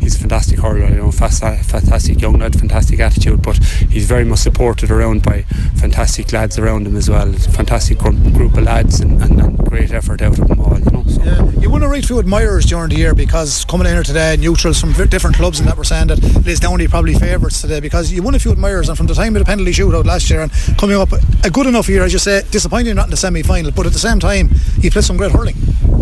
he's 0.09 0.16
a 0.16 0.21
fantastic 0.21 0.59
hurler. 0.59 0.88
You 0.88 0.97
know, 0.97 1.12
fast, 1.12 1.42
fantastic 1.42 2.21
young 2.21 2.38
lad, 2.38 2.59
fantastic 2.59 2.99
attitude. 3.01 3.42
But 3.42 3.62
he's 3.90 4.07
very 4.07 4.25
much 4.25 4.38
supported 4.38 4.90
around 4.90 5.23
by 5.23 5.42
fantastic 5.77 6.33
lads 6.33 6.59
around 6.59 6.87
him 6.87 6.97
as 6.97 7.11
well. 7.11 7.31
Fantastic 7.33 7.99
group 7.99 8.57
of 8.57 8.64
lads 8.64 9.01
and, 9.01 9.21
and, 9.23 9.40
and, 9.40 9.59
great 9.68 9.92
effort 9.92 10.23
out 10.23 10.38
of 10.38 10.49
them 10.49 10.61
all. 10.61 10.79
You 10.79 10.90
know. 10.90 11.05
So. 11.05 11.23
Yeah. 11.23 11.51
You 11.61 11.68
want 11.68 11.83
to 11.83 11.90
reach 11.90 12.07
few 12.07 12.18
admirers 12.18 12.64
during 12.64 12.88
the 12.88 12.97
year 12.97 13.14
because 13.14 13.66
coming 13.66 13.87
in 13.87 13.92
here 13.92 14.03
today, 14.03 14.37
neutrals 14.38 14.81
from 14.81 14.92
different 15.09 15.37
clubs, 15.37 15.59
and 15.59 15.68
that 15.68 15.77
we're 15.77 15.85
saying 15.85 16.07
that 16.07 16.18
Lisdowney 16.18 16.88
probably 16.88 17.12
favourites 17.14 17.61
today 17.61 17.81
because 17.81 18.11
you 18.11 18.23
won 18.23 18.35
a 18.35 18.38
few 18.38 18.53
admirers, 18.53 18.88
and 18.88 18.97
from 18.97 19.07
the 19.07 19.14
time 19.14 19.37
of 19.37 19.40
the 19.40 19.44
penalty 19.44 19.73
shootout 19.73 20.07
last 20.07 20.31
year 20.31 20.40
and 20.40 20.51
coming 20.79 20.97
up 20.97 21.11
a 21.44 21.51
good 21.51 21.66
enough 21.66 21.88
year, 21.88 22.03
as 22.03 22.14
you 22.14 22.18
say, 22.18 22.42
disappointing 22.51 22.94
not 22.94 23.07
in 23.07 23.11
the 23.11 23.16
semi 23.16 23.42
final, 23.42 23.71
but 23.73 23.85
at 23.85 23.92
the 23.92 23.99
same 23.99 24.18
time, 24.18 24.49
he 24.81 24.88
played 24.88 25.05
some 25.05 25.18
great 25.18 25.33
hurling. 25.33 25.57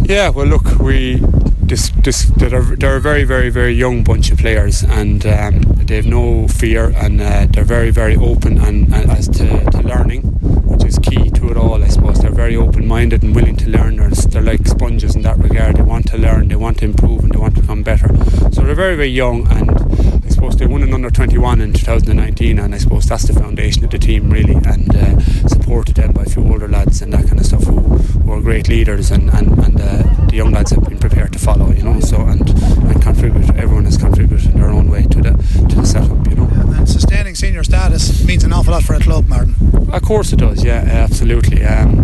Yeah, 0.05 0.29
well, 0.29 0.47
look, 0.47 0.79
we 0.79 1.21
they're, 1.69 2.63
they're 2.63 2.97
a 2.97 3.01
very, 3.01 3.25
very, 3.25 3.51
very 3.51 3.73
young 3.73 4.05
bunch 4.05 4.31
of 4.31 4.39
players, 4.39 4.83
and 4.83 5.25
um, 5.27 5.61
they 5.87 5.97
have 5.97 6.07
no 6.07 6.47
fear, 6.49 6.93
and 6.97 7.21
uh, 7.21 7.47
they're 7.51 7.65
very, 7.65 7.91
very 7.91 8.17
open 8.17 8.59
and, 8.59 8.93
and 8.95 9.11
as 9.11 9.29
to, 9.29 9.65
to, 9.71 9.83
learning, 9.83 10.23
which 10.65 10.85
is 10.85 10.99
key 10.99 11.31
to 11.31 11.51
it 11.51 11.57
all. 11.57 11.83
I 11.83 11.89
suppose 11.89 12.21
they're 12.21 12.31
very 12.31 12.57
open-minded 12.57 13.23
and 13.23 13.35
willing 13.35 13.57
to 13.57 13.69
learn. 13.69 13.97
They're, 13.97 14.11
they're 14.11 14.43
like 14.43 14.67
sponges 14.67 15.17
in 15.17 15.23
that 15.23 15.39
regard. 15.39 15.77
They 15.77 15.83
want 15.83 16.09
to 16.09 16.19
learn, 16.19 16.49
they 16.49 16.57
want 16.57 16.79
to 16.79 16.85
improve, 16.85 17.25
and 17.25 17.33
they 17.33 17.39
want 17.39 17.57
to 17.57 17.63
become 17.63 17.83
better. 17.83 18.09
So 18.53 18.63
they're 18.63 18.75
very, 18.75 18.97
very 18.97 19.09
young, 19.09 19.47
and 19.49 20.16
suppose 20.37 20.57
they 20.57 20.67
won 20.67 20.83
an 20.83 20.93
under 20.93 21.09
21 21.09 21.63
in 21.63 21.73
2019, 21.73 22.59
and 22.59 22.75
I 22.75 22.79
suppose 22.79 23.07
that's 23.07 23.27
the 23.27 23.33
foundation 23.33 23.85
of 23.85 23.91
the 23.91 23.99
team 23.99 24.29
really, 24.31 24.53
and 24.53 24.95
uh, 24.95 25.19
supported 25.49 25.97
then 25.97 26.13
by 26.13 26.25
a 26.25 26.27
few 26.27 26.45
older 26.45 26.69
lads 26.69 27.01
and 27.01 27.11
that 27.15 27.27
kind 27.27 27.41
of 27.41 27.47
stuff 27.47 27.65
who, 27.65 27.81
who 27.81 28.33
are 28.33 28.43
great 28.43 28.69
leaders, 28.69 29.11
and 29.11 29.31
and, 29.31 29.59
and 29.65 29.81
uh, 29.81 30.03
the 30.27 30.37
young 30.37 30.51
lads 30.51 30.73
have 30.73 30.85
been 30.85 30.99
prepared 30.99 31.33
to 31.33 31.39
follow, 31.39 31.71
you 31.73 31.83
know. 31.83 31.99
So 32.01 32.21
and 32.21 32.47
and 32.51 33.01
contribute. 33.03 33.49
Everyone 33.57 33.87
has 33.87 33.97
contributed 33.97 34.51
in 34.51 34.61
their 34.61 34.69
own 34.69 34.91
way 34.91 35.05
to 35.05 35.23
the 35.23 35.31
to 35.71 35.75
the 35.75 35.87
setup, 35.87 36.29
you 36.29 36.35
know. 36.35 36.51
Yeah, 36.53 36.81
and 36.81 36.89
sustaining 36.89 37.35
senior 37.35 37.65
status 37.65 38.23
means 38.27 38.45
an 38.45 38.53
awful 38.53 38.75
lot 38.75 38.83
for 38.83 38.93
a 38.93 39.01
club, 39.01 39.29
Martin. 39.29 39.55
Of 39.91 40.03
course 40.03 40.35
it 40.35 40.39
does. 40.41 40.63
Yeah, 40.63 40.85
absolutely. 40.85 41.65
Um, 41.65 42.01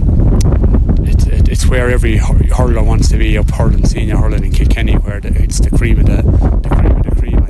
it, 1.05 1.27
it, 1.27 1.49
it's 1.51 1.67
where 1.67 1.91
every 1.91 2.17
hurler 2.17 2.83
wants 2.83 3.11
to 3.11 3.19
be 3.19 3.37
up 3.37 3.51
hurling 3.51 3.85
senior 3.85 4.17
hurling 4.17 4.45
in 4.45 4.53
Kilkenny, 4.53 4.95
where 4.95 5.21
the, 5.21 5.29
it's 5.43 5.61
the 5.61 5.69
cream 5.69 6.01
of 6.01 6.07
the, 6.07 6.23
the 6.63 6.75
cream 6.75 7.02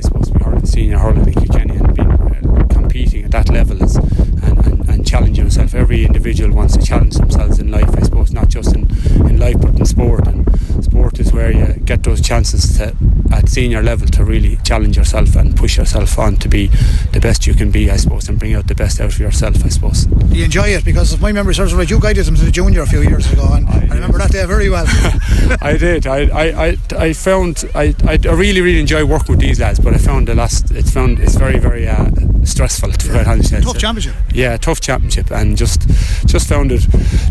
suppose 0.03 0.27
to 0.27 0.33
be 0.33 0.43
hurling 0.43 0.65
senior 0.65 0.97
hurling 0.99 1.27
in 1.27 1.33
Kilkenny 1.33 1.75
and 1.77 1.95
being 1.95 2.11
uh, 2.11 2.67
competing 2.69 3.25
at 3.25 3.31
that 3.31 3.49
level 3.49 3.81
is 3.81 3.95
and, 3.95 4.65
and, 4.65 4.89
and 4.89 5.07
challenging 5.07 5.45
yourself. 5.45 5.73
Every 5.73 6.05
individual 6.05 6.53
wants 6.53 6.77
to 6.77 6.83
challenge 6.83 7.15
themselves 7.15 7.59
in 7.59 7.71
life, 7.71 7.89
I 7.97 8.01
suppose, 8.01 8.31
not 8.31 8.49
just 8.49 8.75
in, 8.75 8.83
in 9.27 9.39
life 9.39 9.59
but 9.59 9.71
in 9.79 9.85
sport. 9.85 10.27
And 10.27 10.43
sport 10.83 11.19
is 11.19 11.31
where 11.31 11.51
you 11.51 11.73
get 11.85 12.03
those 12.03 12.21
chances 12.21 12.77
to, 12.77 12.95
at 13.31 13.49
senior 13.49 13.81
level 13.81 14.07
to 14.07 14.23
really 14.23 14.57
challenge 14.57 14.97
yourself 14.97 15.35
and 15.35 15.55
push 15.55 15.77
yourself 15.77 16.19
on 16.19 16.35
to 16.37 16.49
be 16.49 16.67
the 17.13 17.19
best 17.19 17.47
you 17.47 17.53
can 17.53 17.71
be, 17.71 17.89
I 17.89 17.97
suppose, 17.97 18.29
and 18.29 18.37
bring 18.37 18.53
out 18.53 18.67
the 18.67 18.75
best 18.75 18.99
out 18.99 19.13
of 19.13 19.19
yourself, 19.19 19.63
I 19.65 19.69
suppose. 19.69 20.07
You 20.29 20.45
enjoy 20.45 20.69
it? 20.69 20.85
Because 20.85 21.13
if 21.13 21.21
my 21.21 21.31
memory 21.31 21.55
serves 21.55 21.73
right, 21.73 21.89
you 21.89 21.99
guided 21.99 22.25
them 22.25 22.35
to 22.35 22.45
the 22.45 22.51
junior 22.51 22.81
a 22.81 22.87
few 22.87 23.01
years 23.01 23.31
ago, 23.31 23.47
and 23.53 23.67
I, 23.69 23.87
I 23.89 23.95
remember 23.95 24.17
that 24.17 24.31
day 24.31 24.45
very 24.45 24.69
well. 24.69 24.85
I 25.61 25.77
did. 25.77 26.07
I, 26.07 26.25
I, 26.27 26.67
I, 26.67 26.77
I 26.97 27.13
found 27.13 27.65
I, 27.73 27.95
I 28.07 28.15
really 28.15 28.61
really 28.61 28.79
enjoy 28.79 29.05
working 29.05 29.33
with 29.33 29.39
these 29.39 29.59
lads, 29.59 29.79
but 29.79 29.92
I 29.93 29.97
found 29.97 30.27
the 30.27 30.35
last 30.35 30.71
it's 30.71 30.91
found 30.91 31.19
it's 31.19 31.35
very 31.35 31.59
very 31.59 31.87
uh, 31.87 32.09
stressful 32.43 32.91
to 32.91 33.07
yeah. 33.07 33.29
honest. 33.29 33.51
Tough 33.51 33.77
championship. 33.77 34.15
Yeah, 34.33 34.57
tough 34.57 34.81
championship, 34.81 35.31
and 35.31 35.57
just 35.57 35.87
just 36.25 36.47
found 36.47 36.71
it 36.71 36.81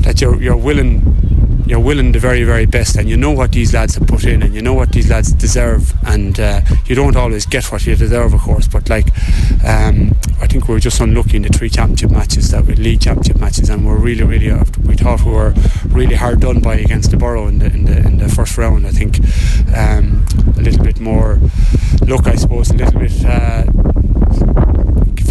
that 0.03 0.21
you're 0.21 0.41
you're 0.41 0.57
willing 0.57 1.03
you're 1.67 1.81
willing 1.81 2.13
the 2.13 2.19
very 2.19 2.45
very 2.45 2.67
best, 2.67 2.97
and 2.97 3.09
you 3.09 3.17
know 3.17 3.31
what 3.31 3.53
these 3.53 3.73
lads 3.75 3.95
have 3.95 4.07
put 4.07 4.25
in, 4.25 4.43
and 4.43 4.55
you 4.55 4.63
know 4.63 4.75
what 4.75 4.93
these 4.93 5.11
lads 5.11 5.33
deserve, 5.33 5.95
and 6.07 6.39
uh, 6.41 6.61
you 6.87 6.95
don't 6.95 7.17
always 7.17 7.47
get 7.47 7.71
what 7.73 7.87
you 7.87 7.95
deserve, 7.97 8.35
of 8.35 8.41
course, 8.41 8.69
but 8.69 8.89
like 8.89 9.07
um, 9.65 10.17
I 10.41 10.47
think 10.47 10.69
we 10.69 10.75
were 10.75 10.81
just 10.81 11.01
unlucky 11.01 11.37
in 11.37 11.43
the 11.43 11.49
three 11.49 11.71
championship 11.71 12.11
matches 12.11 12.51
that 12.51 12.65
we 12.65 12.75
league 12.75 13.01
championship 13.01 13.39
matches, 13.39 13.71
and 13.71 13.87
we're 13.87 13.99
really 13.99 14.25
really 14.25 14.53
we 14.85 14.97
thought 14.97 15.25
we 15.25 15.33
were 15.33 15.55
really 15.89 16.15
hard 16.17 16.41
done 16.41 16.61
by 16.61 16.77
against 16.77 17.11
the 17.11 17.17
Borough 17.17 17.47
in 17.47 17.59
the 17.59 17.67
in 17.67 17.85
the 17.85 17.97
in 17.99 18.19
the 18.19 18.29
first 18.29 18.59
round. 18.59 18.87
I 18.87 18.91
think 18.91 19.19
um, 19.77 20.27
a 20.57 20.63
little 20.63 20.83
bit 20.85 21.01
more 21.01 21.39
luck, 22.07 22.27
I 22.27 22.37
suppose, 22.37 22.71
a 22.71 22.75
little 22.75 23.01
bit. 23.01 23.25
Uh, 23.25 23.65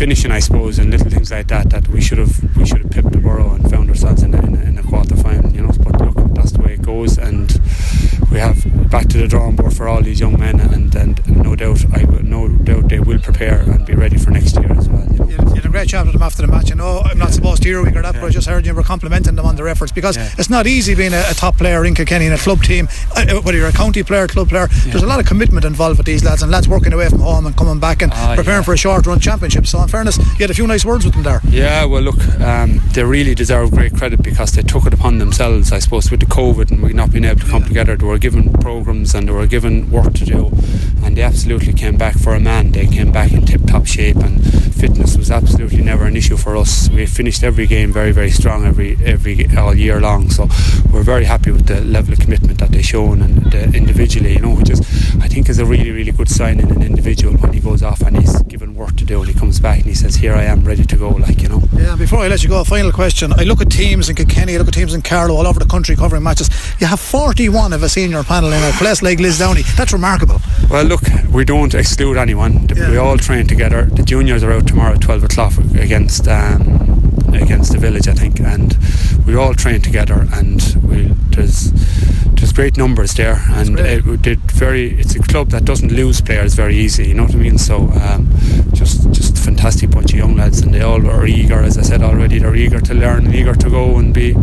finishing, 0.02 0.32
I 0.32 0.40
suppose, 0.40 0.80
and 0.80 0.90
little 0.90 1.12
things 1.12 1.30
like 1.30 1.48
that 1.50 1.70
that 1.70 1.88
we 1.90 2.02
should 2.02 2.18
have 2.18 2.58
we 2.58 2.66
should 2.66 2.80
have 2.80 2.90
pipped 2.90 3.12
the 3.12 3.20
Borough 3.20 3.54
and 3.54 3.70
found 3.70 3.88
ourselves 3.88 4.24
in 4.24 4.34
a, 4.34 4.42
in 4.48 4.56
a, 4.56 4.62
in 4.62 4.78
a 4.80 4.84
quarter 4.84 5.16
final, 5.16 5.52
you 5.54 5.62
know. 5.62 5.72
But 5.78 6.02
look, 6.02 6.21
that's 6.42 6.54
the 6.54 6.62
way 6.64 6.74
it 6.74 6.82
goes, 6.82 7.20
and 7.20 7.52
we 8.32 8.40
have 8.40 8.90
back 8.90 9.08
to 9.10 9.18
the 9.18 9.28
drawing 9.28 9.56
board 9.56 9.76
for 9.76 9.88
all 9.88 10.02
these 10.02 10.20
young 10.20 10.40
men, 10.40 10.60
and, 10.60 10.96
and 10.96 11.28
no 11.44 11.56
doubt 11.56 11.86
I 11.94 12.04
no 12.32 12.48
doubt 12.48 12.88
they 12.88 13.00
will 13.00 13.20
prepare 13.20 13.60
and 13.60 13.86
be 13.86 13.94
ready 13.94 14.18
for 14.18 14.32
next 14.32 14.56
year 14.56 14.72
as 14.72 14.88
well. 14.88 15.06
You, 15.12 15.38
know? 15.38 15.50
you 15.50 15.56
had 15.56 15.66
a 15.66 15.70
great 15.70 15.90
chat 15.90 16.06
with 16.06 16.14
them 16.14 16.24
after 16.24 16.42
the 16.42 16.48
match. 16.48 16.72
I 16.72 16.76
know 16.76 17.02
I'm 17.04 17.18
not 17.18 17.30
yeah. 17.30 17.32
supposed 17.36 17.62
to 17.64 17.70
hear 17.70 17.82
or 17.82 17.86
that, 17.86 18.16
yeah. 18.16 18.22
but 18.22 18.24
I 18.24 18.30
just 18.30 18.48
heard 18.48 18.66
you 18.66 18.74
were 18.74 18.84
complimenting 18.84 19.36
them 19.36 19.46
on 19.46 19.58
their 19.58 19.68
efforts 19.68 19.92
because 19.92 20.16
yeah. 20.16 20.30
it's 20.38 20.50
not 20.50 20.66
easy 20.66 20.96
being 20.96 21.14
a, 21.14 21.24
a, 21.30 21.34
top 21.34 21.58
player 21.58 21.84
in 21.84 21.94
Kilkenny 21.94 22.28
in 22.28 22.34
a 22.34 22.38
club 22.38 22.64
team, 22.64 22.88
uh, 23.16 23.42
whether 23.42 23.58
you're 23.58 23.68
a 23.68 23.74
county 23.74 24.02
player, 24.02 24.28
club 24.28 24.48
player. 24.48 24.68
There's 24.86 25.04
a 25.04 25.08
lot 25.08 25.20
of 25.20 25.26
commitment 25.26 25.66
involved 25.66 25.98
with 25.98 26.06
these 26.06 26.24
lads, 26.24 26.42
and 26.42 26.52
lads 26.52 26.70
working 26.70 26.94
away 26.94 27.10
from 27.10 27.20
home 27.20 27.46
and 27.46 27.56
coming 27.56 27.80
back 27.80 28.02
and 28.02 28.14
oh, 28.16 28.34
preparing 28.36 28.64
for 28.64 28.74
a 28.74 28.78
short 28.78 29.06
run 29.06 29.20
championship. 29.20 29.68
So 29.68 29.82
in 29.82 29.90
fairness, 29.90 30.18
you 30.18 30.40
had 30.40 30.52
a 30.52 30.54
few 30.54 30.68
nice 30.68 30.86
words 30.86 31.04
with 31.04 31.14
them 31.16 31.24
there. 31.24 31.42
Yeah, 31.50 31.84
well 31.86 32.02
look, 32.02 32.26
um, 32.40 32.80
they 32.94 33.04
really 33.04 33.36
deserve 33.36 33.72
great 33.72 33.94
credit 33.94 34.24
because 34.24 34.54
they 34.54 34.62
took 34.62 34.86
it 34.86 34.94
upon 34.94 35.18
themselves, 35.18 35.72
I 35.72 35.80
suppose, 35.80 36.10
with 36.10 36.22
the 36.22 36.28
COVID 36.28 36.72
and 36.72 36.82
we 36.82 36.94
not 36.94 37.12
being 37.12 37.26
able 37.26 37.42
to 37.42 37.48
come 37.48 37.64
together. 37.64 37.98
They 37.98 38.06
were 38.06 38.18
given 38.22 38.54
programs 38.54 39.16
and 39.16 39.28
they 39.28 39.34
were 39.34 39.48
given 39.48 39.90
work 39.90 40.14
to 40.14 40.26
do, 40.26 40.52
and 41.04 41.18
they 41.18 41.24
absolutely 41.24 41.74
came 41.74 41.98
back 41.98 42.18
for 42.18 42.36
a 42.36 42.40
man. 42.40 42.72
They 42.72 42.86
came 42.86 43.12
back 43.12 43.34
in 43.34 43.46
tip-top 43.46 43.88
shape, 43.88 44.18
and 44.18 44.42
fitness 44.76 45.18
was 45.18 45.32
absolutely 45.32 45.82
never 45.82 46.06
an 46.06 46.16
issue 46.16 46.38
for 46.38 46.56
us. 46.56 46.90
We 46.90 47.06
finished 47.08 47.44
every 47.44 47.66
game 47.66 47.92
very, 47.92 48.12
very 48.12 48.30
strong 48.30 48.66
every 48.66 48.98
every 49.04 49.48
all 49.58 49.74
year 49.76 50.00
long. 50.00 50.30
So 50.30 50.48
we're 50.94 51.04
very 51.04 51.26
happy 51.26 51.52
with 51.52 51.66
the 51.66 51.82
level 51.82 52.14
of 52.14 52.20
commitment 52.20 52.60
that 52.60 52.70
they've 52.72 52.86
shown 52.86 53.22
and 53.22 53.52
the 53.52 53.64
individually, 53.76 54.34
you 54.34 54.40
know, 54.40 54.56
which 54.56 54.70
is 54.70 54.82
I 55.20 55.28
think 55.28 55.50
is 55.50 55.60
a 55.60 55.66
really, 55.66 55.92
really 55.92 56.12
good 56.12 56.30
sign 56.30 56.60
in 56.60 56.72
an 56.72 56.84
individual 56.84 57.36
when 57.38 57.54
he 57.54 57.60
goes 57.60 57.82
off 57.82 58.02
and 58.02 58.18
he's 58.18 58.42
given 58.44 58.76
work 58.76 58.96
to 58.98 59.06
do 59.06 59.20
and 59.22 59.30
he 59.30 59.34
back 59.62 59.78
and 59.80 59.88
he 59.88 59.94
says, 59.94 60.16
"Here 60.16 60.34
I 60.34 60.44
am, 60.44 60.64
ready 60.64 60.84
to 60.84 60.96
go." 60.98 61.10
Like 61.10 61.42
you 61.42 61.50
know. 61.50 61.62
Yeah. 61.74 61.96
Before 61.96 62.20
I 62.20 62.28
let 62.28 62.44
you 62.44 62.50
go, 62.50 62.62
a 62.62 62.66
final 62.66 62.92
question. 62.92 63.34
I 63.34 63.44
look 63.44 63.62
at 63.62 63.70
teams 63.70 64.10
in 64.10 64.16
Kilkenny, 64.16 64.56
I 64.56 64.58
look 64.58 64.68
at 64.68 64.74
teams 64.74 64.94
in 64.94 65.02
Carlow, 65.02 65.36
all 65.36 65.48
over 65.48 65.60
the 65.60 65.66
country 65.66 65.96
covering 65.96 66.24
matches. 66.24 66.50
You 66.80 66.88
have 66.88 67.00
41 67.00 67.74
of 67.74 67.84
a 67.84 67.90
senior 67.90 68.24
panel 68.24 68.52
in 68.52 68.64
a 68.64 68.72
place 68.74 69.02
like 69.02 69.20
Lisdowney. 69.20 69.64
That's 69.76 69.94
remarkable. 69.94 70.42
Well, 70.70 70.86
look, 70.86 71.02
we 71.32 71.46
don't 71.46 71.74
exclude 71.74 72.18
anyone. 72.18 72.68
Yeah. 72.76 72.90
We 72.90 72.98
all 72.98 73.18
train 73.18 73.48
together. 73.48 73.86
The 73.86 74.04
juniors 74.04 74.44
are 74.44 74.52
out 74.52 74.68
tomorrow 74.68 74.96
at 74.96 75.02
12 75.02 75.24
o'clock 75.24 75.58
against 75.76 76.28
um, 76.28 77.12
against 77.34 77.72
the 77.72 77.78
village, 77.78 78.08
I 78.08 78.14
think, 78.14 78.40
and 78.40 78.78
we 79.26 79.36
all 79.36 79.54
train 79.54 79.82
together. 79.82 80.28
And 80.34 80.62
we 80.84 81.04
there's 81.36 81.72
there's 82.42 82.54
great 82.54 82.76
numbers 82.76 83.14
there, 83.14 83.40
and 83.52 83.80
it 83.80 84.22
did 84.24 84.40
very. 84.52 85.00
It's 85.00 85.16
a 85.16 85.20
club 85.20 85.50
that 85.50 85.64
doesn't 85.64 85.92
lose 85.92 86.22
players 86.22 86.56
very 86.56 86.76
easy. 86.76 87.10
You 87.10 87.14
know 87.14 87.24
what 87.26 87.36
I 87.36 87.38
mean? 87.38 87.60
So 87.60 87.78
um, 87.92 88.28
just 88.74 89.12
just 89.12 89.38
a 89.38 89.42
fantastic 89.42 89.92
bunch 89.92 90.12
of 90.12 90.18
young 90.18 90.36
lads, 90.36 90.60
and 90.62 90.74
they 90.74 90.82
all 90.82 91.08
are 91.08 91.28
eager, 91.28 91.62
as 91.62 91.78
I 91.78 91.84
said 91.84 92.02
already. 92.02 92.40
They're 92.40 92.56
eager 92.56 92.82
to 92.82 92.96
learn 92.96 93.28
and 93.28 93.36
eager 93.36 93.54
to 93.54 93.70
go 93.70 93.98
and 93.98 94.12
be 94.12 94.34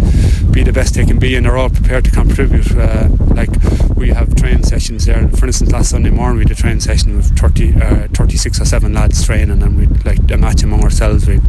be 0.52 0.62
the 0.62 0.72
best 0.72 0.94
they 0.94 1.04
can 1.04 1.18
be, 1.18 1.34
and 1.34 1.44
they're 1.44 1.56
all 1.56 1.70
prepared 1.70 2.04
to 2.04 2.12
contribute. 2.12 2.70
Uh, 2.70 3.08
like 3.34 3.50
we 3.96 4.10
have 4.10 4.34
training 4.36 4.64
sessions 4.64 5.06
there. 5.06 5.28
For 5.30 5.46
instance, 5.46 5.72
last 5.72 5.90
Sunday 5.90 6.10
morning 6.10 6.38
we 6.38 6.44
did 6.44 6.56
a 6.56 6.60
training 6.60 6.80
session 6.80 7.16
with 7.16 7.36
30, 7.38 7.80
uh, 7.80 8.08
36 8.14 8.60
or 8.60 8.64
seven 8.64 8.92
lads 8.94 9.24
training, 9.26 9.62
and 9.62 9.76
we 9.76 9.86
like 10.04 10.18
a 10.30 10.36
match 10.36 10.62
among 10.62 10.82
ourselves 10.84 11.26
with 11.26 11.42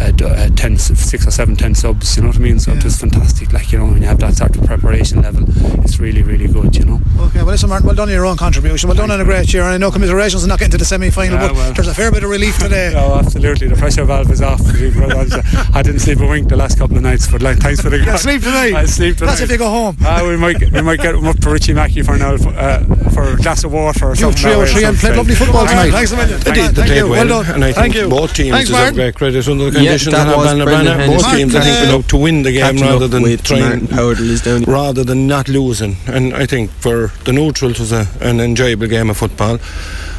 uh, 0.00 0.12
uh, 0.26 0.48
10, 0.54 0.76
six 0.78 1.26
or 1.26 1.30
seven, 1.30 1.56
ten 1.56 1.74
subs. 1.74 2.16
You 2.16 2.22
know 2.22 2.28
what 2.28 2.36
I 2.36 2.40
mean? 2.40 2.58
So 2.58 2.72
yeah. 2.72 2.78
it 2.78 2.84
was 2.84 3.00
fantastic. 3.00 3.52
Like 3.52 3.72
you 3.72 3.78
know, 3.78 3.86
when 3.86 4.02
you 4.02 4.08
have 4.08 4.20
that 4.20 4.34
sort 4.34 4.56
of 4.56 4.64
preparation 4.64 5.22
level, 5.22 5.44
it's 5.82 5.93
really, 5.98 6.22
really 6.22 6.46
good. 6.46 6.76
You 6.76 6.84
know. 6.84 7.00
Okay, 7.18 7.38
well, 7.38 7.46
listen, 7.46 7.68
Martin, 7.68 7.86
well 7.86 7.96
done 7.96 8.08
on 8.08 8.14
your 8.14 8.26
own 8.26 8.36
contribution. 8.36 8.88
Well 8.88 8.96
done 8.96 9.10
on 9.10 9.20
a 9.20 9.24
great 9.24 9.52
year, 9.52 9.62
and 9.62 9.72
I 9.72 9.78
know 9.78 9.90
commiserations 9.90 10.44
are 10.44 10.48
not 10.48 10.58
getting 10.58 10.72
to 10.72 10.78
the 10.78 10.84
semi-final, 10.84 11.38
yeah, 11.38 11.48
but 11.48 11.56
well. 11.56 11.72
there's 11.72 11.88
a 11.88 11.94
fair 11.94 12.10
bit 12.10 12.24
of 12.24 12.30
relief 12.30 12.58
today. 12.58 12.92
oh, 12.96 13.18
absolutely. 13.18 13.68
The 13.68 13.76
pressure 13.76 14.04
valve 14.04 14.30
is 14.30 14.42
off. 14.42 14.60
I 15.74 15.82
didn't 15.82 16.00
sleep 16.00 16.20
a 16.20 16.26
wink 16.26 16.48
the 16.48 16.56
last 16.56 16.78
couple 16.78 16.96
of 16.96 17.02
nights, 17.02 17.30
but 17.30 17.42
like, 17.42 17.58
thanks 17.58 17.80
for 17.80 17.90
the. 17.90 17.98
Yeah, 17.98 18.16
sleep 18.16 18.42
tonight. 18.42 18.74
I 18.74 18.86
sleep 18.86 19.16
tonight. 19.16 19.30
That's 19.30 19.42
if 19.42 19.50
you 19.50 19.58
go 19.58 19.68
home. 19.68 19.96
Uh, 20.00 20.24
we 20.26 20.36
might 20.36 20.60
we 20.60 20.82
might 20.82 21.00
get 21.00 21.14
up 21.14 21.38
to 21.38 21.50
Richie 21.50 21.74
Mackey 21.74 22.02
for 22.02 22.16
now 22.16 22.34
uh, 22.34 22.84
for 23.10 23.22
a 23.32 23.36
glass 23.36 23.64
of 23.64 23.72
water 23.72 24.06
or 24.06 24.10
you 24.10 24.16
something. 24.16 24.42
Three 24.42 24.54
or 24.54 24.66
three 24.66 24.84
and 24.84 24.96
played 24.96 25.16
lovely 25.16 25.34
football 25.34 25.66
tonight. 25.66 25.90
Thanks 25.90 26.12
a 26.12 26.16
million. 26.16 26.40
They 26.40 26.52
did. 26.52 26.74
They 26.74 26.86
played 26.86 27.02
well, 27.04 27.26
well 27.28 27.54
and 27.54 27.64
I 27.64 27.72
think 27.72 27.94
both 28.10 28.34
teams 28.34 28.50
Thanks, 28.50 28.70
deserve 28.70 28.94
great 28.94 29.14
credit 29.14 29.46
under 29.48 29.64
the 29.66 29.72
conditions 29.72 30.12
yeah, 30.12 30.24
that 30.24 30.36
have 30.36 30.66
Banner 30.66 31.06
Both 31.06 31.30
teams, 31.30 31.54
I 31.54 31.60
think, 31.60 31.80
went 31.80 32.04
out 32.04 32.08
to 32.10 32.16
win 32.16 32.42
the 32.42 32.52
game 32.52 32.76
rather 32.78 33.08
than 33.08 33.36
trying, 33.38 34.64
rather 34.64 35.04
than 35.04 35.26
not 35.26 35.48
losing. 35.48 35.83
And 36.06 36.34
I 36.34 36.46
think 36.46 36.70
for 36.70 37.12
the 37.24 37.32
neutrals 37.32 37.74
it 37.74 37.80
was 37.80 37.92
a, 37.92 38.06
an 38.20 38.40
enjoyable 38.40 38.86
game 38.86 39.10
of 39.10 39.16
football. 39.16 39.58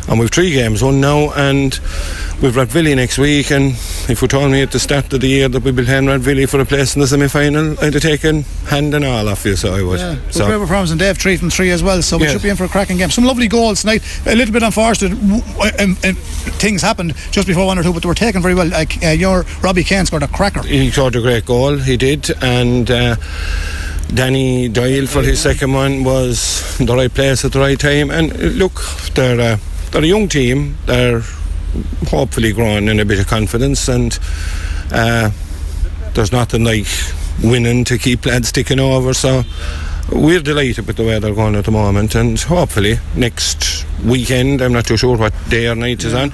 and 0.08 0.20
we've 0.20 0.30
three 0.30 0.52
games, 0.52 0.84
one 0.84 1.02
now, 1.02 1.32
and 1.34 1.80
we've 2.42 2.54
Rathvilly 2.56 2.96
next 2.96 3.18
week. 3.18 3.50
And 3.52 3.72
if 4.08 4.22
you 4.22 4.28
told 4.28 4.52
me 4.52 4.62
at 4.62 4.72
the 4.72 4.80
start 4.80 5.12
of 5.14 5.22
the 5.22 5.28
year 5.28 5.50
that 5.50 5.64
we'd 5.64 5.76
be 5.76 5.84
playing 5.84 6.06
Rathvilly 6.06 6.48
for 6.48 6.60
a 6.60 6.66
place 6.66 6.96
in 6.96 7.02
the 7.02 7.08
semi 7.08 7.28
final, 7.28 7.72
I'd 7.84 7.94
have 7.94 8.04
taken 8.04 8.44
hand 8.68 8.94
and 8.94 9.04
all 9.04 9.28
off 9.28 9.46
you, 9.46 9.56
so 9.56 9.74
I 9.74 9.82
would. 9.82 10.00
Yeah, 10.00 10.18
so 10.30 10.46
great 10.46 10.60
performance, 10.60 10.92
and 10.92 11.00
Dave 11.00 11.18
three 11.18 11.38
from 11.38 11.50
three 11.50 11.72
as 11.72 11.82
well, 11.82 12.02
so 12.04 12.18
we 12.18 12.28
should 12.28 12.44
be 12.44 12.50
in 12.50 12.56
for 12.56 12.66
a 12.66 12.70
cracking 12.70 12.98
game. 12.98 13.10
Some 13.10 13.24
lovely 13.26 13.48
goals 13.48 13.82
tonight, 13.82 14.04
a 14.28 14.36
little 14.36 14.54
bit 14.54 14.62
unfortunate. 14.64 15.14
Um, 15.80 15.98
um, 16.04 16.16
things 16.62 16.82
happened 16.84 17.16
just 17.32 17.48
before 17.48 17.66
one 17.66 17.80
or 17.80 17.84
two, 17.84 17.94
but 17.94 18.04
they 18.04 18.08
were 18.08 18.14
taken 18.14 18.42
very 18.44 18.54
well. 18.54 18.68
Like 18.68 19.04
uh, 19.04 19.10
your 19.10 19.44
Robbie 19.62 19.84
Kane 19.84 20.06
scored 20.06 20.24
a 20.24 20.28
cracker. 20.28 20.62
He 20.62 20.92
scored 20.92 21.16
a 21.16 21.22
great 21.22 21.46
goal, 21.46 21.78
he 21.78 21.98
did, 21.98 22.30
and. 22.44 22.92
Uh, 22.92 23.16
Danny 24.14 24.70
Doyle 24.70 25.08
for 25.08 25.22
his 25.22 25.42
second 25.42 25.74
one 25.74 26.04
was 26.04 26.78
the 26.78 26.96
right 26.96 27.14
place 27.14 27.44
at 27.44 27.52
the 27.52 27.60
right 27.60 27.80
time. 27.80 28.12
And 28.12 28.58
look, 28.58 28.82
they're 29.14 29.54
uh, 29.54 29.58
they're 29.92 30.04
a 30.04 30.08
young 30.08 30.28
team. 30.28 30.78
They're 30.86 31.22
hopefully 32.08 32.54
growing 32.54 32.88
in 32.88 33.00
a 33.00 33.06
bit 33.06 33.20
of 33.20 33.28
confidence, 33.28 33.88
and 33.88 34.18
uh, 34.92 35.32
there's 36.14 36.32
nothing 36.32 36.64
like 36.64 36.88
winning 37.44 37.84
to 37.86 37.98
keep 37.98 38.26
lads 38.26 38.50
sticking 38.50 38.80
over. 38.80 39.14
So 39.14 39.44
we're 40.12 40.42
delighted 40.42 40.88
with 40.88 40.98
the 40.98 41.04
way 41.04 41.20
they're 41.20 41.34
going 41.34 41.56
at 41.56 41.66
the 41.66 41.72
moment, 41.72 42.16
and 42.16 42.40
hopefully 42.40 42.98
next 43.16 43.86
weekend, 44.04 44.62
I'm 44.62 44.74
not 44.74 44.86
too 44.86 44.98
sure 44.98 45.18
what 45.18 45.34
day 45.50 45.68
or 45.68 45.76
night 45.76 46.04
is 46.04 46.14
on. 46.14 46.32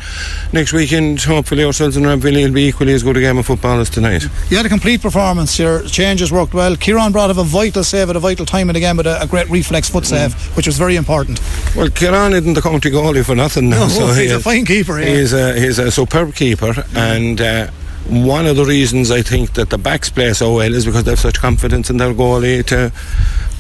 Next 0.52 0.74
weekend, 0.74 1.22
hopefully 1.22 1.64
ourselves 1.64 1.96
and 1.96 2.06
Rathvilly 2.06 2.44
will 2.46 2.54
be 2.54 2.68
equally 2.68 2.94
as 2.94 3.04
good 3.04 3.18
a 3.18 3.22
game 3.22 3.38
of 3.38 3.46
football 3.46 3.80
as 3.80 3.90
tonight. 3.90 4.24
You 4.50 4.58
had 4.58 4.66
a 4.66 4.70
complete 4.70 5.02
performance. 5.02 5.58
Your 5.58 5.84
changes 5.84 6.32
worked 6.32 6.54
well. 6.54 6.76
Kieran 6.76 7.12
brought 7.12 7.30
up 7.30 7.38
a 7.38 7.44
vital 7.44 7.84
save 7.84 8.10
at 8.10 8.16
a 8.16 8.20
vital 8.20 8.46
time 8.46 8.70
in 8.70 8.74
the 8.74 8.80
game 8.80 8.98
with 8.98 9.08
a, 9.08 9.22
a 9.22 9.28
great 9.28 9.50
reflex 9.50 9.90
foot 9.90 10.06
save, 10.06 10.36
mm. 10.36 10.58
which 10.58 10.68
was 10.68 10.78
very 10.78 10.96
important. 10.96 11.40
Well, 11.76 11.90
Kieran 11.90 12.34
isn't 12.34 12.54
the 12.54 12.62
county 12.62 12.92
goalie 12.92 13.26
for 13.26 13.36
nothing 13.36 13.70
now. 13.70 13.82
No, 13.82 13.88
so 13.88 14.08
he's 14.08 14.18
he 14.18 14.30
a 14.30 14.40
fine 14.40 14.66
keeper. 14.66 15.00
Yeah. 15.00 15.16
He's 15.16 15.34
a 15.34 15.60
he's 15.60 15.80
a 15.80 15.92
superb 15.92 16.36
keeper, 16.36 16.74
and. 16.96 17.40
Uh, 17.40 17.72
one 18.10 18.48
of 18.48 18.56
the 18.56 18.66
reasons 18.66 19.12
I 19.12 19.22
think 19.22 19.54
that 19.54 19.70
the 19.70 19.78
backs 19.78 20.10
play 20.10 20.34
so 20.34 20.56
well 20.56 20.74
is 20.74 20.86
because 20.86 21.04
they 21.04 21.12
have 21.12 21.20
such 21.20 21.40
confidence 21.40 21.90
in 21.90 21.98
their 21.98 22.14
goalie 22.14 22.66
to 22.66 22.92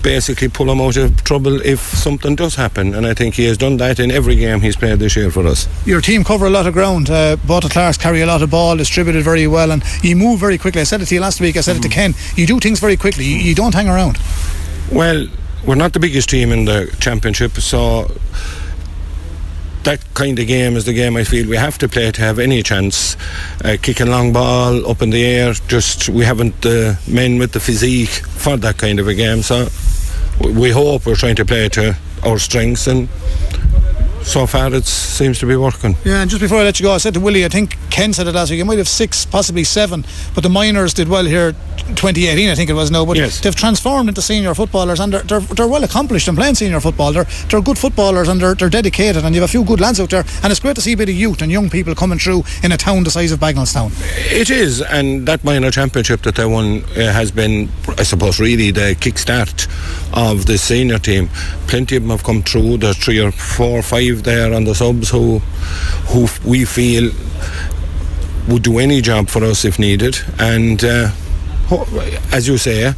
basically 0.03 0.47
pull 0.47 0.71
him 0.71 0.81
out 0.81 0.97
of 0.97 1.23
trouble 1.23 1.61
if 1.61 1.79
something 1.79 2.35
does 2.35 2.55
happen. 2.55 2.93
And 2.93 3.05
I 3.05 3.13
think 3.13 3.35
he 3.35 3.45
has 3.45 3.57
done 3.57 3.77
that 3.77 3.99
in 3.99 4.11
every 4.11 4.35
game 4.35 4.61
he's 4.61 4.75
played 4.75 4.99
this 4.99 5.15
year 5.15 5.31
for 5.31 5.45
us. 5.47 5.67
Your 5.85 6.01
team 6.01 6.23
cover 6.23 6.45
a 6.45 6.49
lot 6.49 6.67
of 6.67 6.73
ground. 6.73 7.09
Uh, 7.09 7.37
both 7.45 7.63
the 7.63 7.69
Clarks 7.69 7.97
carry 7.97 8.21
a 8.21 8.25
lot 8.25 8.41
of 8.41 8.49
ball, 8.51 8.77
distributed 8.77 9.23
very 9.23 9.47
well, 9.47 9.71
and 9.71 9.83
you 10.03 10.15
move 10.15 10.39
very 10.39 10.57
quickly. 10.57 10.81
I 10.81 10.85
said 10.85 11.01
it 11.01 11.05
to 11.07 11.15
you 11.15 11.21
last 11.21 11.39
week. 11.39 11.57
I 11.57 11.61
said 11.61 11.75
mm. 11.75 11.79
it 11.79 11.83
to 11.83 11.89
mm. 11.89 11.93
Ken. 11.93 12.13
You 12.35 12.47
do 12.47 12.59
things 12.59 12.79
very 12.79 12.97
quickly. 12.97 13.25
You, 13.25 13.37
you 13.37 13.55
don't 13.55 13.73
hang 13.73 13.87
around. 13.87 14.17
Well, 14.91 15.27
we're 15.65 15.75
not 15.75 15.93
the 15.93 15.99
biggest 15.99 16.29
team 16.29 16.51
in 16.51 16.65
the 16.65 16.95
championship, 16.99 17.53
so 17.53 18.11
that 19.83 19.99
kind 20.13 20.37
of 20.37 20.47
game 20.47 20.75
is 20.75 20.85
the 20.85 20.93
game 20.93 21.17
I 21.17 21.23
feel 21.23 21.47
we 21.47 21.57
have 21.57 21.77
to 21.79 21.89
play 21.89 22.11
to 22.11 22.21
have 22.21 22.39
any 22.39 22.61
chance. 22.63 23.17
Uh, 23.63 23.77
kicking 23.81 24.07
long 24.07 24.33
ball 24.33 24.89
up 24.89 25.01
in 25.01 25.09
the 25.09 25.23
air, 25.25 25.53
just 25.53 26.09
we 26.09 26.23
haven't 26.25 26.61
the 26.61 26.91
uh, 26.91 27.11
men 27.11 27.39
with 27.39 27.53
the 27.53 27.59
physique 27.59 28.09
for 28.09 28.57
that 28.57 28.77
kind 28.77 28.99
of 28.99 29.07
a 29.07 29.13
game. 29.13 29.41
So 29.41 29.67
we 30.49 30.69
hope 30.71 31.05
we're 31.05 31.15
trying 31.15 31.35
to 31.35 31.45
play 31.45 31.69
to 31.69 31.95
our 32.23 32.37
strengths 32.37 32.87
and 32.87 33.07
so 34.23 34.45
far 34.45 34.73
it 34.73 34.85
seems 34.85 35.39
to 35.39 35.45
be 35.45 35.55
working. 35.55 35.95
Yeah, 36.05 36.21
and 36.21 36.29
just 36.29 36.41
before 36.41 36.59
I 36.59 36.63
let 36.63 36.79
you 36.79 36.85
go, 36.85 36.93
I 36.93 36.97
said 36.97 37.13
to 37.15 37.19
Willie, 37.19 37.45
I 37.45 37.49
think 37.49 37.77
Ken 37.89 38.13
said 38.13 38.27
it 38.27 38.35
last 38.35 38.49
week, 38.49 38.59
you 38.59 38.65
might 38.65 38.77
have 38.77 38.87
six, 38.87 39.25
possibly 39.25 39.63
seven, 39.63 40.05
but 40.33 40.43
the 40.43 40.49
minors 40.49 40.93
did 40.93 41.07
well 41.07 41.25
here 41.25 41.53
2018, 41.95 42.49
I 42.49 42.55
think 42.55 42.69
it 42.69 42.73
was 42.73 42.91
now, 42.91 43.05
but 43.05 43.17
yes. 43.17 43.39
they've 43.41 43.55
transformed 43.55 44.09
into 44.09 44.21
senior 44.21 44.53
footballers 44.53 44.99
and 44.99 45.13
they're, 45.13 45.23
they're, 45.23 45.39
they're, 45.39 45.67
well 45.67 45.83
accomplished 45.83 46.27
in 46.27 46.35
playing 46.35 46.55
senior 46.55 46.79
football. 46.79 47.13
They're, 47.13 47.27
they're 47.49 47.61
good 47.61 47.77
footballers 47.77 48.27
and 48.27 48.41
they're, 48.41 48.55
they're 48.55 48.69
dedicated, 48.69 49.23
and 49.23 49.33
you 49.35 49.41
have 49.41 49.49
a 49.49 49.51
few 49.51 49.63
good 49.63 49.79
lads 49.79 49.99
out 49.99 50.09
there, 50.09 50.23
and 50.43 50.51
it's 50.51 50.59
great 50.59 50.75
to 50.75 50.81
see 50.81 50.93
a 50.93 50.97
bit 50.97 51.09
of 51.09 51.15
youth 51.15 51.41
and 51.41 51.51
young 51.51 51.69
people 51.69 51.95
coming 51.95 52.19
through 52.19 52.43
in 52.63 52.71
a 52.71 52.77
town 52.77 53.03
the 53.03 53.11
size 53.11 53.31
of 53.31 53.39
Bagenalstown. 53.39 53.91
It 54.31 54.49
is, 54.49 54.81
and 54.81 55.27
that 55.27 55.43
minor 55.43 55.71
championship 55.71 56.21
that 56.21 56.35
they 56.35 56.45
won 56.45 56.83
uh, 56.95 57.11
has 57.11 57.31
been, 57.31 57.69
I 57.97 58.03
suppose, 58.03 58.39
really 58.39 58.71
the 58.71 58.95
kickstart 58.95 59.67
of 60.13 60.45
the 60.45 60.57
senior 60.57 60.99
team. 60.99 61.29
Plenty 61.67 61.95
of 61.97 62.03
them 62.03 62.11
have 62.11 62.23
come 62.23 62.43
through. 62.43 62.77
There's 62.77 62.97
three 62.97 63.19
or 63.19 63.31
four, 63.31 63.81
five 63.81 64.10
there 64.19 64.53
on 64.53 64.63
the 64.65 64.75
subs 64.75 65.09
who, 65.09 65.39
who 66.09 66.27
we 66.45 66.65
feel 66.65 67.11
would 68.47 68.63
do 68.63 68.79
any 68.79 69.01
job 69.01 69.29
for 69.29 69.43
us 69.43 69.65
if 69.65 69.79
needed, 69.79 70.17
and. 70.39 70.83
Uh, 70.83 71.11
as 72.33 72.49
you 72.49 72.57
say, 72.57 72.93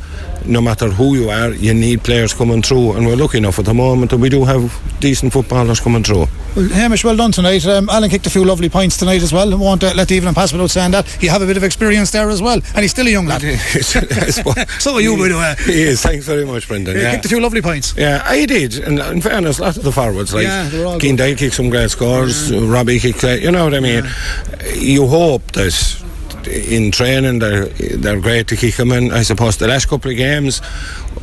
no 0.46 0.62
matter 0.62 0.90
who 0.90 1.16
you 1.16 1.30
are, 1.30 1.52
you 1.52 1.74
need 1.74 2.04
players 2.04 2.34
coming 2.34 2.62
through, 2.62 2.94
and 2.94 3.06
we're 3.06 3.16
lucky 3.16 3.38
enough 3.38 3.60
at 3.60 3.66
the 3.66 3.74
moment 3.74 4.12
that 4.12 4.18
we 4.18 4.30
do 4.30 4.46
have 4.46 4.72
decent 5.00 5.34
footballers 5.34 5.80
coming 5.80 6.04
through. 6.04 6.28
Well, 6.56 6.70
Hamish, 6.70 7.04
well 7.04 7.16
done 7.16 7.32
tonight. 7.32 7.66
Um, 7.66 7.90
Alan 7.90 8.10
kicked 8.10 8.28
a 8.28 8.30
few 8.30 8.46
lovely 8.46 8.70
points 8.70 8.96
tonight 8.98 9.24
as 9.24 9.34
well. 9.34 9.52
I 9.52 9.56
won't 9.56 9.84
uh, 9.84 9.92
let 9.96 10.08
the 10.10 10.16
evening 10.16 10.36
pass 10.36 10.52
without 10.52 10.70
saying 10.70 10.92
that. 10.92 11.22
You 11.22 11.30
have 11.30 11.42
a 11.42 11.48
bit 11.48 11.58
of 11.58 11.64
experience 11.64 12.12
there 12.12 12.30
as 12.30 12.42
well, 12.42 12.62
and 12.76 12.84
he's 12.84 12.92
still 12.92 13.08
a 13.08 13.10
young 13.10 13.26
lad. 13.26 13.42
so 14.80 14.94
are 14.94 15.02
you, 15.02 15.18
by 15.18 15.30
the 15.30 15.36
way. 15.36 15.56
He 15.66 15.82
is. 15.82 16.02
Thanks 16.02 16.26
very 16.26 16.46
much, 16.46 16.68
Brendan. 16.68 16.96
Yeah. 16.96 17.12
kicked 17.12 17.26
a 17.26 17.30
few 17.30 17.42
lovely 17.42 17.62
points. 17.62 17.96
Yeah, 17.98 18.22
I 18.26 18.46
did. 18.46 18.78
And 18.78 19.00
in 19.00 19.22
fairness, 19.22 19.60
a 19.60 19.64
lot 19.64 19.78
of 19.78 19.84
the 19.84 19.92
forwards, 19.92 20.34
like 20.34 20.44
yeah, 20.46 20.98
Keane 21.00 21.18
kicked 21.18 21.56
some 21.56 21.70
great 21.70 21.90
scores, 21.90 22.52
yeah. 22.52 22.60
Robbie 22.64 23.00
kicked, 23.00 23.24
you 23.24 23.52
know 23.52 23.64
what 23.64 23.74
I 23.74 23.80
mean? 23.80 24.04
Yeah. 24.04 24.74
You 24.74 25.08
hope 25.08 25.52
that 25.54 26.03
in 26.48 26.92
training 26.92 27.40
they're 27.40 27.66
they're 27.98 28.20
great 28.20 28.48
to 28.48 28.56
kick 28.56 28.76
them 28.76 28.92
in. 28.92 29.12
I 29.12 29.24
suppose 29.24 29.58
the 29.58 29.68
last 29.68 29.88
couple 29.88 30.12
of 30.12 30.18
games 30.18 30.62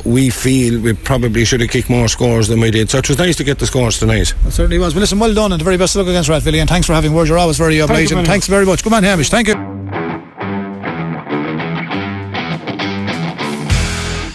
we 0.05 0.29
feel 0.29 0.81
we 0.81 0.93
probably 0.93 1.45
should 1.45 1.61
have 1.61 1.69
kicked 1.69 1.89
more 1.89 2.07
scores 2.07 2.47
than 2.47 2.59
we 2.59 2.71
did. 2.71 2.89
So 2.89 2.97
it 2.97 3.07
was 3.07 3.17
nice 3.17 3.35
to 3.37 3.43
get 3.43 3.59
the 3.59 3.67
scores 3.67 3.99
tonight. 3.99 4.33
It 4.45 4.51
certainly 4.51 4.79
was. 4.79 4.93
Well, 4.93 5.01
listen, 5.01 5.19
well 5.19 5.33
done 5.33 5.51
and 5.51 5.59
the 5.59 5.65
very 5.65 5.77
best 5.77 5.95
of 5.95 5.99
luck 5.99 6.09
against 6.09 6.29
Rathvilly 6.29 6.59
and 6.59 6.69
thanks 6.69 6.87
for 6.87 6.93
having 6.93 7.13
words. 7.13 7.29
You're 7.29 7.37
always 7.37 7.57
very 7.57 7.79
obliging. 7.79 8.17
Thank 8.17 8.27
thanks 8.27 8.47
very 8.47 8.65
much. 8.65 8.83
Good 8.83 8.93
on, 8.93 9.03
Hamish. 9.03 9.29
Thank 9.29 9.47
you. 9.47 9.53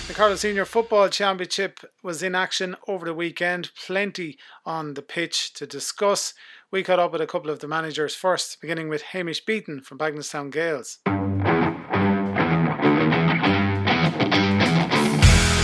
The 0.08 0.14
Carlow 0.14 0.36
Senior 0.36 0.64
Football 0.64 1.08
Championship 1.08 1.80
was 2.02 2.22
in 2.22 2.34
action 2.34 2.76
over 2.86 3.06
the 3.06 3.14
weekend. 3.14 3.70
Plenty 3.86 4.38
on 4.64 4.94
the 4.94 5.02
pitch 5.02 5.52
to 5.54 5.66
discuss. 5.66 6.34
We 6.72 6.82
caught 6.82 6.98
up 6.98 7.12
with 7.12 7.20
a 7.20 7.28
couple 7.28 7.48
of 7.50 7.60
the 7.60 7.68
managers 7.68 8.16
first, 8.16 8.60
beginning 8.60 8.88
with 8.88 9.00
Hamish 9.02 9.44
Beaton 9.44 9.82
from 9.82 9.98
Bagenalstown 9.98 10.50
Gales. 10.50 10.98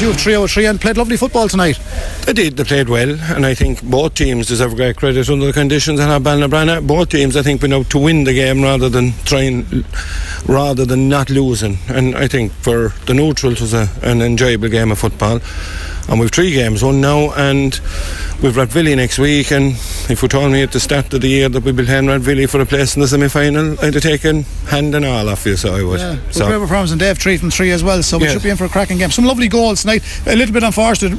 You 0.01 0.09
have 0.09 0.21
3 0.21 0.47
3 0.47 0.67
and 0.67 0.81
played 0.81 0.97
lovely 0.97 1.17
football 1.17 1.49
tonight. 1.49 1.81
They 2.25 2.33
did, 2.33 2.57
they 2.57 2.63
played 2.63 2.89
well, 2.89 3.19
and 3.35 3.45
I 3.45 3.53
think 3.55 3.83
both 3.83 4.15
teams 4.15 4.47
deserve 4.47 4.77
great 4.77 4.97
credit 4.97 5.29
under 5.29 5.47
the 5.47 5.53
conditions 5.53 5.99
and 5.99 6.09
have 6.09 6.23
Ballinabranna. 6.23 6.87
Both 6.87 7.09
teams, 7.09 7.37
I 7.37 7.43
think, 7.43 7.63
went 7.63 7.75
out 7.75 7.91
to 7.91 7.99
win 7.99 8.23
the 8.23 8.33
game 8.33 8.63
rather 8.63 8.89
than 8.89 9.13
trying, 9.25 9.85
rather 10.47 10.85
than 10.85 11.09
not 11.09 11.31
losing. 11.31 11.79
And 11.89 12.15
I 12.15 12.29
think 12.29 12.53
for 12.53 12.91
the 13.07 13.15
neutrals, 13.15 13.55
it 13.55 13.61
was 13.61 13.75
a, 13.75 13.89
an 14.03 14.23
enjoyable 14.23 14.69
game 14.69 14.93
of 14.93 15.01
football 15.01 15.41
and 16.09 16.21
we've 16.21 16.31
three 16.31 16.51
games, 16.53 16.83
one 16.83 17.01
now, 17.01 17.33
and 17.35 17.81
we've 18.43 18.55
Rathvilly 18.55 18.97
next 18.97 19.19
week. 19.19 19.53
And 19.53 19.73
if 20.11 20.23
you 20.23 20.29
told 20.29 20.53
me 20.53 20.63
at 20.63 20.73
the 20.73 20.81
start 20.81 21.13
of 21.15 21.21
the 21.21 21.29
year 21.29 21.49
that 21.49 21.63
we'd 21.63 21.77
be 21.77 21.85
playing 21.85 22.07
Rathvilly 22.07 22.49
for 22.49 22.61
a 22.61 22.67
place 22.67 22.97
in 22.97 23.03
the 23.03 23.09
semi 23.09 23.29
final, 23.29 23.73
I'd 23.83 23.95
have 23.95 24.03
taken 24.03 24.43
hand 24.67 24.95
and 24.95 25.05
all 25.05 25.29
off 25.29 25.47
you, 25.47 25.57
so 25.57 25.75
I 25.75 25.83
would. 25.83 26.01
Yeah, 26.01 26.19
so. 26.31 26.47
great 26.47 26.61
performance, 26.61 26.91
and 26.91 27.01
Dave 27.01 27.19
three 27.19 27.37
from 27.37 27.51
three 27.51 27.71
as 27.71 27.85
well, 27.85 28.03
so 28.03 28.19
we 28.19 28.29
should 28.29 28.43
be 28.43 28.51
in 28.51 28.57
for 28.57 28.65
a 28.65 28.69
cracking 28.69 28.99
game. 28.99 29.11
Some 29.11 29.25
lovely 29.25 29.49
goals 29.49 29.83
tonight, 29.83 30.03
a 30.27 30.37
little 30.37 30.53
bit 30.53 30.63
unfortunate. 30.63 31.13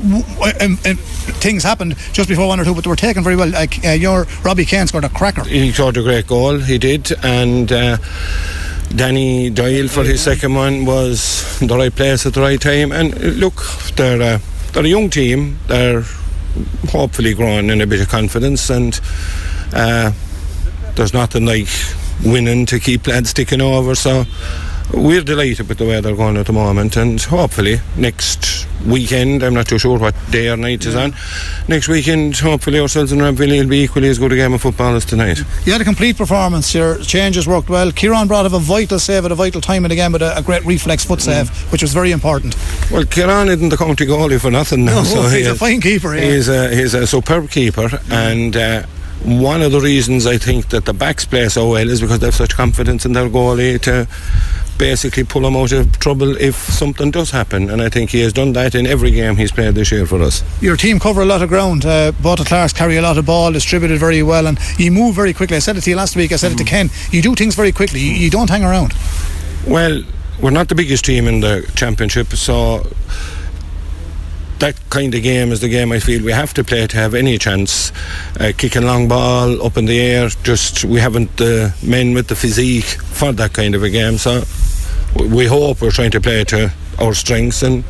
Um, 0.62 0.78
um, 0.86 0.98
things 1.38 1.64
happened 1.64 1.96
just 2.12 2.30
before 2.30 2.48
one 2.48 2.60
or 2.60 2.66
two, 2.66 2.76
but 2.76 2.84
they 2.84 2.90
were 2.90 2.96
taken 2.96 3.24
very 3.24 3.36
well. 3.36 3.50
Like 3.50 3.84
uh, 3.86 3.92
your 3.92 4.26
Robbie 4.44 4.66
Kane 4.66 4.88
scored 4.88 5.06
a 5.06 5.10
cracker. 5.10 5.44
He 5.44 5.72
scored 5.72 5.98
a 5.98 6.04
great 6.04 6.28
goal, 6.28 6.60
he 6.60 6.78
did, 6.78 7.12
and. 7.24 7.72
Uh, 7.72 7.98
Danny 8.96 9.50
Doyle 9.50 9.88
for 9.88 10.04
his 10.04 10.22
second 10.22 10.54
one 10.54 10.86
was 10.86 11.58
the 11.60 11.76
right 11.76 11.94
place 11.96 12.28
at 12.28 12.36
the 12.36 12.42
right 12.42 12.62
time. 12.62 12.92
And 12.92 13.16
uh, 13.16 13.28
look, 13.30 13.64
they're 13.96 14.36
uh, 14.36 14.40
they're 14.74 14.86
a 14.86 14.88
young 14.88 15.10
team. 15.10 15.58
They're 15.68 16.04
hopefully 16.90 17.34
growing 17.34 17.70
in 17.70 17.82
a 17.82 17.88
bit 17.88 18.02
of 18.02 18.10
confidence, 18.10 18.70
and 18.70 19.00
uh, 19.74 20.12
there's 20.96 21.14
nothing 21.14 21.46
like 21.46 21.68
winning 22.26 22.66
to 22.68 22.80
keep 22.80 23.08
lads 23.08 23.30
sticking 23.30 23.62
over. 23.62 23.96
So 23.96 24.26
we're 24.94 25.22
delighted 25.22 25.70
with 25.70 25.78
the 25.78 25.86
way 25.86 26.02
they're 26.02 26.16
going 26.16 26.38
at 26.38 26.48
the 26.48 26.54
moment, 26.54 26.98
and 26.98 27.22
hopefully 27.22 27.80
next 27.96 28.68
weekend, 28.86 29.44
I'm 29.44 29.54
not 29.54 29.68
too 29.68 29.80
sure 29.80 29.98
what 29.98 30.16
day 30.32 30.50
or 30.50 30.58
night 30.58 30.86
is 30.86 30.96
on. 30.96 31.16
Next 31.68 31.88
weekend, 31.88 32.38
hopefully 32.38 32.80
ourselves 32.80 33.12
and 33.12 33.22
Rathvilly 33.22 33.62
will 33.62 33.70
be 33.70 33.84
equally 33.84 34.10
as 34.10 34.20
good 34.20 34.32
a 34.32 34.36
game 34.36 34.54
of 34.54 34.62
football 34.62 34.96
as 34.96 35.06
tonight. 35.06 35.40
You 35.66 35.72
had 35.72 35.82
a 35.82 35.86
complete 35.86 36.18
performance. 36.18 36.74
Your 36.74 36.98
changes 37.00 37.48
worked 37.48 37.70
well. 37.70 37.92
Kieran 37.92 38.28
brought 38.28 38.46
up 38.46 38.54
a 38.54 38.60
vital 38.60 39.00
save 39.00 39.26
at 39.26 39.32
a 39.32 39.36
vital 39.36 39.62
time 39.62 39.86
in 39.86 39.90
the 39.90 39.96
game 39.96 40.12
with 40.12 40.22
a, 40.22 40.38
a 40.38 40.42
great 40.42 40.66
reflex 40.66 41.06
foot 41.06 41.22
save, 41.22 41.50
mm. 41.50 41.72
which 41.72 41.82
was 41.82 41.94
very 41.94 42.12
important. 42.12 42.56
Well, 42.92 43.06
Kieran 43.06 43.50
isn't 43.50 43.70
the 43.70 43.78
county 43.78 44.06
goalie 44.06 44.40
for 44.40 44.52
nothing 44.52 44.86
now. 44.86 44.96
No, 44.96 45.04
so 45.04 45.22
he's 45.24 45.46
he 45.46 45.52
a 45.52 45.56
fine 45.56 45.82
keeper. 45.82 46.16
Yeah. 46.16 46.22
He's 46.22 46.50
a 46.50 46.76
he's 46.76 46.94
a 46.94 47.08
superb 47.08 47.50
keeper, 47.50 47.88
mm. 47.88 48.12
and. 48.12 48.58
Uh, 48.58 48.86
one 49.24 49.62
of 49.62 49.72
the 49.72 49.80
reasons 49.80 50.28
I 50.28 50.38
think 50.38 50.68
that 50.70 50.84
the 50.84 50.94
backs 50.94 51.24
play 51.24 51.48
so 51.48 51.70
well 51.70 51.90
is 51.90 52.02
because 52.02 52.20
they 52.20 52.28
have 52.28 52.36
such 52.36 52.56
confidence 52.56 53.06
in 53.06 53.14
their 53.14 53.30
goalie 53.30 53.80
to 53.84 54.06
basically 54.84 55.24
pull 55.24 55.48
him 55.48 55.56
out 55.56 55.72
of 55.72 55.98
trouble 56.00 56.36
if 56.36 56.56
something 56.56 57.10
does 57.10 57.32
happen. 57.32 57.70
And 57.70 57.82
I 57.82 57.88
think 57.88 58.10
he 58.10 58.20
has 58.20 58.34
done 58.34 58.52
that 58.52 58.76
in 58.76 58.86
every 58.86 59.12
game 59.12 59.38
he's 59.38 59.52
played 59.52 59.76
this 59.76 59.94
year 59.94 60.06
for 60.06 60.22
us. 60.22 60.44
Your 60.62 60.76
team 60.76 61.00
cover 61.00 61.22
a 61.22 61.26
lot 61.26 61.42
of 61.42 61.48
ground. 61.48 61.86
Uh, 61.86 62.12
both 62.22 62.40
the 62.40 62.44
Clarks 62.44 62.74
carry 62.74 62.98
a 62.98 63.02
lot 63.02 63.18
of 63.18 63.26
ball, 63.26 63.54
distributed 63.54 63.98
very 63.98 64.22
well, 64.24 64.46
and 64.46 64.60
you 64.78 64.92
move 64.92 65.16
very 65.16 65.34
quickly. 65.34 65.56
I 65.56 65.60
said 65.62 65.78
it 65.78 65.84
to 65.84 65.90
you 65.90 65.96
last 65.96 66.18
week. 66.18 66.34
I 66.34 66.36
said 66.36 66.52
mm. 66.52 66.56
it 66.56 66.58
to 66.58 66.66
Ken. 66.66 66.90
You 67.12 67.22
do 67.22 67.34
things 67.34 67.56
very 67.56 67.72
quickly. 67.72 68.02
You, 68.02 68.12
you 68.12 68.30
don't 68.30 68.50
hang 68.50 68.66
around. 68.66 68.94
Well, 69.66 70.04
we're 70.42 70.52
not 70.52 70.68
the 70.68 70.76
biggest 70.76 71.06
team 71.06 71.30
in 71.30 71.40
the 71.40 71.66
championship, 71.76 72.28
so 72.34 72.86
that 74.60 74.76
kind 74.90 75.16
of 75.16 75.24
game 75.24 75.54
is 75.54 75.62
the 75.62 75.70
game 75.70 75.94
I 75.94 76.00
feel 76.00 76.24
we 76.26 76.34
have 76.34 76.54
to 76.56 76.64
play 76.64 76.88
to 76.88 76.98
have 76.98 77.14
any 77.14 77.38
chance. 77.38 77.94
Uh, 78.38 78.52
kicking 78.58 78.84
long 78.84 79.08
ball 79.08 79.66
up 79.66 79.78
in 79.78 79.86
the 79.86 80.00
air, 80.02 80.28
just 80.44 80.84
we 80.84 81.00
haven't 81.00 81.38
the 81.38 81.74
men 81.82 82.14
with 82.14 82.28
the 82.28 82.36
physique 82.36 83.00
for 83.20 83.32
that 83.32 83.54
kind 83.54 83.76
of 83.76 83.84
a 83.84 83.90
game. 83.90 84.18
So 84.18 84.44
we 85.16 85.46
hope 85.46 85.82
we're 85.82 85.92
trying 85.92 86.12
to 86.12 86.22
play 86.22 86.44
to 86.44 86.72
our 87.00 87.14
strengths 87.14 87.64
and 87.64 87.84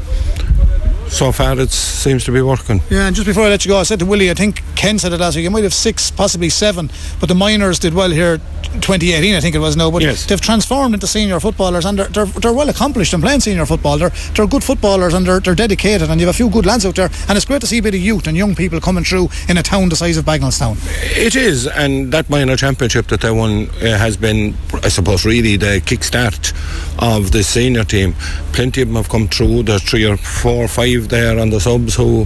so 1.08 1.32
far 1.32 1.60
it 1.60 1.72
seems 1.72 2.24
to 2.26 2.32
be 2.32 2.42
working. 2.42 2.82
Yeah, 2.90 3.08
and 3.08 3.16
just 3.16 3.28
before 3.28 3.44
I 3.44 3.50
let 3.50 3.66
you 3.66 3.70
go, 3.70 3.78
I 3.78 3.84
said 3.84 4.00
to 4.00 4.06
Willie, 4.06 4.32
I 4.32 4.34
think 4.34 4.62
Ken 4.76 5.00
said 5.00 5.14
it 5.14 5.20
last 5.20 5.36
week, 5.36 5.44
you 5.44 5.52
might 5.52 5.64
have 5.64 5.74
six, 5.74 6.12
possibly 6.12 6.50
seven, 6.50 6.90
but 7.20 7.30
the 7.30 7.36
minors 7.36 7.80
did 7.80 7.94
well 7.94 8.10
here 8.10 8.40
2018, 8.82 9.36
I 9.36 9.40
think 9.40 9.56
it 9.56 9.60
was 9.60 9.78
now. 9.78 9.92
But 9.92 10.02
yes. 10.02 10.26
they've 10.26 10.42
transformed 10.42 10.94
into 10.94 11.08
senior 11.08 11.40
footballers 11.40 11.86
and 11.86 12.00
they're, 12.00 12.08
they're, 12.08 12.26
they're, 12.26 12.54
well 12.54 12.70
accomplished 12.70 13.14
in 13.14 13.22
playing 13.22 13.40
senior 13.40 13.66
football. 13.66 13.98
They're, 13.98 14.12
they're 14.36 14.48
good 14.48 14.64
footballers 14.64 15.14
and 15.14 15.26
they're, 15.26 15.40
they're 15.40 15.56
dedicated, 15.56 16.10
and 16.10 16.20
you 16.20 16.28
have 16.28 16.36
a 16.36 16.38
few 16.38 16.50
good 16.50 16.66
lads 16.66 16.86
out 16.86 16.96
there. 16.96 17.10
And 17.28 17.36
it's 17.38 17.46
great 17.46 17.62
to 17.62 17.68
see 17.68 17.80
a 17.80 17.82
bit 17.82 17.94
of 17.94 18.02
youth 18.02 18.28
and 18.28 18.36
young 18.36 18.56
people 18.56 18.80
coming 18.80 19.04
through 19.04 19.30
in 19.48 19.58
a 19.58 19.64
town 19.64 19.90
the 19.90 19.96
size 19.96 20.18
of 20.18 20.26
Bagenalstown. 20.26 20.78
It 21.18 21.36
is, 21.36 21.68
and 21.68 22.12
that 22.14 22.30
minor 22.30 22.56
championship 22.56 23.08
that 23.08 23.22
they 23.22 23.32
won 23.32 23.70
uh, 23.70 23.98
has 23.98 24.18
been, 24.18 24.56
I 24.74 24.90
suppose, 24.90 25.26
really 25.26 25.56
the 25.56 25.82
kickstart 25.86 26.54
of 27.00 27.32
the 27.32 27.44
senior 27.44 27.84
team. 27.84 28.14
Plenty 28.54 28.82
of 28.82 28.88
them 28.88 28.98
have 28.98 29.10
come 29.10 29.28
through. 29.28 29.64
There's 29.64 29.84
three 29.84 30.06
or 30.06 30.18
four 30.18 30.66
or 30.66 30.68
five 30.68 30.93
there 31.02 31.40
on 31.40 31.50
the 31.50 31.60
subs 31.60 31.96
who, 31.96 32.26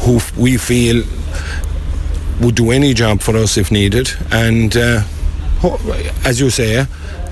who 0.00 0.20
we 0.36 0.56
feel 0.56 1.04
would 2.40 2.54
do 2.54 2.70
any 2.70 2.94
job 2.94 3.20
for 3.20 3.36
us 3.36 3.56
if 3.56 3.70
needed, 3.70 4.10
and. 4.30 4.76
Uh, 4.76 5.02
as 6.24 6.40
you 6.40 6.48
say, 6.48 6.86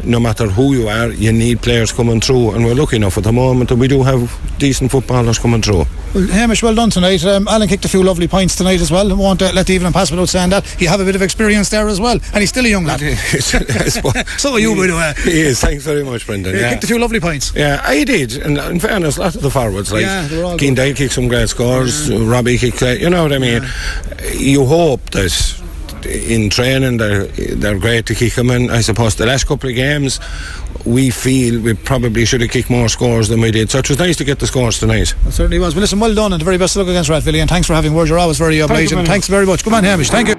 no 0.05 0.21
matter 0.21 0.47
who 0.47 0.75
you 0.75 0.89
are, 0.89 1.09
you 1.09 1.33
need 1.33 1.63
players 1.63 1.93
coming 1.93 2.21
through, 2.21 2.53
and 2.53 2.65
we're 2.65 2.75
lucky 2.75 2.97
enough 2.97 3.17
at 3.17 3.25
the 3.25 3.33
moment 3.33 3.71
that 3.71 3.77
we 3.77 3.89
do 3.89 4.03
have 4.03 4.31
decent 4.59 4.91
footballers 4.91 5.39
coming 5.39 5.63
through. 5.63 5.85
Well, 6.15 6.27
Hamish, 6.29 6.63
well 6.63 6.75
done 6.75 6.89
tonight. 6.89 7.23
Um, 7.25 7.47
Alan 7.49 7.69
kicked 7.69 7.85
a 7.85 7.89
few 7.89 8.03
lovely 8.03 8.27
points 8.27 8.57
tonight 8.57 8.81
as 8.81 8.91
well. 8.91 9.15
Won't 9.15 9.43
uh, 9.43 9.53
let 9.55 9.67
the 9.67 9.75
evening 9.75 9.93
pass 9.93 10.11
without 10.11 10.29
saying 10.29 10.51
that. 10.51 10.67
He 10.67 10.87
have 10.87 11.01
a 11.01 11.05
bit 11.05 11.15
of 11.15 11.23
experience 11.23 11.69
there 11.69 11.87
as 11.87 12.01
well, 12.01 12.19
and 12.33 12.37
he's 12.39 12.49
still 12.49 12.65
a 12.65 12.69
young 12.69 12.85
lad. 12.85 13.01
so 14.39 14.53
are 14.53 14.59
you, 14.59 14.75
by 14.75 14.87
the 14.87 14.95
way. 14.95 15.31
He 15.31 15.41
is. 15.41 15.61
Thanks 15.61 15.85
very 15.85 16.03
much, 16.03 16.27
Brendan. 16.27 16.55
He 16.55 16.61
yeah. 16.61 16.71
kicked 16.71 16.85
a 16.85 16.87
few 16.87 16.99
lovely 16.99 17.21
points. 17.21 17.55
Yeah, 17.55 17.83
I 17.85 18.05
did. 18.05 18.39
And 18.39 18.57
in 18.57 18.81
fairness, 18.81 19.19
a 19.19 19.21
lot 19.21 19.37
of 19.37 19.43
the 19.43 19.51
forwards, 19.51 19.93
like 19.93 20.03
yeah, 20.03 20.57
Keane 20.59 20.75
Dale 20.75 20.95
kicked 20.95 21.13
some 21.13 21.29
great 21.29 21.51
scores, 21.51 22.09
yeah. 22.09 22.19
Robbie 22.21 22.57
kicked, 22.57 22.81
you 22.81 23.11
know 23.11 23.25
what 23.25 23.33
I 23.33 23.39
mean? 23.39 23.63
Yeah. 23.63 24.33
You 24.33 24.65
hope 24.65 25.11
that 25.11 25.63
in 26.07 26.51
training 26.51 26.99
they're 26.99 27.27
they're 27.27 27.79
great 27.79 28.07
to 28.07 28.15
kick 28.15 28.35
them 28.35 28.51
in. 28.51 28.71
I 28.71 28.81
suppose 28.81 29.17
the 29.17 29.27
last 29.27 29.47
couple 29.47 29.69
of 29.69 29.75
games 29.77 30.21
we 30.85 31.11
feel 31.11 31.61
we 31.61 31.75
probably 31.75 32.25
should 32.25 32.41
have 32.41 32.51
kicked 32.51 32.71
more 32.71 32.89
scores 32.89 33.29
than 33.29 33.41
we 33.41 33.51
did. 33.51 33.71
So 33.71 33.79
it 33.79 33.89
was 33.89 33.99
nice 33.99 34.17
to 34.17 34.25
get 34.25 34.39
the 34.39 34.47
scores 34.47 34.79
tonight. 34.79 35.15
It 35.27 35.33
certainly 35.33 35.59
was. 35.59 35.75
Well, 35.75 35.83
listen, 35.83 36.01
well 36.01 36.15
done 36.15 36.33
and 36.33 36.41
the 36.41 36.45
very 36.45 36.59
best 36.59 36.77
of 36.77 36.87
luck 36.87 36.91
against 36.91 37.11
Rathvilly 37.11 37.41
and 37.41 37.51
thanks 37.51 37.67
for 37.67 37.75
having 37.75 37.95
words. 37.95 38.11
You're 38.11 38.19
always 38.19 38.39
very 38.39 38.59
obliging. 38.61 38.99
Thank 38.99 39.09
thanks 39.09 39.29
very 39.29 39.47
much. 39.47 39.65
Come 39.65 39.75
on, 39.75 39.85
Hamish. 39.85 40.11
Thank 40.11 40.29
you. 40.29 40.35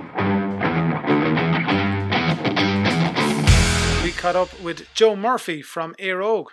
We 4.03 4.11
caught 4.13 4.35
up 4.35 4.59
with 4.61 4.91
Joe 4.93 5.15
Murphy 5.15 5.61
from 5.61 5.93
Éire 5.95 6.21
Óg. 6.23 6.47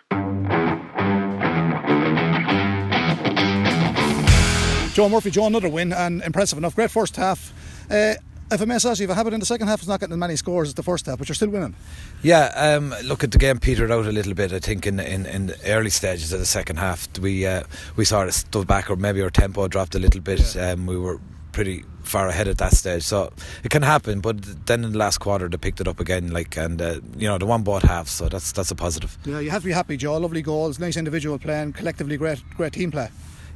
Joe 4.96 5.10
Murphy, 5.10 5.30
Joe, 5.30 5.46
another 5.46 5.68
win 5.68 5.92
and 5.92 6.22
impressive 6.22 6.56
enough. 6.56 6.74
Great 6.74 6.90
first 6.90 7.16
half. 7.16 7.52
Uh, 7.90 8.14
if 8.50 8.62
I 8.62 8.64
may 8.64 8.74
you, 8.74 9.04
if 9.04 9.10
I 9.10 9.14
have 9.14 9.26
it 9.26 9.34
in 9.34 9.40
the 9.40 9.46
second 9.46 9.68
half, 9.68 9.80
it's 9.80 9.88
not 9.88 10.00
getting 10.00 10.12
as 10.12 10.18
many 10.18 10.36
scores 10.36 10.68
as 10.68 10.74
the 10.74 10.82
first 10.82 11.06
half, 11.06 11.18
but 11.18 11.28
you're 11.28 11.34
still 11.34 11.48
winning. 11.48 11.74
Yeah, 12.22 12.52
um, 12.54 12.94
look 13.04 13.24
at 13.24 13.32
the 13.32 13.38
game 13.38 13.58
petered 13.58 13.90
out 13.90 14.06
a 14.06 14.12
little 14.12 14.34
bit. 14.34 14.52
I 14.52 14.58
think 14.58 14.86
in 14.86 15.00
in, 15.00 15.26
in 15.26 15.46
the 15.48 15.58
early 15.66 15.90
stages 15.90 16.32
of 16.32 16.38
the 16.38 16.46
second 16.46 16.76
half, 16.76 17.08
we 17.18 17.46
uh, 17.46 17.64
we 17.96 18.04
sort 18.04 18.28
of 18.28 18.34
stood 18.34 18.66
back, 18.66 18.90
or 18.90 18.96
maybe 18.96 19.20
our 19.22 19.30
tempo 19.30 19.66
dropped 19.68 19.94
a 19.94 19.98
little 19.98 20.20
bit. 20.20 20.54
Yeah. 20.54 20.70
Um, 20.70 20.86
we 20.86 20.96
were 20.96 21.20
pretty 21.52 21.84
far 22.02 22.28
ahead 22.28 22.46
at 22.46 22.58
that 22.58 22.72
stage, 22.72 23.02
so 23.02 23.32
it 23.64 23.70
can 23.70 23.82
happen. 23.82 24.20
But 24.20 24.66
then 24.66 24.84
in 24.84 24.92
the 24.92 24.98
last 24.98 25.18
quarter, 25.18 25.48
they 25.48 25.56
picked 25.56 25.80
it 25.80 25.88
up 25.88 25.98
again, 25.98 26.30
like 26.30 26.56
and 26.56 26.80
uh, 26.80 27.00
you 27.16 27.26
know, 27.26 27.38
the 27.38 27.46
one 27.46 27.62
bought 27.62 27.82
half, 27.82 28.08
so 28.08 28.28
that's 28.28 28.52
that's 28.52 28.70
a 28.70 28.76
positive. 28.76 29.18
Yeah, 29.24 29.40
you 29.40 29.50
have 29.50 29.62
to 29.62 29.66
be 29.66 29.72
happy, 29.72 29.96
Joe. 29.96 30.16
Lovely 30.18 30.42
goals, 30.42 30.78
nice 30.78 30.96
individual 30.96 31.38
play, 31.38 31.60
and 31.60 31.74
collectively 31.74 32.16
great 32.16 32.42
great 32.56 32.74
team 32.74 32.90
play. 32.92 33.08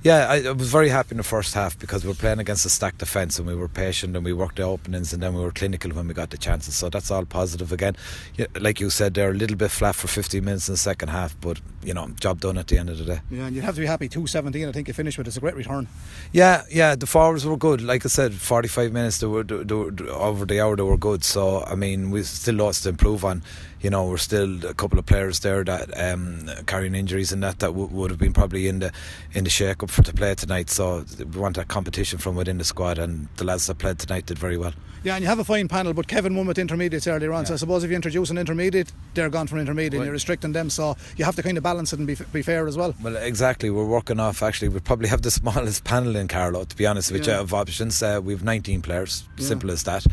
Yeah, 0.02 0.28
I, 0.30 0.42
I, 0.44 0.52
was 0.52 0.70
very 0.70 0.88
happy 0.88 1.10
in 1.10 1.18
the 1.18 1.22
first 1.22 1.52
half 1.52 1.78
because 1.78 2.04
we 2.04 2.08
were 2.08 2.14
playing 2.14 2.38
against 2.38 2.64
a 2.64 2.70
stacked 2.70 2.96
defence 2.98 3.38
and 3.38 3.46
we 3.46 3.54
were 3.54 3.68
patient 3.68 4.16
and 4.16 4.24
we 4.24 4.32
worked 4.32 4.56
the 4.56 4.62
openings 4.62 5.12
and 5.12 5.22
then 5.22 5.34
we 5.34 5.42
were 5.42 5.50
clinical 5.50 5.90
when 5.90 6.08
we 6.08 6.14
got 6.14 6.30
the 6.30 6.38
chances. 6.38 6.74
So 6.74 6.88
that's 6.88 7.10
all 7.10 7.26
positive 7.26 7.70
again. 7.70 7.96
Like 8.58 8.80
you 8.80 8.88
said, 8.88 9.12
they're 9.12 9.32
a 9.32 9.34
little 9.34 9.58
bit 9.58 9.70
flat 9.70 9.94
for 9.94 10.08
15 10.08 10.42
minutes 10.42 10.68
in 10.68 10.72
the 10.72 10.78
second 10.78 11.10
half, 11.10 11.38
but 11.42 11.60
you 11.82 11.92
know, 11.92 12.08
job 12.18 12.40
done 12.40 12.56
at 12.56 12.68
the 12.68 12.78
end 12.78 12.88
of 12.88 12.96
the 12.96 13.04
day. 13.04 13.20
Yeah, 13.30 13.46
and 13.46 13.54
you 13.54 13.60
have 13.60 13.74
to 13.74 13.80
be 13.82 13.86
happy. 13.86 14.08
217, 14.08 14.66
I 14.66 14.72
think 14.72 14.88
you 14.88 14.94
finished 14.94 15.18
with. 15.18 15.26
It's 15.26 15.36
a 15.36 15.40
great 15.40 15.54
return. 15.54 15.86
Yeah, 16.32 16.62
yeah, 16.70 16.94
the 16.94 17.06
forwards 17.06 17.44
were 17.44 17.58
good. 17.58 17.82
Like 17.82 18.06
I 18.06 18.08
said, 18.08 18.32
45 18.32 18.92
minutes 18.92 19.18
they 19.18 19.26
were, 19.26 19.44
they 19.44 19.74
were, 19.74 19.92
over 20.08 20.46
the 20.46 20.62
hour 20.62 20.76
they 20.76 20.82
were 20.82 20.96
good. 20.96 21.24
So 21.24 21.62
I 21.64 21.74
mean, 21.74 22.10
we 22.10 22.22
still 22.22 22.54
lots 22.54 22.80
to 22.82 22.88
improve 22.88 23.22
on 23.22 23.42
you 23.80 23.88
know, 23.88 24.06
we're 24.06 24.18
still 24.18 24.64
a 24.66 24.74
couple 24.74 24.98
of 24.98 25.06
players 25.06 25.40
there 25.40 25.64
that 25.64 25.98
um, 25.98 26.50
carrying 26.66 26.94
injuries 26.94 27.32
and 27.32 27.42
that 27.42 27.60
that 27.60 27.68
w- 27.68 27.88
would 27.88 28.10
have 28.10 28.18
been 28.18 28.32
probably 28.32 28.68
in 28.68 28.80
the 28.80 28.92
in 29.32 29.44
the 29.44 29.50
shake 29.50 29.82
up 29.82 29.90
for 29.90 30.02
to 30.02 30.12
play 30.12 30.34
tonight. 30.34 30.68
So 30.70 31.04
we 31.18 31.24
want 31.24 31.56
that 31.56 31.68
competition 31.68 32.18
from 32.18 32.36
within 32.36 32.58
the 32.58 32.64
squad, 32.64 32.98
and 32.98 33.28
the 33.36 33.44
lads 33.44 33.66
that 33.66 33.78
played 33.78 33.98
tonight 33.98 34.26
did 34.26 34.38
very 34.38 34.58
well. 34.58 34.72
Yeah, 35.02 35.14
and 35.14 35.22
you 35.22 35.28
have 35.28 35.38
a 35.38 35.44
fine 35.44 35.66
panel, 35.66 35.94
but 35.94 36.08
Kevin 36.08 36.34
won 36.34 36.46
with 36.46 36.58
intermediates 36.58 37.06
earlier 37.06 37.32
on. 37.32 37.42
Yeah. 37.42 37.48
So 37.48 37.54
I 37.54 37.56
suppose 37.56 37.84
if 37.84 37.90
you 37.90 37.96
introduce 37.96 38.28
an 38.28 38.36
intermediate, 38.36 38.92
they're 39.14 39.30
gone 39.30 39.46
from 39.46 39.58
intermediate, 39.58 39.94
well, 39.94 40.02
and 40.02 40.06
you're 40.06 40.12
restricting 40.12 40.52
them. 40.52 40.68
So 40.68 40.94
you 41.16 41.24
have 41.24 41.36
to 41.36 41.42
kind 41.42 41.56
of 41.56 41.62
balance 41.62 41.94
it 41.94 42.00
and 42.00 42.06
be, 42.06 42.16
be 42.32 42.42
fair 42.42 42.66
as 42.66 42.76
well. 42.76 42.94
Well, 43.00 43.16
exactly. 43.16 43.70
We're 43.70 43.86
working 43.86 44.20
off. 44.20 44.42
Actually, 44.42 44.68
we 44.68 44.80
probably 44.80 45.08
have 45.08 45.22
the 45.22 45.30
smallest 45.30 45.84
panel 45.84 46.16
in 46.16 46.28
Carlow, 46.28 46.64
to 46.64 46.76
be 46.76 46.86
honest 46.86 47.12
with 47.12 47.26
yeah. 47.26 47.40
of 47.40 47.54
options. 47.54 48.02
Uh, 48.02 48.20
we 48.22 48.34
have 48.34 48.44
19 48.44 48.82
players. 48.82 49.26
Yeah. 49.38 49.46
Simple 49.46 49.70
as 49.70 49.84
that 49.84 50.06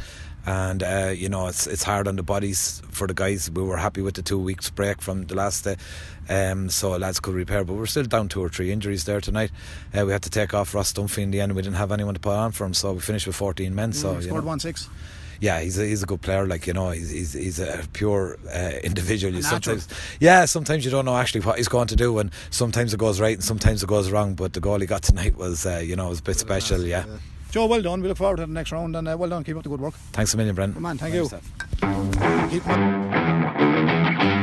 and 0.48 0.82
uh, 0.82 1.14
you 1.14 1.28
know 1.28 1.48
it's 1.48 1.68
it's 1.68 1.84
hard 1.84 2.08
on 2.08 2.16
the 2.16 2.24
bodies 2.24 2.82
for 2.90 3.06
the 3.06 3.14
guys. 3.14 3.52
We 3.52 3.62
were 3.62 3.78
happy 3.78 4.02
with 4.02 4.16
the 4.16 4.22
two 4.22 4.40
weeks 4.40 4.70
break 4.70 5.02
from 5.02 5.26
the 5.26 5.36
last 5.36 5.66
day, 5.66 5.76
um, 6.30 6.70
so 6.70 6.92
lads 6.92 7.20
could 7.20 7.36
repair. 7.36 7.66
But 7.66 7.74
we're 7.74 7.86
still 7.86 8.06
down 8.06 8.30
two 8.30 8.42
or 8.42 8.50
three 8.50 8.72
injuries 8.72 9.04
there 9.04 9.20
tonight. 9.20 9.52
Uh, 9.94 10.06
we 10.06 10.14
had 10.14 10.24
to 10.24 10.30
take 10.30 10.54
off 10.54 10.74
Ross 10.74 10.94
Dunphy 10.94 11.22
in 11.22 11.32
the 11.32 11.42
end. 11.42 11.54
We 11.54 11.62
didn't 11.62 11.76
have 11.76 11.92
anyone 11.92 12.14
to 12.14 12.20
put 12.20 12.34
on 12.34 12.54
for 12.54 12.66
him, 12.66 12.74
so 12.74 12.94
we 12.94 13.00
finished 13.02 13.28
with 13.28 13.36
14 13.36 13.76
men. 13.76 13.90
Yeah, 13.90 13.94
so 13.94 14.08
scored 14.08 14.24
you 14.24 14.32
know. 14.32 14.42
one 14.42 14.60
six 14.60 14.90
yeah, 15.40 15.60
he's 15.60 15.78
a, 15.78 15.86
he's 15.86 16.02
a 16.02 16.06
good 16.06 16.22
player. 16.22 16.48
Like 16.48 16.66
you 16.66 16.74
know, 16.74 16.92
he's 16.92 17.10
he's, 17.10 17.34
he's 17.34 17.60
a 17.60 17.86
pure 17.94 18.38
uh, 18.52 18.72
individual. 18.84 19.34
You 19.34 19.42
sometimes, 19.42 19.88
yeah, 20.20 20.46
sometimes 20.46 20.84
you 20.86 20.92
don't 20.92 21.06
know 21.06 21.16
actually 21.16 21.42
what 21.42 21.58
he's 21.58 21.68
going 21.68 21.88
to 21.88 21.96
do, 21.96 22.18
and 22.20 22.32
sometimes 22.50 22.94
it 22.94 22.98
goes 22.98 23.20
right 23.20 23.36
and 23.36 23.44
sometimes 23.44 23.84
it 23.84 23.88
goes 23.88 24.10
wrong. 24.10 24.34
But 24.34 24.54
the 24.54 24.60
goal 24.60 24.80
he 24.80 24.88
got 24.88 25.04
tonight 25.04 25.38
was, 25.38 25.66
uh, 25.66 25.82
you 25.86 25.96
know, 25.96 26.10
was 26.10 26.20
a 26.20 26.24
bit 26.24 26.40
special. 26.40 26.82
yeah. 26.82 27.06
yeah. 27.06 27.18
Joe, 27.52 27.66
well 27.66 27.82
done. 27.82 28.02
We 28.02 28.08
look 28.10 28.18
forward 28.18 28.38
to 28.38 28.46
the 28.46 28.52
next 28.52 28.72
round 28.72 28.96
and 28.96 29.08
uh, 29.08 29.18
well 29.18 29.30
done. 29.30 29.44
Keep 29.44 29.58
up 29.58 29.64
the 29.64 29.70
good 29.70 29.82
work. 29.82 29.94
Thanks 30.14 30.34
a 30.34 30.38
million, 30.38 30.56
Brent. 30.56 30.74
Come 30.74 30.86
on, 30.86 30.98
thank 30.98 31.14
Thanks 31.14 31.32
you. 31.32 31.40
Keep 32.50 34.37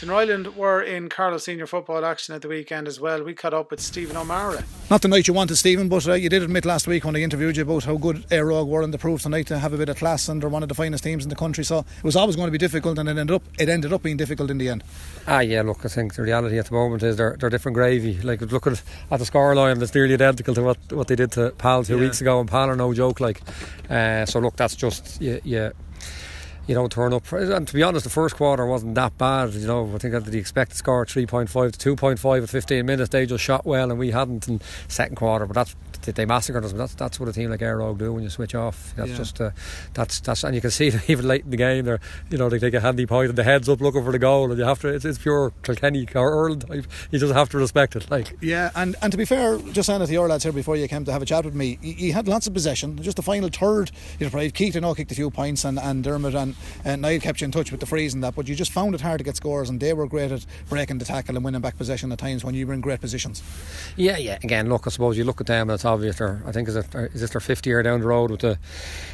Tinryland 0.00 0.56
were 0.56 0.80
in 0.80 1.10
Carlow 1.10 1.36
Senior 1.36 1.66
Football 1.66 2.06
action 2.06 2.34
at 2.34 2.40
the 2.40 2.48
weekend 2.48 2.88
as 2.88 2.98
well. 2.98 3.22
We 3.22 3.34
caught 3.34 3.52
up 3.52 3.70
with 3.70 3.80
Stephen 3.80 4.16
O'Mara. 4.16 4.64
Not 4.90 5.02
the 5.02 5.08
night 5.08 5.28
you 5.28 5.34
wanted, 5.34 5.56
Stephen, 5.56 5.90
but 5.90 6.08
uh, 6.08 6.14
you 6.14 6.30
did 6.30 6.42
admit 6.42 6.64
last 6.64 6.86
week 6.86 7.04
when 7.04 7.14
I 7.16 7.18
interviewed 7.18 7.58
you 7.58 7.64
about 7.64 7.84
how 7.84 7.98
good 7.98 8.26
Éire 8.30 8.50
Óg 8.50 8.66
were 8.66 8.80
and 8.80 8.94
the 8.94 8.98
proof 8.98 9.20
tonight 9.20 9.46
to 9.48 9.58
have 9.58 9.74
a 9.74 9.76
bit 9.76 9.90
of 9.90 9.96
class 9.96 10.26
and 10.30 10.40
they're 10.40 10.48
one 10.48 10.62
of 10.62 10.70
the 10.70 10.74
finest 10.74 11.04
teams 11.04 11.22
in 11.22 11.28
the 11.28 11.36
country. 11.36 11.64
So 11.64 11.80
it 11.80 12.02
was 12.02 12.16
always 12.16 12.34
going 12.34 12.46
to 12.46 12.50
be 12.50 12.56
difficult 12.56 12.98
and 12.98 13.10
it 13.10 13.18
ended 13.18 13.36
up 13.36 13.42
it 13.58 13.68
ended 13.68 13.92
up 13.92 14.02
being 14.02 14.16
difficult 14.16 14.50
in 14.50 14.56
the 14.56 14.70
end. 14.70 14.84
Ah, 15.28 15.40
yeah, 15.40 15.60
look, 15.60 15.84
I 15.84 15.88
think 15.88 16.14
the 16.14 16.22
reality 16.22 16.58
at 16.58 16.64
the 16.64 16.72
moment 16.72 17.02
is 17.02 17.18
they're, 17.18 17.36
they're 17.38 17.50
different 17.50 17.74
gravy. 17.74 18.22
Like, 18.22 18.40
look 18.40 18.66
at, 18.66 18.82
at 19.10 19.18
the 19.18 19.26
scoreline, 19.26 19.82
it's 19.82 19.94
nearly 19.94 20.14
identical 20.14 20.54
to 20.54 20.62
what, 20.62 20.78
what 20.92 21.08
they 21.08 21.16
did 21.16 21.32
to 21.32 21.50
Pal 21.58 21.84
two 21.84 21.96
yeah. 21.96 22.00
weeks 22.00 22.22
ago, 22.22 22.40
and 22.40 22.48
Pal 22.48 22.70
are 22.70 22.76
no 22.76 22.94
joke. 22.94 23.20
Like, 23.20 23.42
uh, 23.90 24.24
So, 24.24 24.38
look, 24.38 24.56
that's 24.56 24.76
just, 24.76 25.20
yeah, 25.20 25.40
yeah 25.44 25.72
you 26.66 26.74
know, 26.74 26.88
turn 26.88 27.12
up. 27.12 27.30
And 27.32 27.66
to 27.66 27.74
be 27.74 27.82
honest, 27.82 28.04
the 28.04 28.10
first 28.10 28.36
quarter 28.36 28.66
wasn't 28.66 28.94
that 28.94 29.16
bad. 29.18 29.54
You 29.54 29.66
know, 29.66 29.92
I 29.94 29.98
think 29.98 30.12
that 30.12 30.24
the 30.24 30.38
expected 30.38 30.76
score 30.76 31.04
3.5 31.04 31.76
to 31.76 31.96
2.5 31.96 32.42
at 32.42 32.48
15 32.48 32.86
minutes. 32.86 33.10
They 33.10 33.26
just 33.26 33.42
shot 33.42 33.66
well 33.66 33.90
and 33.90 33.98
we 33.98 34.10
hadn't 34.10 34.48
in 34.48 34.60
second 34.88 35.16
quarter. 35.16 35.46
But 35.46 35.54
that's 35.54 35.76
they, 36.02 36.12
they 36.12 36.24
massacred 36.26 36.64
us. 36.64 36.72
That's 36.72 36.94
that's 36.94 37.18
what 37.20 37.28
a 37.28 37.32
team 37.32 37.50
like 37.50 37.60
Éire 37.60 37.78
Óg 37.80 37.98
do 37.98 38.12
when 38.12 38.22
you 38.22 38.30
switch 38.30 38.54
off. 38.54 38.94
That's 38.96 39.10
Yeah. 39.10 39.16
just 39.16 39.40
uh, 39.40 39.50
that's 39.94 40.20
that's 40.20 40.44
and 40.44 40.54
you 40.54 40.60
can 40.60 40.70
see 40.70 40.92
even 41.08 41.26
late 41.28 41.44
in 41.44 41.50
the 41.50 41.56
game. 41.56 41.84
They're 41.84 42.00
you 42.30 42.38
know 42.38 42.48
they 42.48 42.58
take 42.58 42.74
a 42.74 42.80
handy 42.80 43.06
point 43.06 43.28
and 43.30 43.38
the 43.38 43.44
heads 43.44 43.68
up 43.68 43.80
looking 43.80 44.04
for 44.04 44.12
the 44.12 44.18
goal, 44.18 44.50
and 44.50 44.58
you 44.58 44.64
have 44.64 44.80
to. 44.80 44.88
It's, 44.88 45.04
it's 45.04 45.18
pure 45.18 45.52
Kilkenny 45.62 46.06
or 46.14 46.30
Earl 46.30 46.56
type. 46.56 46.86
You 47.10 47.18
just 47.18 47.32
have 47.34 47.48
to 47.50 47.58
respect 47.58 47.96
it. 47.96 48.10
Like 48.10 48.36
Yeah, 48.40 48.70
and, 48.74 48.96
and 49.02 49.10
to 49.12 49.18
be 49.18 49.24
fair, 49.24 49.58
just 49.58 49.86
saying 49.86 50.04
to 50.04 50.12
your 50.12 50.28
lads 50.28 50.44
here 50.44 50.52
before 50.52 50.76
you 50.76 50.88
came 50.88 51.04
to 51.04 51.12
have 51.12 51.22
a 51.22 51.26
chat 51.26 51.44
with 51.44 51.54
me, 51.54 51.78
you, 51.82 51.94
he 51.94 52.10
had 52.10 52.28
lots 52.28 52.46
of 52.46 52.54
possession. 52.54 53.00
Just 53.02 53.16
the 53.16 53.22
final 53.22 53.48
third, 53.48 53.90
you 54.18 54.26
know, 54.26 54.30
probably 54.30 54.50
Keith, 54.50 54.76
I 54.76 54.80
know, 54.80 54.94
kicked 54.94 55.12
a 55.12 55.14
few 55.14 55.30
points, 55.30 55.64
and, 55.64 55.78
and 55.78 56.02
Dermot 56.04 56.34
and, 56.34 56.54
and 56.84 57.02
Niall 57.02 57.20
kept 57.20 57.40
you 57.40 57.44
in 57.46 57.52
touch 57.52 57.70
with 57.70 57.80
the 57.80 57.86
freeze 57.86 58.14
and 58.14 58.22
that, 58.24 58.34
but 58.34 58.48
you 58.48 58.54
just 58.54 58.72
found 58.72 58.94
it 58.94 59.00
hard 59.00 59.18
to 59.18 59.24
get 59.24 59.36
scores, 59.36 59.68
and 59.68 59.80
they 59.80 59.92
were 59.92 60.06
great 60.06 60.32
at 60.32 60.46
breaking 60.68 60.98
the 60.98 61.04
tackle 61.04 61.36
and 61.36 61.44
winning 61.44 61.60
back 61.60 61.76
possession 61.76 62.10
at 62.12 62.18
times 62.18 62.44
when 62.44 62.54
you 62.54 62.66
were 62.66 62.72
in 62.74 62.80
great 62.80 63.00
positions. 63.00 63.42
Yeah, 63.96 64.16
yeah. 64.16 64.38
Again, 64.42 64.68
look, 64.68 64.86
I 64.86 64.90
suppose 64.90 65.16
you 65.18 65.24
look 65.24 65.40
at 65.40 65.46
them 65.46 65.68
and 65.68 65.74
it's 65.74 65.84
obvious. 65.90 66.18
They're, 66.18 66.42
I 66.46 66.52
think 66.52 66.68
is 66.68 66.76
it 66.76 66.86
is 66.94 67.20
this 67.20 67.30
their 67.30 67.40
fifth 67.40 67.66
year 67.66 67.82
down 67.82 68.00
the 68.00 68.06
road 68.06 68.30
with 68.30 68.40
the 68.40 68.58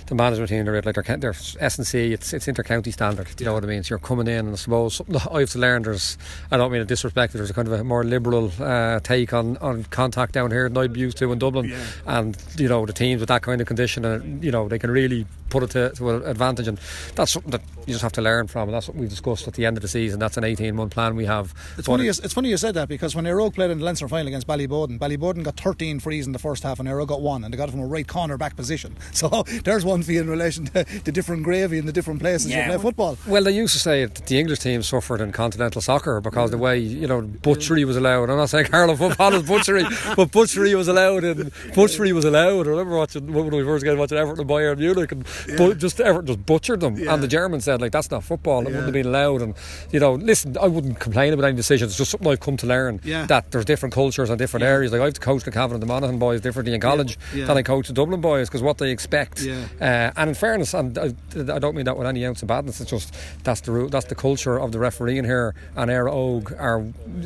the 0.07 0.15
management 0.15 0.51
team. 0.51 0.65
They're 0.65 0.83
like 0.83 0.95
they're, 0.95 1.17
they're 1.17 1.35
S 1.61 1.79
and 1.79 1.87
C. 1.87 2.13
It's 2.13 2.33
it's 2.33 2.47
inter-county 2.49 2.91
standard. 2.91 3.27
Do 3.35 3.43
you 3.43 3.47
know 3.47 3.55
what 3.55 3.65
I 3.65 3.67
mean? 3.67 3.83
So 3.83 3.93
you're 3.95 3.99
coming 3.99 4.27
in, 4.29 4.47
and 4.47 4.51
I 4.51 4.55
suppose 4.57 4.95
something 4.95 5.15
that 5.15 5.29
I've 5.33 5.51
to 5.51 5.59
learn. 5.59 5.83
There's 5.83 6.17
I 6.51 6.57
don't 6.57 6.71
mean 6.71 6.81
to 6.81 6.85
disrespect. 6.87 7.35
it, 7.35 7.39
There's 7.39 7.51
a 7.51 7.55
kind 7.55 7.69
of 7.69 7.75
a 7.75 7.85
more 7.85 8.05
liberal 8.05 8.53
uh, 8.61 9.01
take 9.01 9.33
on, 9.33 9.57
on 9.59 9.85
contact 9.85 10.33
down 10.33 10.51
here 10.51 10.69
than 10.69 10.77
I'd 10.79 10.97
used 10.97 11.19
to 11.19 11.33
in 11.33 11.39
Dublin. 11.39 11.73
And 12.07 12.37
you 12.57 12.69
know 12.69 12.87
the 12.87 12.93
teams 12.93 13.21
with 13.21 13.29
that 13.29 13.43
kind 13.43 13.61
of 13.61 13.67
condition, 13.67 14.05
and 14.05 14.45
you 14.45 14.51
know 14.51 14.69
they 14.69 14.79
can 14.79 14.91
really 14.91 15.27
put 15.49 15.63
it 15.63 15.71
to, 15.71 15.91
to 15.91 16.11
an 16.11 16.23
advantage. 16.25 16.67
And 16.69 16.79
that's 17.15 17.33
something 17.33 17.53
that 17.53 17.63
you 17.87 17.93
just 17.93 18.03
have 18.03 18.13
to 18.13 18.23
learn 18.23 18.49
from. 18.49 18.69
And 18.69 18.75
that's 18.75 18.89
what 18.89 18.97
we 18.97 19.07
discussed 19.07 19.47
at 19.47 19.55
the 19.55 19.65
end 19.65 19.77
of 19.77 19.83
the 19.83 19.89
season. 19.89 20.19
That's 20.19 20.37
an 20.37 20.43
18 20.45 20.75
month 20.75 20.93
plan 20.93 21.15
we 21.15 21.25
have. 21.27 21.55
It's 21.79 21.87
But 21.87 21.93
funny, 21.93 22.05
you, 22.05 22.11
it's 22.11 22.33
funny 22.35 22.49
you 22.49 22.57
said 22.57 22.75
that 22.75 22.89
because 22.89 23.15
when 23.15 23.25
Éire 23.27 23.41
Óg 23.49 23.55
played 23.55 23.71
in 23.71 23.79
the 23.79 23.85
Leinster 23.85 24.09
final 24.09 24.27
against 24.27 24.47
Ballyboden, 24.47 24.99
Ballyboden 24.99 25.45
got 25.45 25.59
13 25.59 26.01
frees 26.01 26.27
in 26.27 26.33
the 26.33 26.39
first 26.39 26.65
half 26.67 26.81
and 26.81 26.89
Éire 26.89 27.03
Óg 27.05 27.09
got 27.09 27.21
one, 27.23 27.45
and 27.45 27.53
they 27.53 27.57
got 27.59 27.69
it 27.69 27.73
from 27.73 27.81
a 27.81 27.87
right 27.87 28.07
corner 28.07 28.37
back 28.37 28.57
position. 28.57 28.97
So 29.13 29.45
there's 29.65 29.85
one 29.85 30.03
for 30.03 30.13
you 30.13 30.21
in 30.21 30.29
relation 30.29 30.67
to 30.67 30.85
the 31.05 31.11
different 31.13 31.43
gravy 31.43 31.79
in 31.79 31.87
the 31.87 31.93
different 31.93 32.21
places 32.21 32.51
you 32.53 32.63
play 32.63 32.77
football. 32.79 33.17
Well, 33.27 33.43
they 33.45 33.53
used 33.53 33.73
to 33.73 33.79
say 33.79 34.05
that 34.05 34.27
the 34.27 34.39
English 34.39 34.59
team 34.59 34.83
suffered 34.83 35.21
in 35.23 35.33
continental 35.33 35.81
soccer 35.81 36.21
because 36.21 36.51
the 36.51 36.59
way 36.59 36.79
you 36.79 37.07
know 37.07 37.23
butchery 37.23 37.85
was 37.85 37.97
allowed. 37.97 38.29
I'm 38.29 38.37
not 38.37 38.51
saying 38.51 38.67
Carlow 38.67 38.95
football 38.97 39.33
is 39.35 39.43
butchery, 39.45 39.85
but 40.17 40.31
butchery 40.33 40.75
was 40.75 40.89
allowed, 40.89 41.25
and 41.25 41.51
butchery 41.75 42.13
was 42.13 42.25
allowed. 42.27 42.67
I 42.67 42.71
remember 42.71 42.97
watching 42.97 43.33
when 43.33 43.49
we 43.51 43.65
first 43.65 43.85
got 43.85 43.97
watching 43.97 44.19
Everton 44.19 44.41
and 44.43 44.51
Bayern 44.51 44.79
Munich, 44.79 45.13
and 45.13 45.25
bu- 45.57 45.75
just 45.75 45.99
Everton 46.01 46.27
just 46.27 46.45
butchered 46.45 46.81
them. 46.81 46.97
And 47.09 47.23
the 47.23 47.29
Germans 47.29 47.65
said 47.65 47.81
like 47.81 47.93
that's 47.93 48.11
not 48.11 48.23
football. 48.25 48.61
It 48.63 48.67
wouldn't 48.67 48.85
have 48.85 48.93
been 48.93 49.07
allowed. 49.07 49.41
And 49.43 49.55
you 49.93 50.01
know, 50.01 50.15
listen, 50.15 50.57
I 50.61 50.67
wouldn't 50.67 51.01
complain 51.01 51.33
about 51.33 51.47
any 51.47 51.57
decisions. 51.57 51.93
It's 51.93 51.99
just 51.99 52.11
something 52.11 52.29
I've 52.31 52.41
come 52.41 52.57
to 52.59 52.67
learn 52.67 53.01
Yeah. 53.03 53.25
that 53.27 53.51
there's 53.51 53.65
different 53.65 53.95
cultures 53.95 54.29
and 54.31 54.39
different 54.39 54.65
areas. 54.65 54.93
Like 54.93 55.01
I've 55.01 55.21
coached 55.21 55.47
the 55.47 55.51
Cavan 55.53 55.75
and 55.77 55.83
the 55.83 55.87
Monaghan 55.87 56.19
boys 56.19 56.41
differently 56.57 56.75
in 56.75 56.81
college 56.81 57.19
Yeah. 57.35 57.47
than 57.47 57.59
I 57.59 57.63
coached 57.63 57.89
the 57.89 57.95
Dublin 57.95 58.21
boys 58.21 58.49
because 58.49 58.63
what 58.63 58.79
they 58.79 58.91
expect. 58.91 59.43
Yeah. 59.43 59.65
Uh, 59.81 60.11
and 60.21 60.29
in 60.31 60.35
fairness, 60.35 60.75
and 60.75 60.97
I, 60.99 61.15
I 61.55 61.59
don't 61.59 61.75
mean 61.77 61.85
that 61.85 61.97
with 61.97 62.07
any 62.07 62.25
ounce 62.25 62.43
of 62.43 62.49
badness. 62.49 62.81
It's 62.81 62.91
just 62.91 63.15
that's 63.45 63.61
the 63.61 63.89
that's 63.91 64.07
the 64.07 64.15
culture 64.15 64.59
of 64.59 64.73
the 64.73 64.79
refereeing 64.79 65.25
here, 65.25 65.55
and 65.77 65.91
Éire 65.91 66.09
Óg 66.11 66.59
are 66.59 66.85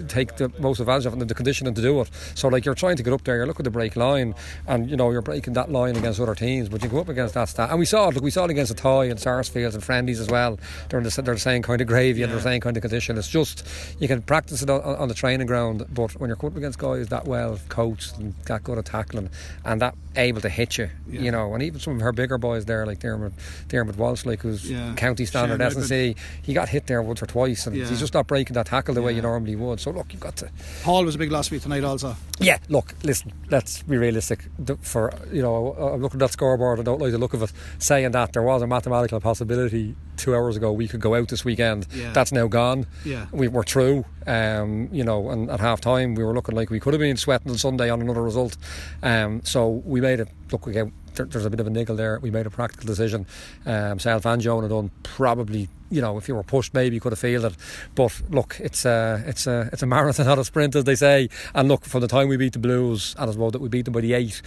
take 0.09 0.37
the 0.37 0.51
most 0.59 0.81
advantage 0.81 1.07
of 1.07 1.13
it 1.15 1.21
and 1.21 1.31
the 1.31 1.35
conditioning 1.35 1.75
to 1.75 1.83
do 1.83 2.01
it. 2.01 2.11
So 2.35 2.49
like 2.49 2.65
you're 2.65 2.75
trying 2.75 2.97
to 2.97 3.03
get 3.03 3.13
up 3.13 3.25
there, 3.25 3.37
you're 3.37 3.47
looking 3.47 3.65
the 3.65 3.71
break 3.71 3.95
line, 3.97 4.35
and 4.67 4.91
you 4.91 4.97
know 4.97 5.11
you're 5.11 5.23
breaking 5.23 5.55
that 5.55 5.71
line 5.71 5.97
against 5.97 6.19
other 6.21 6.35
teams, 6.35 6.69
but 6.69 6.83
you 6.83 6.89
go 6.89 6.99
up 7.01 7.09
against 7.09 7.35
that 7.35 7.49
stat. 7.49 7.71
And 7.71 7.79
we 7.79 7.87
saw 7.87 8.09
it. 8.09 8.15
Look, 8.15 8.25
we 8.25 8.31
saw 8.31 8.45
it 8.45 8.51
against 8.51 8.75
the 8.75 8.81
Toy 8.81 9.11
and 9.11 9.21
Sarsfields 9.21 9.75
and 9.75 9.85
Friendlies 9.85 10.19
as 10.21 10.29
well. 10.29 10.59
They're 10.89 10.99
in 11.01 11.05
the, 11.05 11.23
they're 11.23 11.35
the 11.35 11.41
same 11.41 11.63
kind 11.63 11.81
of 11.81 11.87
gravy 11.87 12.23
and 12.23 12.31
they're 12.31 12.39
the 12.39 12.43
same 12.43 12.61
kind 12.61 12.77
of 12.77 12.81
condition. 12.83 13.17
It's 13.19 13.29
just 13.29 13.67
you 14.01 14.09
can 14.09 14.23
practice 14.23 14.63
it 14.63 14.71
on, 14.71 14.81
on 14.83 15.09
the 15.09 15.15
training 15.15 15.47
ground, 15.47 15.85
but 15.95 16.13
when 16.19 16.29
you're 16.29 16.39
up 16.47 16.57
against 16.57 16.79
guys 16.79 17.09
that 17.09 17.27
well 17.27 17.59
coached 17.69 18.17
and 18.19 18.35
that 18.47 18.65
good 18.65 18.79
at 18.79 18.87
tackling 18.87 19.20
and 19.65 19.81
that 19.83 19.95
able 20.17 20.41
to 20.41 20.49
hit 20.49 20.79
you, 20.79 20.89
you 21.09 21.31
know, 21.31 21.53
and 21.55 21.63
even 21.63 21.79
some 21.81 21.97
of 21.97 22.01
her 22.01 22.13
bigger 22.13 22.39
boys 22.39 22.65
there 22.65 22.87
like 22.87 22.99
Dermot 23.01 23.33
Dermot 23.69 23.97
Walsh, 23.97 24.25
like 24.25 24.41
who's 24.41 24.71
Yeah. 24.71 24.95
county 24.95 25.25
standard 25.27 25.61
S 25.61 25.75
and 25.77 25.85
C, 25.85 26.17
he 26.43 26.55
got 26.55 26.69
hit 26.69 26.87
there 26.87 27.03
once 27.03 27.23
or 27.23 27.27
twice, 27.27 27.67
and 27.67 27.77
Yeah. 27.77 27.87
he's 27.87 28.01
just 28.01 28.15
not 28.15 28.27
breaking 28.27 28.55
that 28.55 28.67
tackle 28.67 28.95
the 28.95 29.03
way 29.03 29.13
Yeah. 29.13 29.17
you 29.17 29.23
normally 29.23 29.57
would. 29.57 29.81
So 29.81 29.91
look, 29.91 30.13
you've 30.13 30.21
got 30.23 30.37
to 30.37 30.49
Hall 30.85 31.05
was 31.05 31.15
a 31.15 31.19
big 31.19 31.31
loss 31.31 31.49
for 31.49 31.55
you 31.55 31.61
tonight 31.61 31.85
also. 31.85 32.17
yeah, 32.41 32.59
look, 32.69 32.95
listen, 33.05 33.33
let's 33.51 33.83
be 33.83 33.97
realistic. 33.99 34.45
For 34.83 35.13
you 35.33 35.43
know, 35.43 35.75
I'm 35.75 36.01
looking 36.01 36.17
at 36.21 36.27
that 36.27 36.33
scoreboard. 36.33 36.81
I 36.81 36.83
don't 36.83 37.01
like 37.01 37.13
the 37.13 37.19
look 37.19 37.35
of 37.35 37.43
it. 37.43 37.53
Saying 37.79 38.11
that 38.13 38.33
there 38.33 38.43
was 38.43 38.63
a 38.63 38.67
mathematical 38.67 39.21
possibility 39.21 39.95
two 40.21 40.35
hours 40.35 40.57
ago 40.57 40.73
we 40.73 40.87
could 40.87 41.01
go 41.01 41.15
out 41.15 41.29
this 41.29 41.45
weekend. 41.45 41.87
Yeah. 41.93 42.13
That's 42.13 42.31
now 42.33 42.47
gone. 42.47 42.87
Yeah. 43.05 43.27
we 43.33 43.49
were 43.49 43.63
through. 43.65 44.05
Um, 44.27 44.89
you 44.93 45.03
know, 45.03 45.31
and 45.31 45.51
at 45.51 45.61
half 45.61 45.81
time 45.81 46.15
we 46.15 46.23
were 46.23 46.35
looking 46.35 46.55
like 46.55 46.71
we 46.71 46.79
could 46.79 46.93
have 46.95 47.01
been 47.01 47.17
sweating 47.17 47.51
on 47.51 47.59
Sunday 47.59 47.91
on 47.91 48.01
another 48.01 48.23
result. 48.23 48.57
Um, 49.03 49.41
so 49.45 49.69
we 49.85 50.01
made 50.01 50.21
it 50.21 50.29
look 50.53 50.67
again. 50.67 50.93
There, 51.15 51.27
there's 51.27 51.45
a 51.47 51.51
bit 51.51 51.59
of 51.61 51.67
a 51.67 51.71
niggle 51.71 51.97
there. 51.97 52.21
We 52.21 52.31
made 52.31 52.47
a 52.47 52.51
practical 52.51 52.87
decision. 52.87 53.27
Um, 53.67 53.99
Self 53.99 54.25
and 54.27 54.41
Joan 54.41 54.63
had 54.63 54.71
done 54.71 54.91
probably. 55.03 55.69
You 55.91 56.01
know, 56.01 56.19
if 56.19 56.29
you 56.29 56.35
were 56.35 56.43
pushed, 56.43 56.75
maybe 56.75 56.95
you 56.95 57.01
could 57.01 57.13
have 57.13 57.19
fielded. 57.19 57.57
But 57.95 58.21
look, 58.31 58.57
it's 58.61 58.85
a 58.85 59.23
it's 59.27 59.47
a 59.47 59.69
it's 59.73 59.83
a 59.83 59.87
marathon, 59.87 60.27
not 60.27 60.39
a 60.39 60.45
sprint, 60.45 60.75
as 60.77 60.85
they 60.85 60.95
say. 60.95 61.29
And 61.55 61.69
look, 61.69 61.85
from 61.85 62.01
the 62.01 62.09
time 62.09 62.29
we 62.29 62.37
beat 62.37 62.53
the 62.53 62.59
Blues, 62.59 63.15
and 63.19 63.29
as 63.29 63.37
well 63.37 63.51
that 63.51 63.61
we 63.61 63.69
beat 63.69 63.85
them 63.85 63.95
by 63.95 64.01
the 64.01 64.15
eight, 64.15 64.43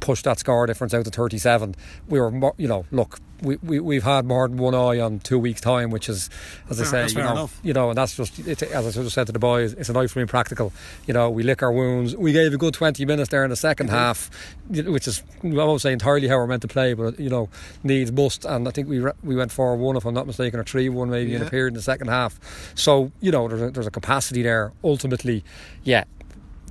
pushed 0.00 0.24
that 0.24 0.38
score 0.38 0.66
difference 0.66 0.94
out 0.94 1.04
to 1.04 1.10
37. 1.10 1.74
We 2.08 2.20
were, 2.20 2.30
more, 2.30 2.54
you 2.56 2.68
know, 2.68 2.86
look, 2.90 3.20
we, 3.42 3.56
we 3.56 3.80
we've 3.80 4.02
had 4.02 4.24
more 4.24 4.48
than 4.48 4.56
one 4.56 4.74
eye 4.74 5.00
on 5.00 5.18
two 5.18 5.38
weeks' 5.38 5.60
time, 5.60 5.90
which 5.90 6.08
is, 6.08 6.30
as 6.70 6.78
Fair- 6.78 7.04
I 7.04 7.06
say, 7.06 7.18
you 7.18 7.24
know, 7.24 7.32
enough. 7.32 7.60
you 7.62 7.72
know, 7.72 7.90
and 7.90 7.98
that's 7.98 8.16
just 8.16 8.38
it's, 8.40 8.62
as 8.62 8.86
I 8.86 8.90
sort 8.90 9.06
of 9.06 9.12
said 9.12 9.26
to 9.26 9.32
the 9.32 9.38
boys, 9.38 9.74
it's 9.74 9.88
a 9.88 9.92
knife 9.92 10.12
for 10.12 10.20
being 10.20 10.26
practical. 10.26 10.72
You 11.06 11.14
know, 11.14 11.30
we 11.30 11.42
lick 11.42 11.62
our 11.62 11.72
wounds. 11.72 12.16
We 12.16 12.32
gave 12.32 12.52
a 12.54 12.56
good 12.56 12.74
20 12.74 13.04
minutes 13.04 13.30
there 13.30 13.44
in 13.44 13.50
the 13.50 13.56
2nd 13.56 13.74
mm-hmm. 13.74 13.88
half, 13.88 14.30
which 14.68 15.06
is 15.06 15.22
I 15.42 15.48
won't 15.48 15.80
say 15.80 15.92
entirely 15.92 16.28
how 16.28 16.36
we're 16.36 16.46
meant 16.46 16.62
to 16.62 16.68
play, 16.68 16.94
but 16.94 17.18
you 17.20 17.28
know, 17.28 17.48
needs 17.82 18.12
must. 18.12 18.44
And 18.44 18.66
I 18.66 18.70
think 18.70 18.88
we 18.88 19.00
re- 19.00 19.12
we 19.22 19.36
went 19.36 19.52
four 19.52 19.76
one 19.76 19.96
if 19.96 20.04
I'm 20.04 20.14
not 20.14 20.26
mistaken, 20.26 20.60
or 20.60 20.64
three 20.64 20.85
one 20.88 21.10
maybe 21.10 21.34
in 21.34 21.42
a 21.42 21.50
period 21.50 21.68
in 21.68 21.74
the 21.74 21.82
second 21.82 22.08
half. 22.08 22.38
So 22.74 23.12
you 23.20 23.30
know, 23.30 23.48
there's 23.48 23.62
a, 23.62 23.70
there's 23.70 23.86
a 23.86 23.90
capacity 23.90 24.42
there. 24.42 24.72
Ultimately, 24.82 25.44
yeah. 25.84 26.04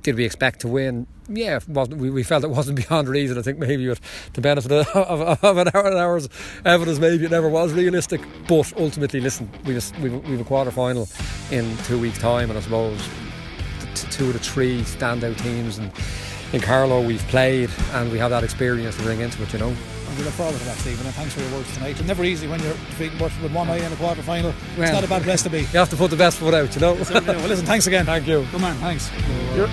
Did 0.02 0.14
we 0.14 0.24
expect 0.24 0.60
to 0.60 0.68
win? 0.68 1.08
Yeah, 1.28 1.58
we, 1.66 2.10
we 2.10 2.22
felt 2.22 2.44
it 2.44 2.50
wasn't 2.50 2.76
beyond 2.88 3.08
reason. 3.08 3.38
I 3.38 3.42
think 3.42 3.58
maybe 3.58 3.88
with 3.88 4.00
the 4.34 4.40
benefit 4.40 4.70
of, 4.70 4.86
of, 4.94 5.44
of 5.44 5.56
an 5.56 5.68
hour, 5.74 5.86
an 5.86 5.98
hour's 5.98 6.28
evidence, 6.64 7.00
maybe 7.00 7.24
it 7.24 7.30
never 7.32 7.48
was 7.48 7.72
realistic. 7.72 8.20
But 8.46 8.72
ultimately, 8.78 9.20
listen, 9.20 9.50
we 9.64 9.74
just 9.74 9.98
we've, 9.98 10.14
we've 10.28 10.40
a 10.40 10.44
quarter 10.44 10.70
final 10.70 11.08
in 11.50 11.76
two 11.78 11.98
weeks' 11.98 12.18
time, 12.18 12.50
and 12.50 12.58
I 12.58 12.62
suppose 12.62 13.08
two 14.12 14.28
of 14.28 14.34
the 14.34 14.38
three 14.38 14.82
standout 14.82 15.42
teams 15.42 15.78
and 15.78 15.90
in 16.52 16.60
Carlow 16.60 17.04
we've 17.04 17.26
played, 17.28 17.70
and 17.92 18.12
we 18.12 18.18
have 18.18 18.30
that 18.30 18.44
experience 18.44 18.96
to 18.96 19.02
bring 19.02 19.20
into 19.20 19.42
it. 19.42 19.52
You 19.52 19.58
know. 19.58 19.76
And 20.16 20.24
we 20.24 20.30
look 20.30 20.34
forward 20.34 20.58
to 20.58 20.64
that, 20.64 20.78
Stephen, 20.78 21.04
and 21.04 21.14
thanks 21.14 21.34
for 21.34 21.40
your 21.42 21.52
words 21.52 21.74
tonight. 21.74 21.98
It's 21.98 22.08
never 22.08 22.24
easy 22.24 22.46
when 22.48 22.58
you're 22.62 22.72
defeating 22.72 23.18
Bush 23.18 23.34
with 23.42 23.52
one 23.52 23.68
eye 23.68 23.84
in 23.84 23.92
a 23.92 23.96
quarter 23.96 24.22
final. 24.22 24.54
it's 24.78 24.90
not 24.90 25.04
a 25.04 25.08
bad 25.08 25.24
place 25.24 25.42
to 25.42 25.50
be. 25.50 25.60
You 25.60 25.66
have 25.66 25.90
to 25.90 25.96
put 25.96 26.08
the 26.08 26.16
best 26.16 26.38
foot 26.38 26.54
out. 26.54 26.74
You 26.74 26.80
know. 26.80 26.94
well, 26.94 27.48
listen, 27.48 27.66
thanks 27.66 27.86
again. 27.86 28.06
Thank 28.06 28.26
you. 28.26 28.46
Come 28.50 28.64
on, 28.64 28.76
thanks. 28.76 29.10
You're- 29.54 29.68